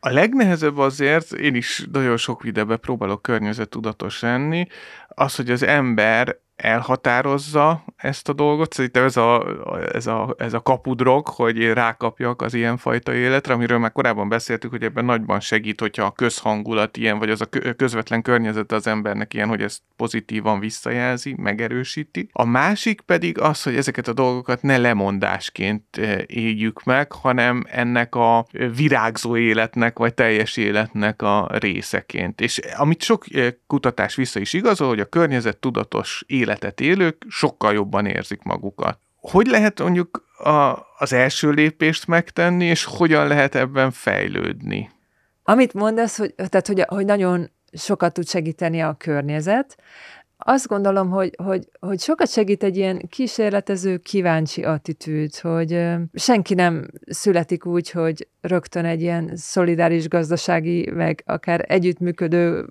A 0.00 0.10
legnehezebb 0.10 0.78
azért, 0.78 1.32
én 1.32 1.54
is 1.54 1.86
nagyon 1.92 2.16
sok 2.16 2.42
videóban 2.42 2.80
próbálok 2.80 3.22
környezettudatos 3.22 4.20
lenni, 4.20 4.66
az, 5.08 5.36
hogy 5.36 5.50
az 5.50 5.62
ember 5.62 6.36
elhatározza 6.56 7.84
ezt 7.96 8.28
a 8.28 8.32
dolgot. 8.32 8.72
Szerintem 8.72 9.04
ez 9.04 9.16
a, 9.16 9.46
ez 9.92 10.06
a, 10.06 10.34
ez 10.38 10.54
a 10.54 10.60
kapudrog, 10.60 11.28
hogy 11.28 11.72
rákapjak 11.72 12.42
az 12.42 12.54
ilyenfajta 12.54 13.14
életre, 13.14 13.54
amiről 13.54 13.78
már 13.78 13.92
korábban 13.92 14.28
beszéltük, 14.28 14.70
hogy 14.70 14.82
ebben 14.82 15.04
nagyban 15.04 15.40
segít, 15.40 15.80
hogyha 15.80 16.04
a 16.04 16.10
közhangulat 16.10 16.96
ilyen, 16.96 17.18
vagy 17.18 17.30
az 17.30 17.40
a 17.40 17.74
közvetlen 17.76 18.22
környezet 18.22 18.72
az 18.72 18.86
embernek 18.86 19.34
ilyen, 19.34 19.48
hogy 19.48 19.62
ezt 19.62 19.82
pozitívan 19.96 20.60
visszajelzi, 20.60 21.34
megerősíti. 21.38 22.28
A 22.32 22.44
másik 22.44 23.00
pedig 23.00 23.40
az, 23.40 23.62
hogy 23.62 23.76
ezeket 23.76 24.08
a 24.08 24.12
dolgokat 24.12 24.62
ne 24.62 24.78
lemondásként 24.78 25.84
eh, 25.90 26.18
éljük 26.26 26.84
meg, 26.84 27.12
hanem 27.12 27.64
ennek 27.70 28.14
a 28.14 28.46
virágzó 28.76 29.36
életnek, 29.36 29.98
vagy 29.98 30.14
teljes 30.14 30.56
életnek 30.56 31.22
a 31.22 31.48
részeként. 31.52 32.40
És 32.40 32.60
amit 32.76 33.02
sok 33.02 33.34
eh, 33.34 33.52
kutatás 33.66 34.14
vissza 34.14 34.40
is 34.40 34.52
igazol, 34.52 34.88
hogy 34.88 35.00
a 35.00 35.04
környezet 35.04 35.56
tudatos 35.56 36.24
élet 36.26 36.56
életet 36.56 36.80
élők 36.80 37.26
sokkal 37.28 37.72
jobban 37.72 37.95
érzik 38.04 38.42
magukat. 38.42 38.98
Hogy 39.16 39.46
lehet 39.46 39.80
mondjuk 39.80 40.24
a, 40.38 40.78
az 40.98 41.12
első 41.12 41.50
lépést 41.50 42.06
megtenni, 42.06 42.64
és 42.64 42.84
hogyan 42.84 43.26
lehet 43.26 43.54
ebben 43.54 43.90
fejlődni? 43.90 44.90
Amit 45.42 45.74
mondasz, 45.74 46.18
hogy, 46.18 46.34
tehát, 46.34 46.66
hogy, 46.66 46.84
hogy 46.88 47.04
nagyon 47.04 47.50
sokat 47.72 48.12
tud 48.12 48.28
segíteni 48.28 48.82
a 48.82 48.94
környezet, 48.98 49.76
azt 50.38 50.66
gondolom, 50.66 51.10
hogy, 51.10 51.34
hogy, 51.42 51.68
hogy 51.80 52.00
sokat 52.00 52.30
segít 52.30 52.62
egy 52.62 52.76
ilyen 52.76 53.08
kísérletező, 53.08 53.96
kíváncsi 53.96 54.62
attitűd, 54.62 55.36
hogy 55.36 55.84
senki 56.14 56.54
nem 56.54 56.90
születik 57.06 57.66
úgy, 57.66 57.90
hogy 57.90 58.28
rögtön 58.40 58.84
egy 58.84 59.00
ilyen 59.00 59.32
szolidáris 59.34 60.08
gazdasági, 60.08 60.90
meg 60.90 61.22
akár 61.26 61.64
együttműködő 61.68 62.66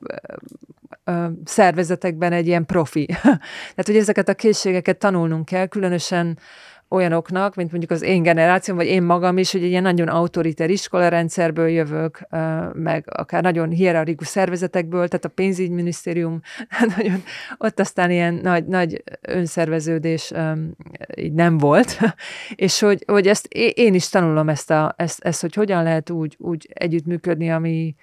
szervezetekben 1.44 2.32
egy 2.32 2.48
ilyen 2.48 2.66
profi. 2.66 3.06
Tehát, 3.76 3.86
hogy 3.86 3.98
ezeket 3.98 4.30
a 4.30 4.34
készségeket 4.34 4.98
tanulnunk 4.98 5.46
kell, 5.46 5.66
különösen 5.66 6.38
olyanoknak, 6.96 7.56
mint 7.56 7.72
mondjuk 7.72 7.92
az 7.92 8.02
én 8.02 8.24
generációm, 8.24 8.78
vagy 8.78 8.88
én 8.88 9.04
magam 9.04 9.38
is, 9.38 9.52
hogy 9.52 9.64
egy 9.64 9.70
ilyen 9.70 9.82
nagyon 9.82 10.08
autoriter 10.08 10.70
iskolarendszerből 10.70 11.68
jövök, 11.68 12.28
meg 12.74 13.06
akár 13.12 13.44
nagyon 13.44 13.70
hierarchikus 13.70 14.28
szervezetekből, 14.28 15.08
tehát 15.08 15.26
a 15.26 15.30
pénzügyminisztérium, 15.30 16.42
nagyon, 16.98 17.24
ott 17.58 17.80
aztán 17.80 18.12
ilyen 18.12 18.34
nagy, 18.34 18.66
nagy 18.66 19.04
önszerveződés 19.22 20.32
így 21.16 21.34
nem 21.34 21.58
volt, 21.58 22.00
és 22.66 22.80
hogy, 22.80 23.04
hogy 23.08 23.28
ezt 23.28 23.48
én 23.74 23.94
is 23.94 24.10
tanulom 24.10 24.50
ezt, 24.50 24.72
a, 24.72 24.94
ezt, 24.98 25.24
ezt, 25.24 25.42
hogy 25.42 25.54
hogyan 25.54 25.84
lehet 25.84 26.10
úgy, 26.10 26.36
úgy 26.40 26.70
együttműködni, 26.74 27.52
ami, 27.52 27.96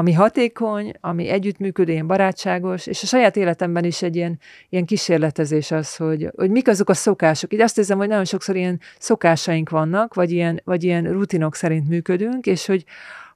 ami 0.00 0.12
hatékony, 0.12 0.92
ami 1.00 1.28
együttműködő, 1.28 1.92
ilyen 1.92 2.06
barátságos, 2.06 2.86
és 2.86 3.02
a 3.02 3.06
saját 3.06 3.36
életemben 3.36 3.84
is 3.84 4.02
egy 4.02 4.16
ilyen, 4.16 4.38
ilyen 4.68 4.84
kísérletezés 4.84 5.70
az, 5.70 5.96
hogy, 5.96 6.30
hogy 6.36 6.50
mik 6.50 6.68
azok 6.68 6.88
a 6.88 6.94
szokások. 6.94 7.52
Így 7.52 7.60
azt 7.60 7.78
érzem, 7.78 7.98
hogy 7.98 8.08
nagyon 8.08 8.24
sokszor 8.24 8.56
ilyen 8.56 8.80
szokásaink 8.98 9.70
vannak, 9.70 10.14
vagy 10.14 10.30
ilyen, 10.30 10.60
vagy 10.64 10.84
ilyen 10.84 11.12
rutinok 11.12 11.54
szerint 11.54 11.88
működünk, 11.88 12.46
és 12.46 12.66
hogy, 12.66 12.84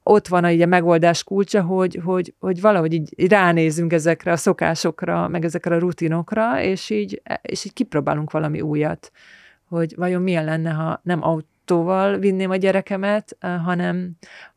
ott 0.07 0.27
van 0.27 0.43
a, 0.43 0.51
így 0.51 0.61
a 0.61 0.65
megoldás 0.65 1.23
kulcsa, 1.23 1.61
hogy, 1.61 1.99
hogy, 2.03 2.33
hogy 2.39 2.61
valahogy 2.61 2.93
így 2.93 3.27
ránézünk 3.29 3.93
ezekre 3.93 4.31
a 4.31 4.37
szokásokra, 4.37 5.27
meg 5.27 5.45
ezekre 5.45 5.75
a 5.75 5.79
rutinokra, 5.79 6.61
és 6.61 6.89
így, 6.89 7.21
és 7.41 7.65
így 7.65 7.73
kipróbálunk 7.73 8.31
valami 8.31 8.61
újat, 8.61 9.11
hogy 9.69 9.93
vajon 9.95 10.21
milyen 10.21 10.45
lenne, 10.45 10.69
ha 10.69 10.99
nem 11.03 11.23
autóval 11.23 12.17
vinném 12.17 12.49
a 12.49 12.55
gyerekemet, 12.55 13.37
hanem, 13.39 14.11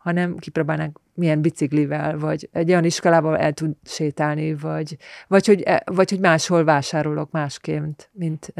hanem 0.09 0.37
kipróbálnánk 0.37 1.01
milyen 1.15 1.41
biciklivel, 1.41 2.19
vagy 2.19 2.49
egy 2.53 2.71
olyan 2.71 2.85
iskolával 2.85 3.39
el 3.39 3.53
tud 3.53 3.71
sétálni, 3.85 4.55
vagy, 4.55 4.97
vagy, 5.29 5.47
hogy, 5.47 5.63
e, 5.63 5.83
vagy 5.85 6.11
hogy 6.11 6.21
máshol 6.21 6.65
vásárolok 6.65 7.31
másként, 7.31 8.11
mint, 8.13 8.53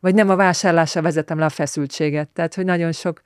vagy 0.00 0.14
nem 0.14 0.30
a 0.30 0.36
vásárlásra 0.36 1.02
vezetem 1.02 1.38
le 1.38 1.44
a 1.44 1.48
feszültséget. 1.48 2.28
Tehát, 2.28 2.54
hogy 2.54 2.64
nagyon 2.64 2.92
sok 2.92 3.22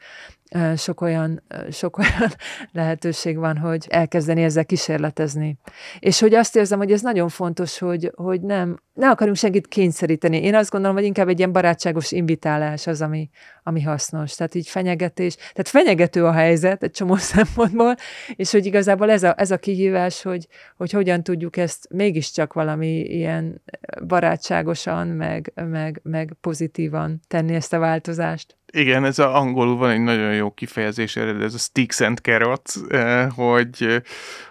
sok 0.77 1.01
olyan, 1.01 1.43
sok 1.71 1.99
olyan 1.99 2.31
lehetőség 2.73 3.37
van, 3.37 3.57
hogy 3.57 3.87
elkezdeni 3.89 4.43
ezzel 4.43 4.65
kísérletezni. 4.65 5.59
És 5.99 6.21
hogy 6.21 6.35
azt 6.35 6.57
érzem, 6.57 6.79
hogy 6.79 6.93
ez 6.93 7.01
nagyon 7.01 7.29
fontos, 7.29 7.79
hogy, 7.79 8.13
hogy 8.15 8.41
nem, 8.41 8.81
ne 8.93 9.11
akarunk 9.11 9.37
senkit 9.37 9.69
kényszeríteni. 9.69 10.43
Én 10.43 10.55
azt 10.55 10.71
gondolom, 10.71 10.97
hogy 10.97 11.05
inkább 11.05 11.29
egy 11.29 11.39
ilyen 11.39 11.53
barátságos 11.53 12.13
invitálás 12.13 12.87
az, 12.87 13.01
ami, 13.01 13.31
ami 13.63 13.83
hasznos. 13.83 14.35
Tehát 14.35 14.55
így 14.55 14.69
fenyegetés. 14.69 15.35
Tehát 15.35 15.69
fenyegető 15.69 16.25
a 16.25 16.33
helyzet 16.33 16.83
egy 16.83 16.91
csomó 16.91 17.17
szempontból, 17.55 17.95
és 18.37 18.51
hogy 18.51 18.67
igazából 18.67 19.11
ez 19.11 19.23
a, 19.23 19.35
ez 19.37 19.51
a 19.51 19.59
kihívás, 19.59 20.23
hogy, 20.23 20.47
hogy 20.77 20.91
hogyan 20.91 21.23
tudjuk 21.23 21.57
ezt 21.57 21.89
mégiscsak 21.91 22.53
valami 22.53 22.99
ilyen 23.01 23.63
barátságosan, 24.07 25.09
meg, 25.09 25.53
meg, 25.55 26.01
meg 26.03 26.37
pozitívan 26.41 27.21
tenni 27.29 27.55
ezt 27.55 27.73
a 27.73 27.79
változást. 27.79 28.57
Igen, 28.73 29.05
ez 29.05 29.19
a 29.19 29.37
angolul 29.37 29.77
van 29.77 29.91
egy 29.91 30.01
nagyon 30.01 30.35
jó 30.35 30.51
kifejezés 30.51 31.17
erre, 31.17 31.45
ez 31.45 31.55
a 31.55 31.59
sticks 31.59 32.01
and 32.01 32.19
carrots, 32.19 32.77
eh, 32.89 33.29
hogy, 33.31 34.03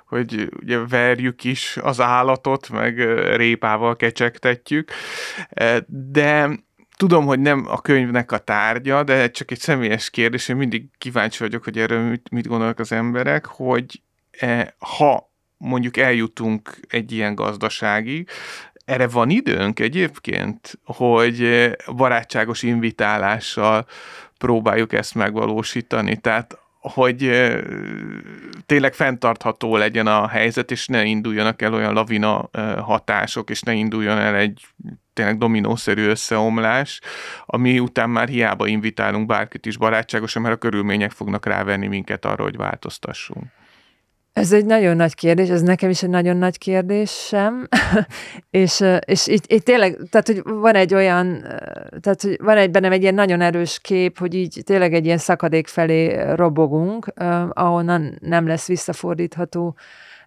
hogy 0.06 0.50
ugye 0.62 0.78
verjük 0.88 1.44
is 1.44 1.78
az 1.82 2.02
állatot, 2.02 2.70
meg 2.70 3.00
répával 3.36 3.96
kecsegtetjük, 3.96 4.92
eh, 5.50 5.78
de 5.88 6.50
tudom, 7.00 7.26
hogy 7.26 7.40
nem 7.40 7.66
a 7.68 7.82
könyvnek 7.82 8.32
a 8.32 8.38
tárgya, 8.38 9.04
de 9.04 9.32
csak 9.32 9.52
egy 9.52 9.60
személyes 9.60 10.10
kérdés, 10.10 10.48
én 10.48 10.56
mindig 10.56 10.86
kíváncsi 10.98 11.38
vagyok, 11.40 11.64
hogy 11.64 11.78
erről 11.78 12.10
mit, 12.10 12.30
mit 12.32 12.48
gondolnak 12.48 12.80
az 12.80 12.92
emberek, 12.92 13.46
hogy 13.46 14.02
eh, 14.32 14.68
ha 14.78 15.32
mondjuk 15.58 15.98
eljutunk 15.98 16.80
egy 16.88 17.12
ilyen 17.12 17.36
gazdaságig, 17.36 18.30
erre 18.86 19.08
van 19.08 19.30
időnk 19.30 19.80
egyébként, 19.80 20.80
hogy 20.84 21.70
barátságos 21.96 22.64
invitálással 22.64 23.86
próbáljuk 24.38 24.94
ezt 24.94 25.16
megvalósítani. 25.16 26.18
Tehát 26.18 26.60
hogy 26.80 27.50
tényleg 28.66 28.94
fenntartható 28.94 29.78
legyen 29.78 30.08
a 30.08 30.28
helyzet, 30.28 30.72
és 30.72 30.88
ne 30.88 31.04
induljanak 31.04 31.62
el 31.62 31.74
olyan 31.74 31.94
lavina 31.94 32.50
hatások, 32.82 33.50
és 33.50 33.62
ne 33.62 33.74
induljon 33.74 34.18
el 34.18 34.36
egy 34.36 34.66
tényleg 35.20 35.38
dominószerű 35.38 36.08
összeomlás, 36.08 37.02
ami 37.46 37.80
után 37.80 38.10
már 38.10 38.28
hiába 38.28 38.68
invitálunk 38.68 39.28
bárkit 39.28 39.66
is 39.66 39.78
barátságosan, 39.78 40.42
mert 40.42 40.56
a 40.56 40.58
körülmények 40.58 41.12
fognak 41.12 41.46
rávenni 41.46 41.88
minket 41.88 42.26
arra, 42.26 42.44
hogy 42.44 42.58
változtassunk. 42.58 43.44
Ez 44.34 44.52
egy 44.52 44.66
nagyon 44.66 44.96
nagy 44.96 45.16
kérdés, 45.16 45.50
ez 45.50 45.62
nekem 45.62 45.90
is 45.90 46.04
egy 46.04 46.10
nagyon 46.10 46.38
nagy 46.38 46.58
kérdés 46.58 47.12
sem, 47.12 47.68
és, 48.64 48.84
és 49.06 49.28
itt, 49.28 49.52
itt 49.52 49.64
tényleg, 49.64 49.98
tehát 50.10 50.28
hogy 50.28 50.42
van 50.44 50.76
egy 50.76 50.94
olyan, 50.94 51.42
tehát 52.02 52.22
hogy 52.22 52.38
van 52.42 52.58
egy 52.58 52.72
bennem 52.72 52.92
egy 52.92 53.02
ilyen 53.02 53.14
nagyon 53.14 53.42
erős 53.42 53.80
kép, 53.80 54.18
hogy 54.18 54.34
így 54.34 54.62
tényleg 54.66 54.94
egy 54.94 55.06
ilyen 55.06 55.18
szakadék 55.18 55.68
felé 55.68 56.32
robogunk, 56.34 57.14
ahonnan 57.54 58.18
nem 58.22 58.48
lesz 58.48 58.68
visszafordítható 58.68 59.76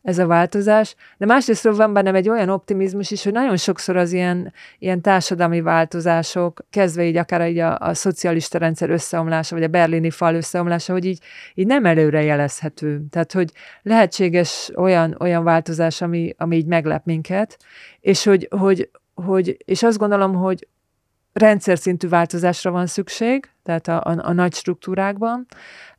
ez 0.02 0.18
a 0.18 0.26
változás. 0.26 0.94
De 1.18 1.26
másrészt 1.26 1.62
van 1.62 1.92
bennem 1.92 2.14
egy 2.14 2.28
olyan 2.28 2.48
optimizmus 2.48 3.10
is, 3.10 3.24
hogy 3.24 3.32
nagyon 3.32 3.56
sokszor 3.56 3.96
az 3.96 4.12
ilyen, 4.12 4.52
ilyen 4.78 5.00
társadalmi 5.00 5.60
változások, 5.60 6.60
kezdve 6.70 7.04
így 7.04 7.16
akár 7.16 7.48
így 7.48 7.58
a, 7.58 7.78
a 7.78 7.94
szocialista 7.94 8.58
rendszer 8.58 8.90
összeomlása, 8.90 9.54
vagy 9.54 9.64
a 9.64 9.68
berlini 9.68 10.10
fal 10.10 10.34
összeomlása, 10.34 10.92
hogy 10.92 11.04
így, 11.04 11.22
így 11.54 11.66
nem 11.66 11.86
előre 11.86 12.22
jelezhető. 12.22 13.04
Tehát, 13.10 13.32
hogy 13.32 13.50
lehetséges 13.82 14.70
olyan, 14.76 15.16
olyan 15.20 15.44
változás, 15.44 16.00
ami, 16.00 16.34
ami 16.38 16.56
így 16.56 16.66
meglep 16.66 17.04
minket, 17.04 17.56
és 18.00 18.24
hogy, 18.24 18.48
hogy, 18.50 18.90
hogy 19.14 19.56
és 19.64 19.82
azt 19.82 19.98
gondolom, 19.98 20.34
hogy 20.34 20.66
rendszer 21.32 21.78
szintű 21.78 22.08
változásra 22.08 22.70
van 22.70 22.86
szükség, 22.86 23.50
tehát 23.62 23.88
a, 23.88 24.04
a, 24.04 24.16
a 24.22 24.32
nagy 24.32 24.54
struktúrákban, 24.54 25.46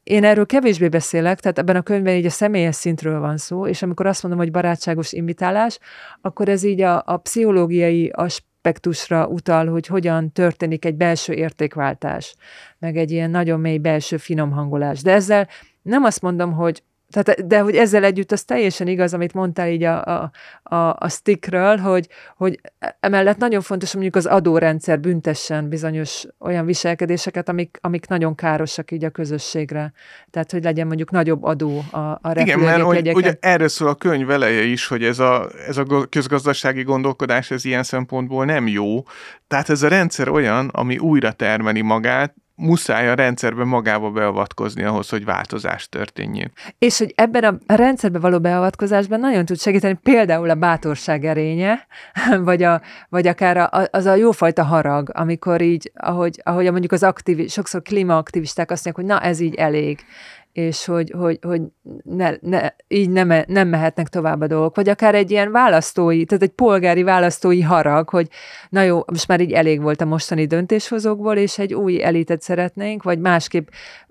én 0.03 0.23
erről 0.23 0.45
kevésbé 0.45 0.87
beszélek, 0.87 1.39
tehát 1.39 1.57
ebben 1.57 1.75
a 1.75 1.81
könyvben 1.81 2.15
így 2.15 2.25
a 2.25 2.29
személyes 2.29 2.75
szintről 2.75 3.19
van 3.19 3.37
szó, 3.37 3.67
és 3.67 3.81
amikor 3.81 4.05
azt 4.05 4.23
mondom, 4.23 4.41
hogy 4.41 4.51
barátságos 4.51 5.13
invitálás, 5.13 5.79
akkor 6.21 6.49
ez 6.49 6.63
így 6.63 6.81
a, 6.81 7.03
a 7.05 7.17
pszichológiai 7.17 8.09
aspektusra 8.09 9.27
utal, 9.27 9.67
hogy 9.67 9.87
hogyan 9.87 10.31
történik 10.31 10.85
egy 10.85 10.95
belső 10.95 11.33
értékváltás, 11.33 12.35
meg 12.79 12.97
egy 12.97 13.11
ilyen 13.11 13.29
nagyon 13.29 13.59
mély 13.59 13.77
belső 13.77 14.17
finom 14.17 14.51
hangolás. 14.51 15.01
De 15.01 15.11
ezzel 15.11 15.47
nem 15.81 16.03
azt 16.03 16.21
mondom, 16.21 16.53
hogy 16.53 16.83
tehát, 17.13 17.47
de 17.47 17.59
hogy 17.59 17.75
ezzel 17.75 18.03
együtt 18.03 18.31
az 18.31 18.43
teljesen 18.43 18.87
igaz, 18.87 19.13
amit 19.13 19.33
mondtál 19.33 19.69
így 19.69 19.83
a, 19.83 20.05
a, 20.05 20.31
a, 20.63 20.95
a 20.99 21.09
stickről, 21.09 21.77
hogy, 21.77 22.07
hogy 22.37 22.59
emellett 22.99 23.37
nagyon 23.37 23.61
fontos, 23.61 23.91
hogy 23.91 24.01
mondjuk 24.01 24.25
az 24.25 24.31
adórendszer 24.31 24.99
büntessen 24.99 25.69
bizonyos 25.69 26.25
olyan 26.39 26.65
viselkedéseket, 26.65 27.49
amik, 27.49 27.77
amik 27.81 28.07
nagyon 28.07 28.35
károsak 28.35 28.91
így 28.91 29.03
a 29.03 29.09
közösségre. 29.09 29.93
Tehát, 30.29 30.51
hogy 30.51 30.63
legyen 30.63 30.87
mondjuk 30.87 31.11
nagyobb 31.11 31.43
adó 31.43 31.83
a, 31.91 31.97
a 31.97 32.31
Igen, 32.33 32.59
mert 32.59 32.81
hogy, 32.81 33.11
ugye 33.13 33.35
erről 33.39 33.67
szól 33.67 33.87
a 33.87 33.95
könyv 33.95 34.29
eleje 34.29 34.63
is, 34.63 34.87
hogy 34.87 35.03
ez 35.03 35.19
a, 35.19 35.49
ez 35.67 35.77
a 35.77 36.07
közgazdasági 36.09 36.83
gondolkodás 36.83 37.51
ez 37.51 37.65
ilyen 37.65 37.83
szempontból 37.83 38.45
nem 38.45 38.67
jó. 38.67 39.03
Tehát 39.47 39.69
ez 39.69 39.83
a 39.83 39.87
rendszer 39.87 40.29
olyan, 40.29 40.67
ami 40.67 40.97
újra 40.97 41.31
termeli 41.31 41.81
magát, 41.81 42.35
muszáj 42.55 43.09
a 43.09 43.13
rendszerbe 43.13 43.63
magába 43.63 44.09
beavatkozni 44.11 44.83
ahhoz, 44.83 45.09
hogy 45.09 45.25
változás 45.25 45.89
történjén. 45.89 46.51
És 46.77 46.97
hogy 46.97 47.13
ebben 47.15 47.43
a 47.43 47.73
rendszerbe 47.75 48.19
való 48.19 48.39
beavatkozásban 48.39 49.19
nagyon 49.19 49.45
tud 49.45 49.59
segíteni 49.59 49.99
például 50.03 50.49
a 50.49 50.55
bátorság 50.55 51.25
erénye, 51.25 51.87
vagy, 52.49 52.63
a, 52.63 52.81
vagy 53.09 53.27
akár 53.27 53.57
a, 53.57 53.69
az 53.91 54.05
a 54.05 54.15
jófajta 54.15 54.63
harag, 54.63 55.09
amikor 55.13 55.61
így, 55.61 55.91
ahogy, 55.95 56.41
ahogy 56.43 56.71
mondjuk 56.71 56.91
az 56.91 57.03
aktív, 57.03 57.49
sokszor 57.49 57.81
klímaaktivisták 57.81 58.71
azt 58.71 58.85
mondják, 58.85 59.05
hogy 59.05 59.19
na 59.19 59.27
ez 59.27 59.39
így 59.39 59.55
elég, 59.55 60.05
és 60.53 60.85
hogy, 60.85 61.13
hogy, 61.17 61.39
hogy 61.41 61.61
ne, 62.03 62.31
ne, 62.41 62.69
így 62.87 63.09
nem, 63.09 63.43
nem 63.47 63.67
mehetnek 63.67 64.07
tovább 64.07 64.41
a 64.41 64.47
dolgok. 64.47 64.75
Vagy 64.75 64.89
akár 64.89 65.15
egy 65.15 65.31
ilyen 65.31 65.51
választói, 65.51 66.25
tehát 66.25 66.43
egy 66.43 66.49
polgári 66.49 67.03
választói 67.03 67.61
harag, 67.61 68.09
hogy 68.09 68.27
na 68.69 68.81
jó, 68.81 69.01
most 69.11 69.27
már 69.27 69.41
így 69.41 69.51
elég 69.51 69.81
volt 69.81 70.01
a 70.01 70.05
mostani 70.05 70.45
döntéshozókból, 70.45 71.37
és 71.37 71.57
egy 71.57 71.73
új 71.73 72.03
elitet 72.03 72.41
szeretnénk, 72.41 73.03
vagy 73.03 73.19
másképp 73.19 73.67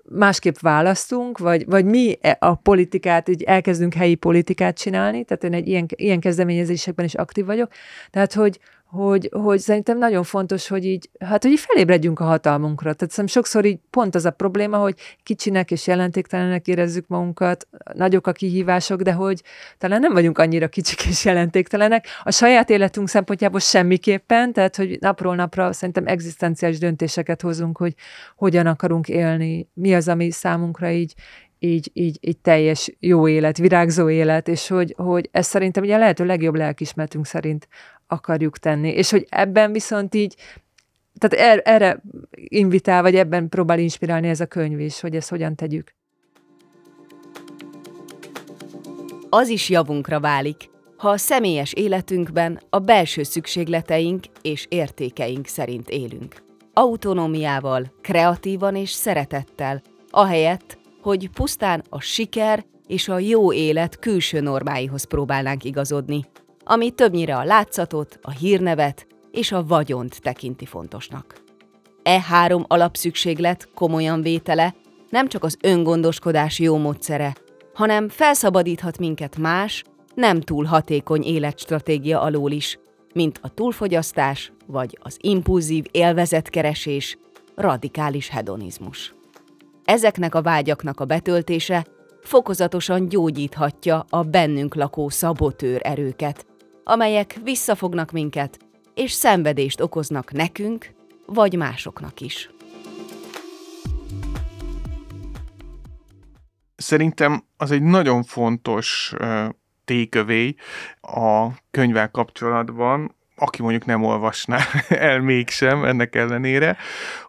másképp 0.09 0.55
választunk, 0.59 1.37
vagy, 1.37 1.65
vagy 1.65 1.85
mi 1.85 2.17
e, 2.21 2.37
a 2.39 2.55
politikát, 2.55 3.29
így 3.29 3.43
elkezdünk 3.43 3.93
helyi 3.93 4.15
politikát 4.15 4.77
csinálni, 4.77 5.23
tehát 5.23 5.43
én 5.43 5.53
egy 5.53 5.67
ilyen, 5.67 5.85
ilyen 5.95 6.19
kezdeményezésekben 6.19 7.05
is 7.05 7.13
aktív 7.15 7.45
vagyok, 7.45 7.71
tehát 8.09 8.33
hogy, 8.33 8.59
hogy, 8.93 9.29
hogy 9.31 9.59
szerintem 9.59 9.97
nagyon 9.97 10.23
fontos, 10.23 10.67
hogy 10.67 10.85
így, 10.85 11.09
hát 11.19 11.43
hogy 11.43 11.51
így 11.51 11.59
felébredjünk 11.59 12.19
a 12.19 12.23
hatalmunkra. 12.23 12.93
Tehát 12.93 13.13
szerintem 13.13 13.41
sokszor 13.41 13.65
így 13.65 13.79
pont 13.89 14.15
az 14.15 14.25
a 14.25 14.31
probléma, 14.31 14.77
hogy 14.77 14.95
kicsinek 15.23 15.71
és 15.71 15.87
jelentéktelenek 15.87 16.67
érezzük 16.67 17.07
magunkat, 17.07 17.67
nagyok 17.93 18.27
a 18.27 18.31
kihívások, 18.31 19.01
de 19.01 19.11
hogy 19.11 19.41
talán 19.77 19.99
nem 19.99 20.13
vagyunk 20.13 20.37
annyira 20.37 20.67
kicsik 20.67 21.05
és 21.05 21.25
jelentéktelenek. 21.25 22.07
A 22.23 22.31
saját 22.31 22.69
életünk 22.69 23.09
szempontjából 23.09 23.59
semmiképpen, 23.59 24.53
tehát 24.53 24.75
hogy 24.75 24.97
napról 24.99 25.35
napra 25.35 25.73
szerintem 25.73 26.07
egzisztenciális 26.07 26.77
döntéseket 26.77 27.41
hozunk, 27.41 27.77
hogy 27.77 27.93
hogyan 28.35 28.65
akarunk 28.65 29.07
élni, 29.07 29.67
mi 29.73 29.95
az, 29.95 30.07
ami 30.07 30.31
számunkra 30.31 30.91
így, 30.91 31.13
így, 31.63 31.89
így, 31.93 32.17
így 32.21 32.37
teljes 32.37 32.95
jó 32.99 33.27
élet, 33.27 33.57
virágzó 33.57 34.09
élet, 34.09 34.47
és 34.47 34.67
hogy, 34.67 34.93
hogy 34.97 35.29
ez 35.31 35.47
szerintem 35.47 35.83
ugye 35.83 35.97
lehető 35.97 36.25
legjobb 36.25 36.55
lelkismertünk 36.55 37.25
szerint 37.25 37.67
akarjuk 38.13 38.57
tenni. 38.57 38.89
És 38.89 39.11
hogy 39.11 39.25
ebben 39.29 39.71
viszont 39.71 40.15
így, 40.15 40.35
tehát 41.17 41.47
er, 41.47 41.61
erre 41.73 42.01
invitál, 42.31 43.01
vagy 43.01 43.15
ebben 43.15 43.49
próbál 43.49 43.79
inspirálni 43.79 44.27
ez 44.27 44.39
a 44.39 44.45
könyv 44.45 44.79
is, 44.79 44.99
hogy 44.99 45.15
ezt 45.15 45.29
hogyan 45.29 45.55
tegyük. 45.55 45.95
Az 49.29 49.49
is 49.49 49.69
javunkra 49.69 50.19
válik, 50.19 50.69
ha 50.97 51.09
a 51.09 51.17
személyes 51.17 51.73
életünkben 51.73 52.59
a 52.69 52.79
belső 52.79 53.23
szükségleteink 53.23 54.23
és 54.41 54.65
értékeink 54.69 55.45
szerint 55.47 55.89
élünk. 55.89 56.43
Autonómiával, 56.73 57.93
kreatívan 58.01 58.75
és 58.75 58.89
szeretettel, 58.89 59.81
ahelyett, 60.09 60.77
hogy 61.01 61.29
pusztán 61.29 61.83
a 61.89 61.99
siker 61.99 62.65
és 62.87 63.07
a 63.09 63.19
jó 63.19 63.53
élet 63.53 63.99
külső 63.99 64.39
normáihoz 64.39 65.03
próbálnánk 65.03 65.63
igazodni, 65.63 66.25
ami 66.63 66.91
többnyire 66.91 67.37
a 67.37 67.43
látszatot, 67.43 68.19
a 68.21 68.31
hírnevet 68.31 69.07
és 69.31 69.51
a 69.51 69.65
vagyont 69.65 70.21
tekinti 70.21 70.65
fontosnak. 70.65 71.41
E 72.03 72.21
három 72.21 72.65
alapszükséglet 72.67 73.69
komolyan 73.75 74.21
vétele 74.21 74.75
nem 75.09 75.27
csak 75.27 75.43
az 75.43 75.57
öngondoskodás 75.61 76.59
jó 76.59 76.77
módszere, 76.77 77.35
hanem 77.73 78.09
felszabadíthat 78.09 78.97
minket 78.97 79.37
más, 79.37 79.83
nem 80.15 80.41
túl 80.41 80.65
hatékony 80.65 81.23
életstratégia 81.23 82.21
alól 82.21 82.51
is, 82.51 82.79
mint 83.13 83.39
a 83.41 83.49
túlfogyasztás 83.49 84.51
vagy 84.67 84.97
az 85.01 85.17
impulzív 85.21 85.85
élvezetkeresés, 85.91 87.17
radikális 87.55 88.29
hedonizmus. 88.29 89.15
Ezeknek 89.85 90.35
a 90.35 90.41
vágyaknak 90.41 90.99
a 90.99 91.05
betöltése 91.05 91.85
fokozatosan 92.21 93.09
gyógyíthatja 93.09 94.05
a 94.09 94.23
bennünk 94.23 94.75
lakó 94.75 95.09
szabotőr 95.09 95.81
erőket, 95.83 96.45
amelyek 96.83 97.39
visszafognak 97.43 98.11
minket, 98.11 98.59
és 98.93 99.11
szenvedést 99.11 99.81
okoznak 99.81 100.31
nekünk 100.31 100.91
vagy 101.25 101.57
másoknak 101.57 102.21
is. 102.21 102.49
Szerintem 106.75 107.43
az 107.57 107.71
egy 107.71 107.81
nagyon 107.81 108.23
fontos 108.23 109.13
tékövé 109.85 110.55
a 111.01 111.47
könyvvel 111.71 112.11
kapcsolatban, 112.11 113.15
aki 113.35 113.61
mondjuk 113.61 113.85
nem 113.85 114.03
olvasná 114.03 114.59
el 114.89 115.19
mégsem 115.19 115.85
ennek 115.85 116.15
ellenére, 116.15 116.77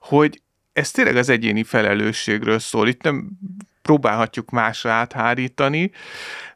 hogy 0.01 0.43
ez 0.73 0.91
tényleg 0.91 1.17
az 1.17 1.29
egyéni 1.29 1.63
felelősségről 1.63 2.59
szól. 2.59 2.89
Itt 2.89 3.03
nem 3.03 3.29
próbálhatjuk 3.83 4.51
másra 4.51 4.91
áthárítani, 4.91 5.91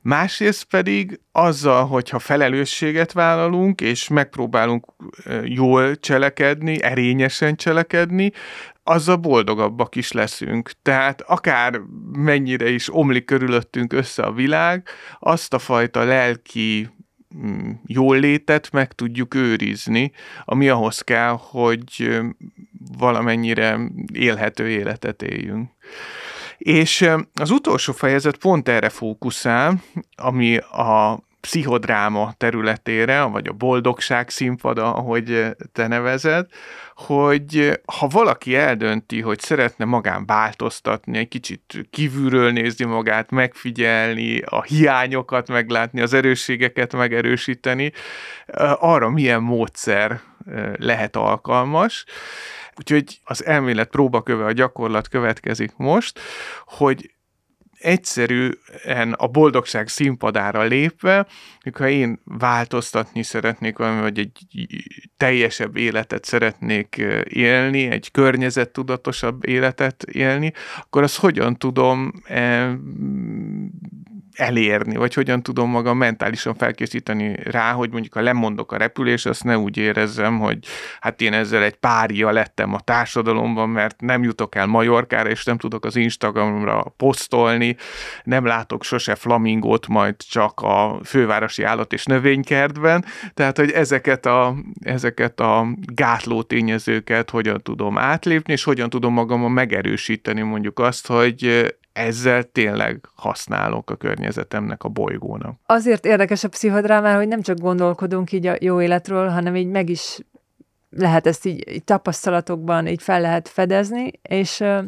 másrészt 0.08 0.64
pedig 0.64 1.20
azzal, 1.32 1.86
hogyha 1.86 2.18
felelősséget 2.18 3.12
vállalunk, 3.12 3.80
és 3.80 4.08
megpróbálunk 4.08 4.86
jól 5.44 5.96
cselekedni, 5.96 6.82
erényesen 6.82 7.56
cselekedni, 7.56 8.32
azzal 8.82 9.16
boldogabbak 9.16 9.96
is 9.96 10.12
leszünk. 10.12 10.70
Tehát 10.82 11.20
akár 11.20 11.80
mennyire 12.12 12.70
is 12.70 12.94
omlik 12.94 13.24
körülöttünk 13.24 13.92
össze 13.92 14.22
a 14.22 14.32
világ, 14.32 14.88
azt 15.18 15.54
a 15.54 15.58
fajta 15.58 16.04
lelki 16.04 16.88
mm, 17.36 17.70
jól 17.86 18.18
létet 18.18 18.70
meg 18.72 18.92
tudjuk 18.92 19.34
őrizni, 19.34 20.12
ami 20.44 20.68
ahhoz 20.68 21.00
kell, 21.00 21.38
hogy 21.40 22.18
valamennyire 22.98 23.78
élhető 24.12 24.68
életet 24.68 25.22
éljünk. 25.22 25.70
És 26.58 27.10
az 27.34 27.50
utolsó 27.50 27.92
fejezet 27.92 28.36
pont 28.36 28.68
erre 28.68 28.88
fókuszál, 28.88 29.82
ami 30.16 30.56
a 30.56 31.20
pszichodráma 31.40 32.32
területére, 32.36 33.22
vagy 33.22 33.48
a 33.48 33.52
boldogság 33.52 34.30
színpada, 34.30 34.94
ahogy 34.94 35.56
te 35.72 35.86
nevezed, 35.86 36.46
hogy 36.94 37.80
ha 37.96 38.06
valaki 38.06 38.56
eldönti, 38.56 39.20
hogy 39.20 39.40
szeretne 39.40 39.84
magán 39.84 40.26
változtatni, 40.26 41.18
egy 41.18 41.28
kicsit 41.28 41.88
kívülről 41.90 42.50
nézni 42.50 42.84
magát, 42.84 43.30
megfigyelni, 43.30 44.40
a 44.40 44.62
hiányokat 44.62 45.48
meglátni, 45.48 46.00
az 46.00 46.12
erősségeket 46.12 46.92
megerősíteni, 46.92 47.92
arra 48.78 49.10
milyen 49.10 49.42
módszer 49.42 50.20
lehet 50.76 51.16
alkalmas. 51.16 52.04
Úgyhogy 52.76 53.20
az 53.24 53.44
elmélet 53.44 53.90
próbaköve, 53.90 54.44
a 54.44 54.52
gyakorlat 54.52 55.08
következik 55.08 55.72
most, 55.76 56.20
hogy 56.64 57.10
egyszerűen 57.78 59.12
a 59.16 59.26
boldogság 59.26 59.88
színpadára 59.88 60.62
lépve, 60.62 61.26
ha 61.72 61.88
én 61.88 62.20
változtatni 62.24 63.22
szeretnék 63.22 63.78
valami, 63.78 64.00
vagy 64.00 64.18
egy 64.18 64.46
teljesebb 65.16 65.76
életet 65.76 66.24
szeretnék 66.24 67.04
élni, 67.28 67.90
egy 67.90 68.10
környezettudatosabb 68.10 69.46
életet 69.46 70.02
élni, 70.02 70.52
akkor 70.78 71.02
azt 71.02 71.18
hogyan 71.18 71.56
tudom 71.56 72.12
elérni, 74.38 74.96
vagy 74.96 75.14
hogyan 75.14 75.42
tudom 75.42 75.70
magam 75.70 75.96
mentálisan 75.96 76.54
felkészíteni 76.54 77.36
rá, 77.42 77.72
hogy 77.72 77.90
mondjuk 77.90 78.14
ha 78.14 78.20
lemondok 78.20 78.72
a 78.72 78.76
repülés, 78.76 79.26
azt 79.26 79.44
ne 79.44 79.58
úgy 79.58 79.76
érezzem, 79.76 80.38
hogy 80.38 80.58
hát 81.00 81.20
én 81.20 81.32
ezzel 81.32 81.62
egy 81.62 81.74
párja 81.74 82.30
lettem 82.30 82.74
a 82.74 82.80
társadalomban, 82.80 83.68
mert 83.68 84.00
nem 84.00 84.22
jutok 84.22 84.54
el 84.54 84.66
Majorkára, 84.66 85.28
és 85.28 85.44
nem 85.44 85.58
tudok 85.58 85.84
az 85.84 85.96
Instagramra 85.96 86.94
posztolni, 86.96 87.76
nem 88.24 88.44
látok 88.44 88.84
sose 88.84 89.14
flamingót, 89.14 89.86
majd 89.86 90.16
csak 90.16 90.60
a 90.60 91.00
fővárosi 91.04 91.62
állat 91.62 91.92
és 91.92 92.04
növénykertben, 92.04 93.04
tehát 93.34 93.56
hogy 93.56 93.70
ezeket 93.70 94.26
a, 94.26 94.54
ezeket 94.80 95.40
a 95.40 95.66
gátló 95.80 96.42
tényezőket 96.42 97.30
hogyan 97.30 97.62
tudom 97.62 97.98
átlépni, 97.98 98.52
és 98.52 98.64
hogyan 98.64 98.90
tudom 98.90 99.12
magamon 99.12 99.50
megerősíteni 99.50 100.40
mondjuk 100.40 100.78
azt, 100.78 101.06
hogy 101.06 101.66
ezzel 101.98 102.42
tényleg 102.42 103.08
használok 103.14 103.90
a 103.90 103.96
környezetemnek, 103.96 104.82
a 104.84 104.88
bolygónak. 104.88 105.60
Azért 105.66 106.04
érdekes 106.04 106.44
a 106.44 106.48
pszichodrámár, 106.48 107.16
hogy 107.16 107.28
nem 107.28 107.42
csak 107.42 107.58
gondolkodunk 107.58 108.32
így 108.32 108.46
a 108.46 108.56
jó 108.60 108.80
életről, 108.80 109.28
hanem 109.28 109.56
így 109.56 109.68
meg 109.68 109.88
is 109.88 110.18
lehet 110.90 111.26
ezt 111.26 111.46
így, 111.46 111.68
így 111.70 111.84
tapasztalatokban 111.84 112.86
így 112.86 113.02
fel 113.02 113.20
lehet 113.20 113.48
fedezni, 113.48 114.10
és 114.22 114.60
uh, 114.60 114.84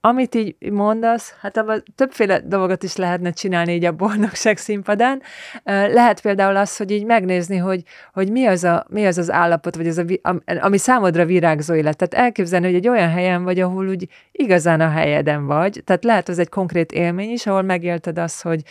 amit 0.00 0.34
így 0.34 0.56
mondasz, 0.72 1.34
hát 1.40 1.56
abban 1.56 1.82
többféle 1.94 2.40
dolgot 2.40 2.82
is 2.82 2.96
lehetne 2.96 3.30
csinálni 3.30 3.72
így 3.72 3.84
a 3.84 3.92
boldogság 3.92 4.56
színpadán. 4.56 5.22
Uh, 5.54 5.92
lehet 5.92 6.20
például 6.20 6.56
az, 6.56 6.76
hogy 6.76 6.90
így 6.90 7.04
megnézni, 7.04 7.56
hogy, 7.56 7.82
hogy 8.12 8.30
mi, 8.30 8.46
az 8.46 8.64
a, 8.64 8.86
mi 8.88 9.06
az 9.06 9.18
az 9.18 9.30
állapot, 9.30 9.76
vagy 9.76 9.86
az 9.88 9.98
a, 9.98 10.34
ami 10.60 10.78
számodra 10.78 11.24
virágzó 11.24 11.74
élet. 11.74 11.96
Tehát 11.96 12.26
elképzelni, 12.26 12.66
hogy 12.66 12.74
egy 12.74 12.88
olyan 12.88 13.10
helyen 13.10 13.44
vagy, 13.44 13.60
ahol 13.60 13.88
úgy 13.88 14.08
igazán 14.32 14.80
a 14.80 14.88
helyeden 14.88 15.46
vagy. 15.46 15.82
Tehát 15.84 16.04
lehet 16.04 16.28
az 16.28 16.38
egy 16.38 16.48
konkrét 16.48 16.92
élmény 16.92 17.30
is, 17.30 17.46
ahol 17.46 17.62
megélted 17.62 18.18
azt, 18.18 18.42
hogy, 18.42 18.62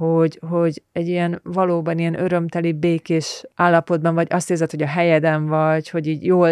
hogy, 0.00 0.38
hogy 0.48 0.82
egy 0.92 1.08
ilyen 1.08 1.40
valóban 1.44 1.98
ilyen 1.98 2.20
örömteli, 2.20 2.72
békés 2.72 3.44
állapotban 3.54 4.14
vagy, 4.14 4.26
azt 4.30 4.50
érzed, 4.50 4.70
hogy 4.70 4.82
a 4.82 4.86
helyeden 4.86 5.46
vagy, 5.46 5.88
hogy 5.88 6.06
így 6.06 6.24
jól 6.24 6.50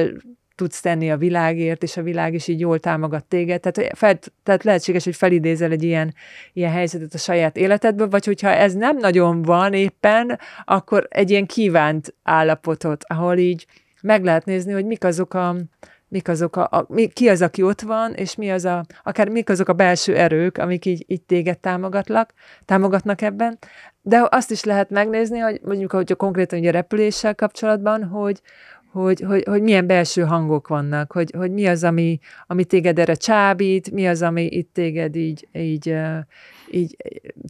tudsz 0.55 0.81
tenni 0.81 1.11
a 1.11 1.17
világért, 1.17 1.83
és 1.83 1.97
a 1.97 2.03
világ 2.03 2.35
is 2.35 2.49
így 2.49 2.61
jól 2.61 2.79
támogat 2.79 3.25
téged. 3.25 3.61
Tehát, 3.61 3.97
fel, 3.97 4.19
tehát 4.43 4.65
lehetséges, 4.65 5.05
hogy 5.05 5.17
felidézel 5.17 5.71
egy 5.71 5.83
ilyen, 5.83 6.15
ilyen 6.53 6.71
helyzetet 6.71 7.15
a 7.15 7.19
saját 7.19 7.57
életedből, 7.57 8.09
vagy 8.09 8.25
hogyha 8.25 8.49
ez 8.49 8.75
nem 8.75 8.97
nagyon 8.97 9.43
van 9.43 9.73
éppen, 9.73 10.39
akkor 10.65 11.07
egy 11.11 11.31
ilyen 11.31 11.47
kívánt 11.47 12.15
állapotot, 12.23 13.05
ahol 13.07 13.37
így 13.37 13.67
meg 14.03 14.25
lehet 14.25 14.45
nézni, 14.45 14.73
hogy 14.73 14.85
mik 14.85 15.05
azok 15.05 15.35
a, 15.35 15.57
mik 16.09 16.29
azok 16.29 16.57
a, 16.57 16.69
a 16.71 16.87
ki 17.13 17.29
az, 17.29 17.43
aki 17.43 17.63
ott 17.63 17.81
van, 17.81 18.13
és 18.13 18.35
mi 18.35 18.51
az 18.51 18.65
a, 18.65 18.85
akár 19.03 19.29
mik 19.29 19.49
azok 19.49 19.69
a 19.69 19.73
belső 19.73 20.17
erők, 20.17 20.59
amik 20.59 20.85
így, 20.85 21.05
így 21.07 21.23
téged 21.23 21.59
támogatlak, 21.59 22.33
támogatnak 22.65 23.23
ebben. 23.23 23.59
De 24.03 24.27
azt 24.31 24.51
is 24.51 24.65
lehet 24.65 24.91
megnézni, 24.91 25.39
hogy 25.39 25.61
mondjuk, 25.65 25.93
hogyha 25.93 26.15
konkrétan 26.15 26.59
ugye 26.59 26.69
a 26.69 26.73
repüléssel 26.73 27.35
kapcsolatban, 27.35 28.05
hogy, 28.05 28.41
hogy, 28.93 29.21
hogy, 29.21 29.45
hogy 29.49 29.63
milyen 29.63 29.87
belső 29.87 30.23
hangok 30.23 30.69
vannak, 30.69 31.13
hogy, 31.13 31.33
hogy 31.37 31.53
mi 31.53 31.67
az, 31.67 31.85
ami, 31.85 32.19
ami 32.47 32.65
téged 32.65 32.99
erre 32.99 33.15
csábít, 33.15 33.91
mi 33.91 34.09
az, 34.09 34.23
ami 34.23 34.45
itt 34.45 34.73
téged 34.73 35.17
így, 35.17 35.49
így 35.53 35.95
így 36.71 36.97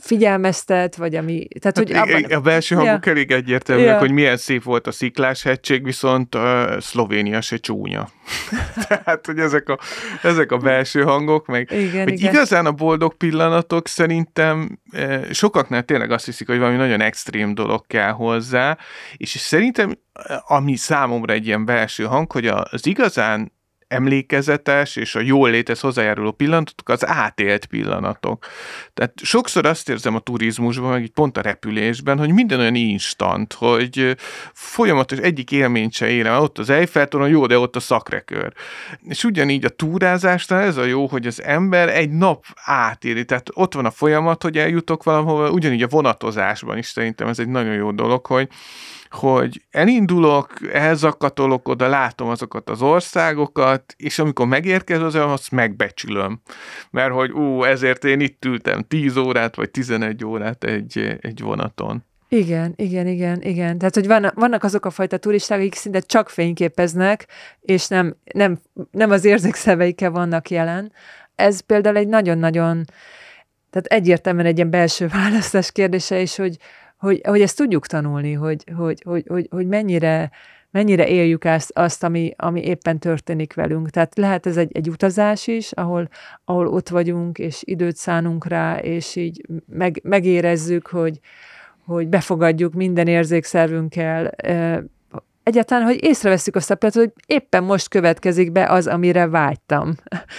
figyelmeztet, 0.02 0.96
vagy 0.96 1.14
ami... 1.14 1.48
Tehát, 1.60 1.78
hogy 1.78 1.92
hát 1.92 2.08
abban, 2.08 2.32
a 2.32 2.40
belső 2.40 2.74
hangok 2.74 3.06
ja. 3.06 3.12
elég 3.12 3.30
egyértelműek, 3.30 3.88
ja. 3.88 3.98
hogy 3.98 4.12
milyen 4.12 4.36
szép 4.36 4.62
volt 4.62 4.86
a 4.86 4.92
sziklás 4.92 5.42
hegység, 5.42 5.84
viszont 5.84 6.34
uh, 6.34 6.78
Szlovénia 6.80 7.40
se 7.40 7.56
csúnya. 7.56 8.08
Tehát, 8.88 9.26
hogy 9.26 9.38
ezek 9.38 9.68
a, 9.68 9.78
ezek 10.22 10.52
a 10.52 10.56
belső 10.56 11.02
hangok, 11.02 11.46
meg 11.46 11.70
igen, 11.70 12.02
hogy 12.02 12.12
igen. 12.12 12.32
igazán 12.32 12.66
a 12.66 12.72
boldog 12.72 13.16
pillanatok 13.16 13.88
szerintem 13.88 14.78
eh, 14.90 15.22
sokaknál 15.32 15.82
tényleg 15.82 16.10
azt 16.10 16.24
hiszik, 16.24 16.46
hogy 16.46 16.58
valami 16.58 16.76
nagyon 16.76 17.00
extrém 17.00 17.54
dolog 17.54 17.86
kell 17.86 18.10
hozzá, 18.10 18.78
és 19.16 19.28
szerintem 19.28 19.98
ami 20.46 20.76
számomra 20.76 21.32
egy 21.32 21.46
ilyen 21.46 21.64
belső 21.64 22.04
hang, 22.04 22.32
hogy 22.32 22.46
az 22.46 22.86
igazán 22.86 23.52
emlékezetes 23.89 24.97
és 24.97 25.14
a 25.14 25.20
jól 25.20 25.51
létez 25.51 25.80
hozzájáruló 25.80 26.30
pillanatok 26.30 26.89
az 26.89 27.07
átélt 27.07 27.66
pillanatok. 27.66 28.47
Tehát 28.95 29.12
sokszor 29.22 29.66
azt 29.66 29.89
érzem 29.89 30.14
a 30.14 30.18
turizmusban, 30.18 30.91
meg 30.91 31.03
így 31.03 31.11
pont 31.11 31.36
a 31.36 31.41
repülésben, 31.41 32.18
hogy 32.18 32.32
minden 32.32 32.59
olyan 32.59 32.74
instant, 32.74 33.53
hogy 33.53 34.16
folyamatos 34.53 35.18
egyik 35.18 35.51
élményt 35.51 35.93
se 35.93 36.09
érem, 36.09 36.41
ott 36.41 36.59
az 36.59 36.70
Eiffeltoron, 36.70 37.28
jó, 37.28 37.47
de 37.47 37.59
ott 37.59 37.76
a 37.76 37.80
szakrekör. 37.80 38.53
És 39.03 39.24
ugyanígy 39.24 39.64
a 39.64 39.68
túrázásnál 39.68 40.62
ez 40.62 40.76
a 40.76 40.84
jó, 40.84 41.07
hogy 41.07 41.26
az 41.26 41.43
ember 41.43 41.89
egy 41.89 42.11
nap 42.11 42.45
átéri, 42.64 43.24
tehát 43.24 43.49
ott 43.55 43.74
van 43.74 43.84
a 43.84 43.91
folyamat, 43.91 44.43
hogy 44.43 44.59
eljutok 44.59 45.03
valahova, 45.03 45.51
ugyanígy 45.51 45.82
a 45.82 45.89
vonatozásban 45.89 46.78
is 46.78 46.86
szerintem 46.86 47.28
ez 47.28 47.39
egy 47.39 47.49
nagyon 47.49 47.74
jó 47.74 47.91
dolog, 47.93 48.26
hogy 48.26 48.49
hogy 49.11 49.64
elindulok, 49.70 50.52
elzakatolok 50.72 51.68
oda, 51.68 51.88
látom 51.88 52.28
azokat 52.28 52.70
az 52.70 52.82
országokat, 52.82 53.94
és 53.96 54.18
amikor 54.18 54.46
megérkezem, 54.46 55.28
azt 55.28 55.50
megbecsülöm. 55.50 56.40
Mert 56.90 57.12
hogy 57.12 57.30
ú, 57.30 57.64
ezért 57.64 58.04
én 58.04 58.20
itt 58.20 58.44
ültem 58.44 58.84
10 58.88 59.16
órát, 59.16 59.56
vagy 59.56 59.70
11 59.70 60.24
órát 60.24 60.64
egy, 60.64 61.18
egy 61.20 61.40
vonaton. 61.40 62.04
Igen, 62.28 62.72
igen, 62.76 63.06
igen, 63.06 63.42
igen. 63.42 63.78
Tehát, 63.78 63.94
hogy 63.94 64.06
vannak, 64.06 64.34
vannak 64.34 64.64
azok 64.64 64.84
a 64.84 64.90
fajta 64.90 65.16
turisták, 65.16 65.59
akik 65.59 65.74
szinte 65.74 66.00
csak 66.00 66.28
fényképeznek, 66.28 67.26
és 67.61 67.88
nem, 67.88 68.16
nem, 68.32 68.59
nem 68.90 69.11
az 69.11 69.24
érzékszeveikkel 69.24 70.11
vannak 70.11 70.50
jelen. 70.50 70.92
Ez 71.34 71.61
például 71.61 71.96
egy 71.96 72.09
nagyon-nagyon 72.09 72.84
tehát 73.70 73.86
egyértelműen 73.86 74.46
egy 74.46 74.56
ilyen 74.56 74.70
belső 74.70 75.06
választás 75.22 75.72
kérdése 75.72 76.20
is, 76.20 76.36
hogy, 76.36 76.56
hogy, 76.99 77.20
hogy 77.24 77.40
ezt 77.40 77.57
tudjuk 77.57 77.86
tanulni, 77.86 78.32
hogy, 78.32 78.64
hogy, 78.76 79.03
hogy, 79.05 79.24
hogy, 79.28 79.46
hogy 79.51 79.66
mennyire, 79.66 80.30
mennyire 80.70 81.09
éljük 81.09 81.44
azt, 81.44 81.70
azt 81.74 82.05
ami, 82.05 82.34
ami 82.36 82.64
éppen 82.64 82.99
történik 82.99 83.55
velünk. 83.55 83.90
Tehát 83.90 84.16
lehet 84.16 84.46
ez 84.46 84.57
egy, 84.57 84.70
egy 84.76 84.88
utazás 84.88 85.46
is, 85.46 85.72
ahol, 85.72 86.09
ahol 86.44 86.66
ott 86.66 86.88
vagyunk, 86.88 87.38
és 87.38 87.62
időt 87.64 87.96
szánunk 87.96 88.46
rá, 88.46 88.78
és 88.78 89.16
így 89.16 89.46
meg, 89.66 90.01
megérezzük, 90.03 90.86
hogy, 90.86 91.20
hogy 91.86 92.09
befogadjuk 92.09 92.74
minden 92.74 93.07
érzékszervünkkel, 93.07 94.34
egyáltalán, 95.49 95.84
hogy 95.84 96.05
észreveszünk 96.05 96.57
azt 96.57 96.70
a 96.70 96.74
pillanat, 96.74 97.01
hogy 97.01 97.36
éppen 97.36 97.64
most 97.64 97.88
következik 97.88 98.53
be 98.53 98.66
az, 98.66 98.86
amire 98.86 99.26
vágytam. 99.26 99.94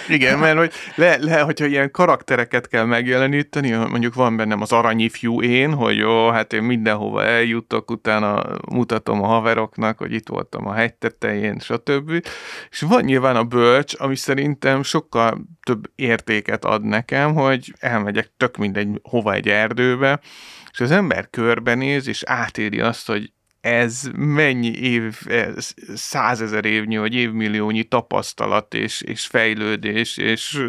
Igen, 0.08 0.38
mert 0.38 0.58
hogy 0.58 0.72
le, 0.94 1.16
le, 1.20 1.40
hogyha 1.40 1.66
ilyen 1.66 1.90
karaktereket 1.90 2.68
kell 2.68 2.84
megjeleníteni, 2.84 3.70
mondjuk 3.70 4.14
van 4.14 4.36
bennem 4.36 4.60
az 4.60 4.72
aranyifjú 4.72 5.42
én, 5.42 5.72
hogy 5.72 5.96
jó, 5.96 6.28
hát 6.28 6.52
én 6.52 6.62
mindenhova 6.62 7.24
eljutok, 7.24 7.90
utána 7.90 8.44
mutatom 8.70 9.22
a 9.22 9.26
haveroknak, 9.26 9.98
hogy 9.98 10.12
itt 10.12 10.28
voltam 10.28 10.66
a 10.66 10.72
hegy 10.72 10.94
tetején, 10.94 11.58
stb. 11.58 12.26
És 12.70 12.80
van 12.80 13.04
nyilván 13.04 13.36
a 13.36 13.44
bölcs, 13.44 13.94
ami 13.98 14.16
szerintem 14.16 14.82
sokkal 14.82 15.40
több 15.62 15.90
értéket 15.94 16.64
ad 16.64 16.84
nekem, 16.84 17.34
hogy 17.34 17.74
elmegyek 17.78 18.32
tök 18.36 18.56
mindegy 18.56 18.88
hova 19.02 19.32
egy 19.32 19.48
erdőbe, 19.48 20.20
és 20.70 20.80
az 20.80 20.90
ember 20.90 21.30
körbenéz, 21.30 22.08
és 22.08 22.22
átéri 22.26 22.80
azt, 22.80 23.06
hogy 23.06 23.32
ez 23.60 24.10
mennyi 24.16 24.72
év, 24.72 25.20
százezer 25.94 26.64
évnyi, 26.64 26.96
vagy 26.96 27.14
évmilliónyi 27.14 27.82
tapasztalat 27.82 28.74
és, 28.74 29.00
és 29.00 29.26
fejlődés, 29.26 30.16
és 30.16 30.64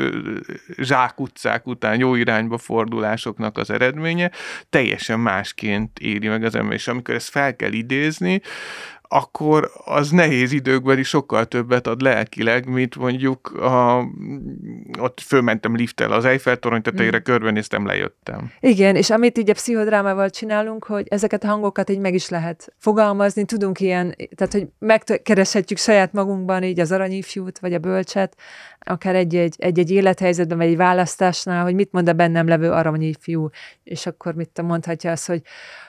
zsákutcák 0.77 1.67
után 1.67 1.99
jó 1.99 2.15
irányba 2.15 2.57
fordulásoknak 2.57 3.57
az 3.57 3.69
eredménye, 3.69 4.31
teljesen 4.69 5.19
másként 5.19 5.99
éri 5.99 6.27
meg 6.27 6.43
az 6.43 6.55
ember. 6.55 6.73
És 6.73 6.87
amikor 6.87 7.15
ezt 7.15 7.29
fel 7.29 7.55
kell 7.55 7.71
idézni, 7.71 8.41
akkor 9.13 9.71
az 9.85 10.09
nehéz 10.09 10.51
időkben 10.51 10.99
is 10.99 11.07
sokkal 11.07 11.45
többet 11.45 11.87
ad 11.87 12.01
lelkileg, 12.01 12.67
mint 12.67 12.95
mondjuk 12.95 13.47
a, 13.47 14.07
ott 14.99 15.19
fölmentem 15.19 15.75
lifttel 15.75 16.11
az 16.11 16.25
Eiffel 16.25 16.57
torony 16.57 16.81
tetejére, 16.81 17.17
mm. 17.17 17.21
körbenéztem, 17.21 17.85
lejöttem. 17.85 18.51
Igen, 18.59 18.95
és 18.95 19.09
amit 19.09 19.37
így 19.37 19.49
a 19.49 19.53
pszichodrámával 19.53 20.29
csinálunk, 20.29 20.83
hogy 20.83 21.07
ezeket 21.09 21.43
a 21.43 21.47
hangokat 21.47 21.89
így 21.89 21.99
meg 21.99 22.13
is 22.13 22.29
lehet 22.29 22.73
fogalmazni, 22.77 23.45
tudunk 23.45 23.79
ilyen, 23.79 24.15
tehát 24.35 24.53
hogy 24.53 24.67
megkereshetjük 24.79 25.79
saját 25.79 26.13
magunkban 26.13 26.63
így 26.63 26.79
az 26.79 26.91
aranyifjút, 26.91 27.59
vagy 27.59 27.73
a 27.73 27.79
bölcset, 27.79 28.37
akár 28.79 29.15
egy-egy, 29.15 29.55
egy-egy 29.57 29.91
élethelyzetben, 29.91 30.57
vagy 30.57 30.67
egy 30.67 30.77
választásnál, 30.77 31.63
hogy 31.63 31.75
mit 31.75 31.91
mond 31.91 32.09
a 32.09 32.13
bennem 32.13 32.47
levő 32.47 32.71
aranyi 32.71 33.13
fiú, 33.19 33.49
és 33.83 34.05
akkor 34.05 34.33
mit 34.33 34.61
mondhatja 34.61 35.11
azt, 35.11 35.27
hogy 35.27 35.41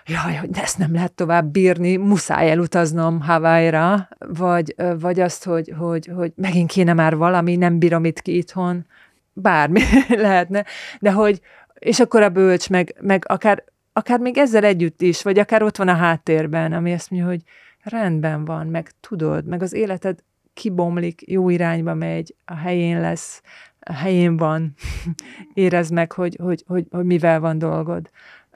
jaj, 0.07 0.35
hogy 0.35 0.51
ezt 0.53 0.79
nem 0.79 0.93
lehet 0.93 1.13
tovább 1.13 1.47
bírni, 1.47 1.97
muszáj 1.97 2.51
elutaznom 2.51 3.12
Hawaii-ra, 3.21 4.09
vagy, 4.19 4.75
vagy 4.99 5.21
azt, 5.21 5.45
hogy, 5.45 5.73
hogy, 5.79 6.11
hogy 6.15 6.33
megint 6.37 6.71
kéne 6.71 6.93
már 6.93 7.17
valami, 7.17 7.57
nem 7.57 7.79
bírom 7.79 8.05
itt 8.05 8.21
ki 8.23 8.37
itthon, 8.37 8.87
bármi 9.33 9.81
lehetne, 10.09 10.65
de 11.01 11.13
hogy, 11.13 11.41
és 11.75 12.01
akkor 12.01 12.23
a 12.23 12.29
bölcs, 12.29 12.71
meg, 12.71 12.95
meg 13.01 13.25
akár, 13.29 13.65
akár 13.93 14.19
még 14.19 14.39
ezzel 14.39 14.65
együtt 14.65 15.03
is, 15.03 15.23
vagy 15.23 15.39
akár 15.39 15.63
ott 15.63 15.77
van 15.77 15.89
a 15.89 15.95
háttérben, 15.95 16.73
ami 16.73 16.93
azt 16.93 17.11
mondja, 17.11 17.29
hogy 17.29 17.43
rendben 17.83 18.45
van, 18.45 18.67
meg 18.67 18.91
tudod, 19.01 19.47
meg 19.47 19.63
az 19.63 19.73
életed 19.73 20.19
kibomlik, 20.55 21.31
jó 21.31 21.49
irányba 21.49 21.95
megy, 21.95 22.35
a 22.45 22.55
helyén 22.55 23.01
lesz, 23.01 23.43
a 23.81 23.93
helyén 23.93 24.37
van, 24.37 24.75
érezd 25.55 25.93
meg, 25.93 26.13
hogy, 26.13 26.37
hogy, 26.43 26.65
hogy, 26.67 26.87
hogy 26.91 27.05
mivel 27.05 27.41
van 27.41 27.59
dolgod. 27.59 28.11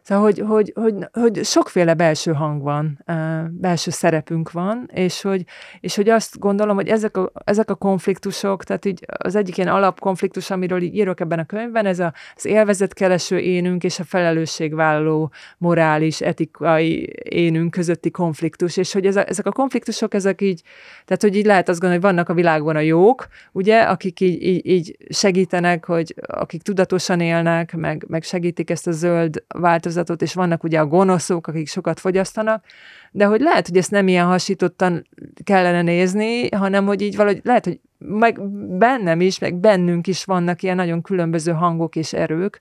Szóval, 0.07 0.25
hogy, 0.25 0.39
hogy, 0.39 0.73
hogy, 0.75 0.95
hogy 1.13 1.45
sokféle 1.45 1.95
belső 1.95 2.33
hang 2.33 2.63
van, 2.63 3.05
belső 3.51 3.91
szerepünk 3.91 4.53
van, 4.53 4.91
és 4.93 5.23
hogy, 5.23 5.45
és 5.81 5.97
hogy 5.97 6.09
azt 6.09 6.39
gondolom, 6.39 6.77
hogy 6.77 6.89
ezek 6.89 7.17
a, 7.17 7.33
ezek 7.45 7.71
a 7.71 7.75
konfliktusok, 7.75 8.65
tehát 8.65 8.85
így 8.85 9.05
az 9.07 9.35
egyik 9.35 9.57
ilyen 9.57 9.69
alapkonfliktus, 9.69 10.51
amiről 10.51 10.83
így 10.83 10.95
írok 10.95 11.21
ebben 11.21 11.39
a 11.39 11.45
könyvben, 11.45 11.87
ez 11.87 11.99
az 11.99 12.45
élvezetkereső 12.45 13.39
énünk 13.39 13.85
és 13.85 13.99
a 13.99 14.05
felelősségvállaló 14.05 15.31
morális, 15.59 16.21
etikai 16.21 17.13
énünk 17.23 17.71
közötti 17.71 18.11
konfliktus, 18.11 18.77
és 18.77 18.93
hogy 18.93 19.07
ez 19.07 19.17
a, 19.17 19.29
ezek 19.29 19.47
a 19.47 19.53
konfliktusok, 19.53 20.15
ezek 20.15 20.41
így, 20.41 20.63
tehát 21.05 21.23
hogy 21.23 21.37
így 21.37 21.47
lehet 21.47 21.69
azt 21.69 21.81
gondolni, 21.81 22.05
hogy 22.05 22.13
vannak 22.13 22.29
a 22.29 22.35
világban 22.35 22.77
a 22.77 22.81
jók, 22.81 23.27
ugye, 23.53 23.81
akik 23.81 24.21
így, 24.21 24.43
így, 24.43 24.67
így 24.67 24.97
segítenek, 25.09 25.85
hogy 25.85 26.15
akik 26.27 26.63
tudatosan 26.63 27.21
élnek, 27.21 27.77
meg, 27.77 28.05
meg 28.09 28.23
segítik 28.23 28.71
ezt 28.71 28.87
a 28.87 28.93
zöld 28.93 29.45
változást, 29.49 29.95
változatot, 29.97 30.23
és 30.23 30.35
vannak 30.35 30.65
ugye 30.65 30.81
a 30.81 30.87
gonoszok, 30.87 31.47
akik 31.47 31.69
sokat 31.69 32.01
fogyasztanak, 32.01 32.65
de 33.11 33.25
hogy 33.25 33.41
lehet, 33.41 33.69
hogy 33.69 33.77
ezt 33.77 33.91
nem 33.91 34.09
ilyen 34.09 34.27
hasítottan 34.27 35.07
kellene 35.45 35.83
nézni, 35.83 36.49
hanem 36.49 36.87
hogy 36.87 37.01
így 37.03 37.17
valahogy 37.17 37.41
lehet, 37.45 37.65
hogy 37.65 37.81
meg 37.99 38.41
bennem 38.79 39.21
is, 39.21 39.39
meg 39.39 39.55
bennünk 39.55 40.07
is 40.07 40.25
vannak 40.25 40.63
ilyen 40.63 40.77
nagyon 40.77 41.03
különböző 41.03 41.53
hangok 41.53 41.97
és 41.97 42.13
erők, 42.13 42.61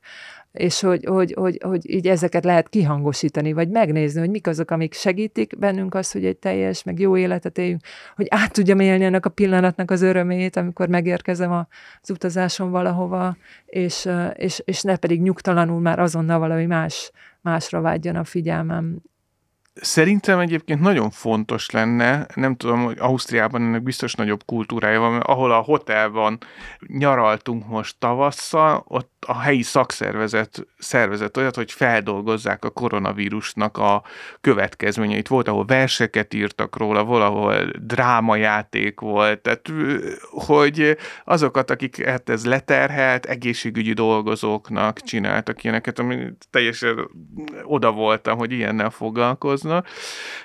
és 0.55 0.79
hogy, 0.79 1.05
hogy, 1.05 1.33
hogy, 1.37 1.59
hogy 1.63 1.89
így 1.89 2.07
ezeket 2.07 2.43
lehet 2.43 2.69
kihangosítani, 2.69 3.53
vagy 3.53 3.69
megnézni, 3.69 4.19
hogy 4.19 4.29
mik 4.29 4.47
azok, 4.47 4.71
amik 4.71 4.93
segítik 4.93 5.59
bennünk 5.59 5.95
azt, 5.95 6.13
hogy 6.13 6.25
egy 6.25 6.37
teljes, 6.37 6.83
meg 6.83 6.99
jó 6.99 7.17
életet 7.17 7.57
éljünk, 7.57 7.81
hogy 8.15 8.25
át 8.29 8.51
tudjam 8.53 8.79
élni 8.79 9.03
ennek 9.03 9.25
a 9.25 9.29
pillanatnak 9.29 9.91
az 9.91 10.01
örömét, 10.01 10.55
amikor 10.55 10.87
megérkezem 10.87 11.51
az 11.51 12.09
utazáson 12.09 12.71
valahova, 12.71 13.37
és, 13.65 14.09
és, 14.33 14.61
és 14.65 14.81
ne 14.81 14.95
pedig 14.95 15.21
nyugtalanul 15.21 15.79
már 15.79 15.99
azonnal 15.99 16.39
valami 16.39 16.65
más, 16.65 17.11
másra 17.41 17.81
vágyjon 17.81 18.15
a 18.15 18.23
figyelmem, 18.23 19.01
Szerintem 19.81 20.39
egyébként 20.39 20.79
nagyon 20.79 21.09
fontos 21.09 21.69
lenne, 21.69 22.25
nem 22.35 22.55
tudom, 22.55 22.83
hogy 22.83 22.97
Ausztriában 22.99 23.61
ennek 23.61 23.83
biztos 23.83 24.13
nagyobb 24.13 24.45
kultúrája 24.45 24.99
van, 24.99 25.11
mert 25.11 25.25
ahol 25.25 25.51
a 25.51 25.59
hotelban 25.59 26.37
nyaraltunk 26.87 27.67
most 27.67 27.95
tavasszal, 27.99 28.83
ott 28.87 29.14
a 29.27 29.39
helyi 29.39 29.61
szakszervezet 29.61 30.67
szervezett 30.77 31.37
olyat, 31.37 31.55
hogy 31.55 31.71
feldolgozzák 31.71 32.65
a 32.65 32.69
koronavírusnak 32.69 33.77
a 33.77 34.03
következményeit. 34.41 35.27
Volt, 35.27 35.47
ahol 35.47 35.65
verseket 35.65 36.33
írtak 36.33 36.77
róla, 36.77 37.03
valahol 37.03 37.71
drámajáték 37.79 38.99
volt, 38.99 39.39
tehát 39.39 39.71
hogy 40.29 40.97
azokat, 41.25 41.71
akiket 41.71 42.29
ez 42.29 42.45
leterhelt, 42.45 43.25
egészségügyi 43.25 43.93
dolgozóknak 43.93 45.01
csináltak 45.01 45.63
ilyeneket, 45.63 45.99
ami 45.99 46.17
teljesen 46.49 47.09
oda 47.63 47.91
voltam, 47.91 48.37
hogy 48.37 48.51
ilyennel 48.51 48.89
foglalkoznak, 48.89 49.87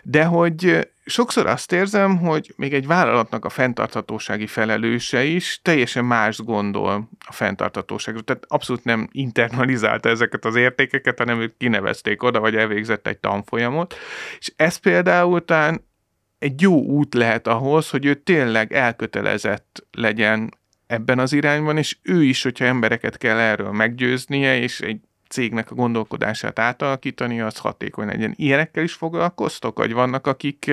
de 0.03 0.25
hogy 0.25 0.89
sokszor 1.05 1.47
azt 1.47 1.73
érzem, 1.73 2.19
hogy 2.19 2.53
még 2.57 2.75
egy 2.75 2.87
vállalatnak 2.87 3.45
a 3.45 3.49
fenntarthatósági 3.49 4.47
felelőse 4.47 5.25
is 5.25 5.61
teljesen 5.63 6.05
más 6.05 6.39
gondol 6.39 7.09
a 7.27 7.33
fenntarthatóságról. 7.33 8.23
Tehát 8.23 8.45
abszolút 8.49 8.85
nem 8.85 9.09
internalizálta 9.13 10.09
ezeket 10.09 10.45
az 10.45 10.55
értékeket, 10.55 11.19
hanem 11.19 11.41
ők 11.41 11.57
kinevezték 11.57 12.23
oda, 12.23 12.41
vagy 12.41 12.57
elvégzett 12.57 13.07
egy 13.07 13.19
tanfolyamot. 13.19 13.95
És 14.39 14.53
ez 14.57 14.77
például 14.77 15.33
után 15.33 15.89
egy 16.39 16.61
jó 16.61 16.83
út 16.83 17.15
lehet 17.15 17.47
ahhoz, 17.47 17.91
hogy 17.91 18.05
ő 18.05 18.15
tényleg 18.15 18.73
elkötelezett 18.73 19.87
legyen 19.93 20.59
ebben 20.87 21.19
az 21.19 21.33
irányban, 21.33 21.77
és 21.77 21.97
ő 22.03 22.23
is, 22.23 22.43
hogyha 22.43 22.65
embereket 22.65 23.19
kell 23.19 23.39
erről 23.39 23.71
meggyőznie, 23.71 24.59
és 24.59 24.81
egy 24.81 25.01
cégnek 25.31 25.71
a 25.71 25.75
gondolkodását 25.75 26.59
átalakítani, 26.59 27.41
az 27.41 27.57
hatékony 27.57 28.07
legyen. 28.07 28.35
Ilyenekkel 28.37 28.83
is 28.83 28.93
foglalkoztok, 28.93 29.79
vagy 29.79 29.93
vannak, 29.93 30.27
akik 30.27 30.71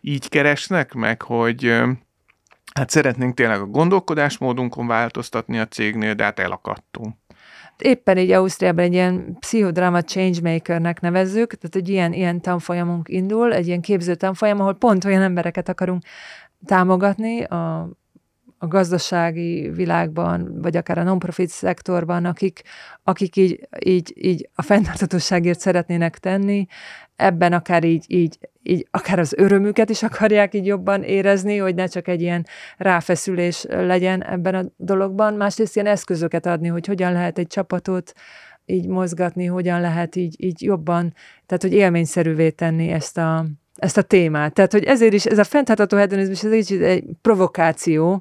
így 0.00 0.28
keresnek 0.28 0.92
meg, 0.92 1.22
hogy 1.22 1.82
hát 2.74 2.90
szeretnénk 2.90 3.34
tényleg 3.34 3.60
a 3.60 3.66
gondolkodásmódunkon 3.66 4.86
változtatni 4.86 5.58
a 5.58 5.66
cégnél, 5.66 6.14
de 6.14 6.24
hát 6.24 6.38
elakadtunk. 6.38 7.14
Éppen 7.78 8.18
így 8.18 8.30
Ausztriában 8.30 8.84
egy 8.84 8.92
ilyen 8.92 9.36
pszichodrama 9.38 10.02
changemakernek 10.02 11.00
nevezzük, 11.00 11.54
tehát 11.54 11.76
egy 11.76 11.88
ilyen, 11.88 12.12
ilyen 12.12 12.40
tanfolyamunk 12.40 13.08
indul, 13.08 13.54
egy 13.54 13.66
ilyen 13.66 13.80
képző 13.80 14.14
tanfolyam, 14.14 14.60
ahol 14.60 14.74
pont 14.74 15.04
olyan 15.04 15.22
embereket 15.22 15.68
akarunk 15.68 16.02
támogatni 16.66 17.42
a 17.42 17.88
a 18.64 18.68
gazdasági 18.68 19.70
világban, 19.70 20.60
vagy 20.60 20.76
akár 20.76 20.98
a 20.98 21.02
non-profit 21.02 21.48
szektorban, 21.48 22.24
akik, 22.24 22.62
akik 23.02 23.36
így, 23.36 23.68
így, 23.84 24.12
így 24.16 24.48
a 24.54 24.62
fenntartatóságért 24.62 25.60
szeretnének 25.60 26.18
tenni, 26.18 26.66
ebben 27.16 27.52
akár 27.52 27.84
így, 27.84 28.04
így, 28.08 28.38
így, 28.62 28.86
akár 28.90 29.18
az 29.18 29.34
örömüket 29.36 29.90
is 29.90 30.02
akarják 30.02 30.54
így 30.54 30.66
jobban 30.66 31.02
érezni, 31.02 31.56
hogy 31.56 31.74
ne 31.74 31.86
csak 31.86 32.08
egy 32.08 32.20
ilyen 32.20 32.46
ráfeszülés 32.76 33.64
legyen 33.68 34.24
ebben 34.24 34.54
a 34.54 34.64
dologban, 34.76 35.34
másrészt 35.34 35.76
ilyen 35.76 35.88
eszközöket 35.88 36.46
adni, 36.46 36.68
hogy 36.68 36.86
hogyan 36.86 37.12
lehet 37.12 37.38
egy 37.38 37.46
csapatot 37.46 38.12
így 38.66 38.86
mozgatni, 38.86 39.44
hogyan 39.46 39.80
lehet 39.80 40.16
így, 40.16 40.34
így 40.38 40.62
jobban, 40.62 41.14
tehát 41.46 41.62
hogy 41.62 41.72
élményszerűvé 41.72 42.50
tenni 42.50 42.88
ezt 42.88 43.18
a, 43.18 43.46
ezt 43.76 43.96
a 43.96 44.02
témát. 44.02 44.52
Tehát, 44.52 44.72
hogy 44.72 44.84
ezért 44.84 45.12
is 45.12 45.26
ez 45.26 45.38
a 45.38 45.44
fenntartható 45.44 45.96
hedonizmus, 45.96 46.44
ez 46.44 46.52
egy, 46.52 46.82
egy 46.82 47.04
provokáció, 47.22 48.20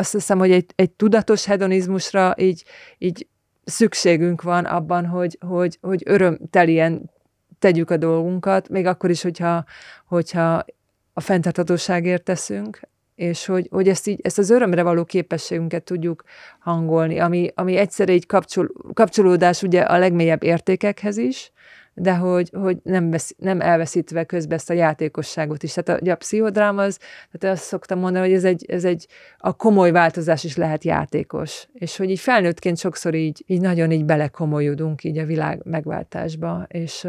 azt 0.00 0.12
hiszem, 0.12 0.38
hogy 0.38 0.50
egy, 0.50 0.72
egy 0.74 0.90
tudatos 0.90 1.44
hedonizmusra 1.44 2.34
így, 2.38 2.64
így 2.98 3.26
szükségünk 3.64 4.42
van 4.42 4.64
abban, 4.64 5.06
hogy, 5.06 5.38
hogy, 5.40 5.78
hogy 5.80 6.02
örömtelien 6.06 7.10
tegyük 7.58 7.90
a 7.90 7.96
dolgunkat, 7.96 8.68
még 8.68 8.86
akkor 8.86 9.10
is, 9.10 9.22
hogyha, 9.22 9.64
hogyha 10.06 10.64
a 11.12 11.20
fenntarthatóságért 11.20 12.22
teszünk, 12.22 12.80
és 13.14 13.46
hogy, 13.46 13.68
hogy 13.70 13.88
ezt, 13.88 14.06
így, 14.06 14.20
ezt 14.22 14.38
az 14.38 14.50
örömre 14.50 14.82
való 14.82 15.04
képességünket 15.04 15.84
tudjuk 15.84 16.22
hangolni, 16.58 17.18
ami, 17.18 17.50
ami 17.54 17.76
egyszerre 17.76 18.12
egy 18.12 18.26
kapcsol, 18.26 18.70
kapcsolódás 18.92 19.62
ugye 19.62 19.80
a 19.80 19.98
legmélyebb 19.98 20.42
értékekhez 20.42 21.16
is, 21.16 21.52
de 21.94 22.14
hogy, 22.14 22.50
hogy 22.52 22.78
nem, 22.82 23.10
vesz, 23.10 23.34
nem 23.38 23.60
elveszítve 23.60 24.24
közben 24.24 24.58
ezt 24.58 24.70
a 24.70 24.74
játékosságot 24.74 25.62
is. 25.62 25.72
Tehát 25.72 26.02
a, 26.02 26.10
a 26.10 26.14
pszichodráma 26.14 26.82
az, 26.82 26.98
tehát 27.30 27.56
azt 27.56 27.66
szoktam 27.66 27.98
mondani, 27.98 28.26
hogy 28.26 28.36
ez 28.36 28.44
egy, 28.44 28.64
ez 28.68 28.84
egy, 28.84 29.06
a 29.38 29.56
komoly 29.56 29.90
változás 29.90 30.44
is 30.44 30.56
lehet 30.56 30.84
játékos. 30.84 31.68
És 31.72 31.96
hogy 31.96 32.10
így 32.10 32.20
felnőttként 32.20 32.78
sokszor 32.78 33.14
így, 33.14 33.44
így 33.46 33.60
nagyon 33.60 33.90
így 33.90 34.04
belekomolyodunk 34.04 35.04
így 35.04 35.18
a 35.18 35.24
világ 35.24 35.60
megváltásba, 35.64 36.66
és 36.68 37.06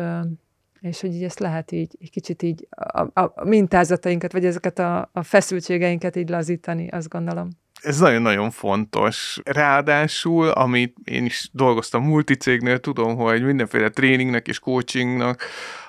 és 0.82 1.02
hogy 1.02 1.16
így 1.16 1.24
ezt 1.24 1.40
lehet 1.40 1.72
így 1.72 1.98
egy 2.00 2.10
kicsit 2.10 2.42
így 2.42 2.68
a, 2.70 3.22
a 3.22 3.34
mintázatainkat, 3.44 4.32
vagy 4.32 4.46
ezeket 4.46 4.80
a, 4.80 5.10
a 5.14 5.24
feszültségeinket 5.24 6.16
így 6.16 6.30
lazítani, 6.30 6.88
azt 6.88 7.10
gondolom. 7.10 7.50
Ez 7.82 8.00
nagyon-nagyon 8.00 8.52
fontos. 8.52 9.40
Ráadásul, 9.44 10.48
amit 10.48 10.96
én 11.04 11.26
is 11.26 11.50
dolgoztam 11.52 12.04
multicégnél, 12.04 12.80
tudom, 12.80 13.16
hogy 13.16 13.44
mindenféle 13.44 13.90
tréningnek 13.90 14.48
és 14.48 14.60
coachingnak 14.60 15.44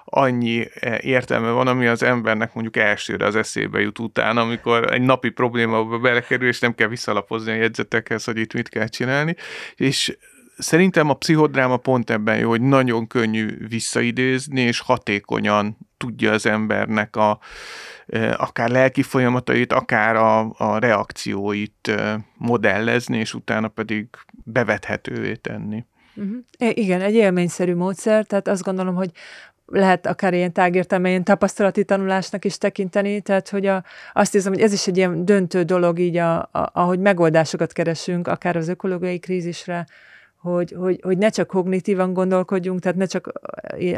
annyi 0.05 0.67
e, 0.75 0.99
értelme 1.03 1.51
van, 1.51 1.67
ami 1.67 1.87
az 1.87 2.03
embernek 2.03 2.55
mondjuk 2.55 2.77
elsőre 2.77 3.27
az 3.27 3.37
eszébe 3.37 3.81
jut 3.81 3.99
utána, 3.99 4.41
amikor 4.41 4.93
egy 4.93 5.01
napi 5.01 5.31
problémába 5.31 5.99
belekerül, 5.99 6.49
és 6.49 6.59
nem 6.59 6.75
kell 6.75 6.89
visszalapozni 6.89 7.51
a 7.51 7.55
jegyzetekhez, 7.55 8.25
hogy 8.25 8.37
itt 8.37 8.53
mit 8.53 8.69
kell 8.69 8.89
csinálni. 8.89 9.37
És 9.75 10.17
Szerintem 10.59 11.11
a 11.11 11.15
pszichodráma 11.15 11.77
pont 11.77 12.11
ebben 12.11 12.39
jó, 12.39 12.49
hogy 12.49 12.61
nagyon 12.61 13.07
könnyű 13.07 13.67
visszaidézni, 13.69 14.61
és 14.61 14.81
hatékonyan 14.81 15.77
tudja 16.03 16.33
az 16.33 16.47
embernek 16.47 17.17
a, 17.17 17.39
akár 18.37 18.71
lelki 18.71 19.03
folyamatait, 19.03 19.73
akár 19.73 20.17
a, 20.17 20.53
a 20.57 20.79
reakcióit 20.79 21.93
modellezni, 22.37 23.19
és 23.19 23.35
utána 23.35 23.69
pedig 23.69 24.07
bevethetővé 24.45 25.35
tenni. 25.35 25.85
Uh-huh. 26.15 26.37
Igen, 26.79 27.01
egy 27.01 27.15
élményszerű 27.15 27.75
módszer, 27.75 28.25
tehát 28.25 28.49
azt 28.49 28.63
gondolom, 28.63 28.95
hogy 28.95 29.11
lehet 29.67 30.07
akár 30.07 30.35
ilyen 30.35 30.53
tágértelme, 30.53 31.09
ilyen 31.09 31.25
tapasztalati 31.25 31.85
tanulásnak 31.85 32.45
is 32.45 32.59
tekinteni, 32.59 33.21
tehát 33.21 33.49
hogy 33.49 33.67
a, 33.67 33.85
azt 34.13 34.33
hiszem, 34.33 34.53
hogy 34.53 34.63
ez 34.63 34.73
is 34.73 34.87
egy 34.87 34.97
ilyen 34.97 35.25
döntő 35.25 35.63
dolog 35.63 35.99
így, 35.99 36.17
a, 36.17 36.39
a, 36.39 36.49
ahogy 36.73 36.99
megoldásokat 36.99 37.73
keresünk, 37.73 38.29
akár 38.29 38.57
az 38.57 38.69
ökológiai 38.69 39.19
krízisre, 39.19 39.87
hogy, 40.43 40.75
hogy, 40.79 41.01
hogy 41.03 41.19
ne 41.19 41.29
csak 41.29 41.47
kognitívan 41.47 42.13
gondolkodjunk, 42.13 42.81
tehát 42.81 42.97
ne 42.97 43.07
csak 43.07 43.33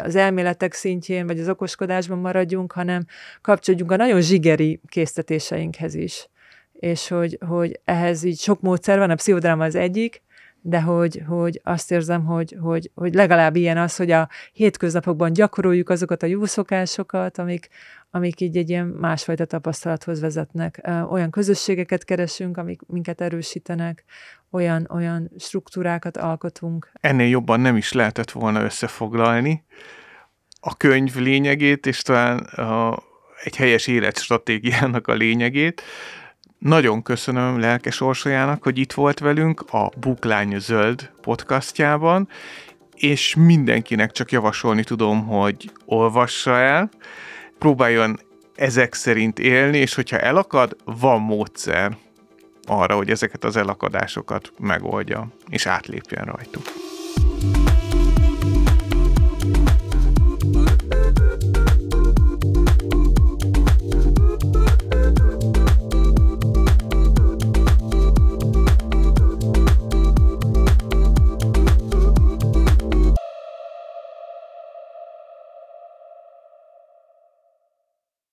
az 0.03 0.17
elméletek 0.17 0.73
szintjén, 0.73 1.27
vagy 1.27 1.41
az 1.41 1.49
okoskodásban 1.49 2.19
maradjunk, 2.19 2.73
hanem 2.73 3.05
kapcsolódjunk 3.41 3.93
a 3.93 3.97
nagyon 3.97 4.21
zsigeri 4.21 4.81
késztetéseinkhez 4.89 5.95
is. 5.95 6.29
És 6.73 7.09
hogy, 7.09 7.39
hogy 7.49 7.81
ehhez 7.85 8.23
így 8.23 8.39
sok 8.39 8.61
módszer 8.61 8.99
van, 8.99 9.11
a 9.11 9.15
pszichodráma 9.15 9.65
az 9.65 9.75
egyik, 9.75 10.23
de 10.67 10.81
hogy, 10.81 11.23
hogy 11.27 11.61
azt 11.65 11.91
érzem, 11.91 12.25
hogy, 12.25 12.57
hogy, 12.61 12.91
hogy 12.95 13.15
legalább 13.15 13.57
ilyen 13.57 13.77
az, 13.79 13.97
hogy 13.97 14.11
a 14.11 14.29
hétköznapokban 14.53 15.33
gyakoroljuk 15.33 15.89
azokat 15.89 16.23
a 16.23 16.27
jó 16.27 16.45
szokásokat, 16.45 17.39
amik, 17.39 17.69
amik 18.11 18.41
így 18.41 18.57
egy 18.57 18.69
ilyen 18.69 18.87
másfajta 18.87 19.45
tapasztalathoz 19.45 20.21
vezetnek. 20.21 20.89
Olyan 21.11 21.31
közösségeket 21.31 22.05
keresünk, 22.05 22.57
amik 22.57 22.81
minket 22.87 23.21
erősítenek, 23.21 24.05
olyan, 24.51 24.89
olyan 24.91 25.31
struktúrákat 25.39 26.17
alkotunk. 26.17 26.91
Ennél 27.01 27.29
jobban 27.29 27.61
nem 27.61 27.77
is 27.77 27.93
lehetett 27.93 28.31
volna 28.31 28.63
összefoglalni 28.63 29.65
a 30.61 30.77
könyv 30.77 31.17
lényegét, 31.17 31.87
és 31.87 32.03
talán 32.03 32.39
a, 32.39 32.99
egy 33.43 33.57
helyes 33.57 33.87
életstratégiának 33.87 35.07
a 35.07 35.15
lényegét. 35.15 35.83
Nagyon 36.59 37.03
köszönöm 37.03 37.59
Lelkes 37.59 38.01
Orsolyának, 38.01 38.63
hogy 38.63 38.79
itt 38.79 38.93
volt 38.93 39.19
velünk 39.19 39.61
a 39.61 39.91
Buklány 40.01 40.59
Zöld 40.59 41.11
podcastjában, 41.21 42.29
és 42.95 43.35
mindenkinek 43.35 44.13
csak 44.13 44.33
javasolni 44.33 44.85
tudom, 44.85 45.27
hogy 45.27 45.73
olvassa 45.85 46.59
el, 46.59 46.91
próbáljon 47.59 48.19
ezek 48.55 48.95
szerint 48.95 49.39
élni, 49.39 49.79
és 49.79 49.95
hogyha 49.95 50.19
elakad, 50.19 50.77
van 50.85 51.21
módszer 51.21 51.97
arra, 52.65 52.97
hogy 52.97 53.11
ezeket 53.11 53.45
az 53.45 53.57
elakadásokat 53.57 54.53
megoldja, 54.59 55.29
és 55.49 55.67
átlépjen 55.67 56.25
rajtuk. 56.25 56.84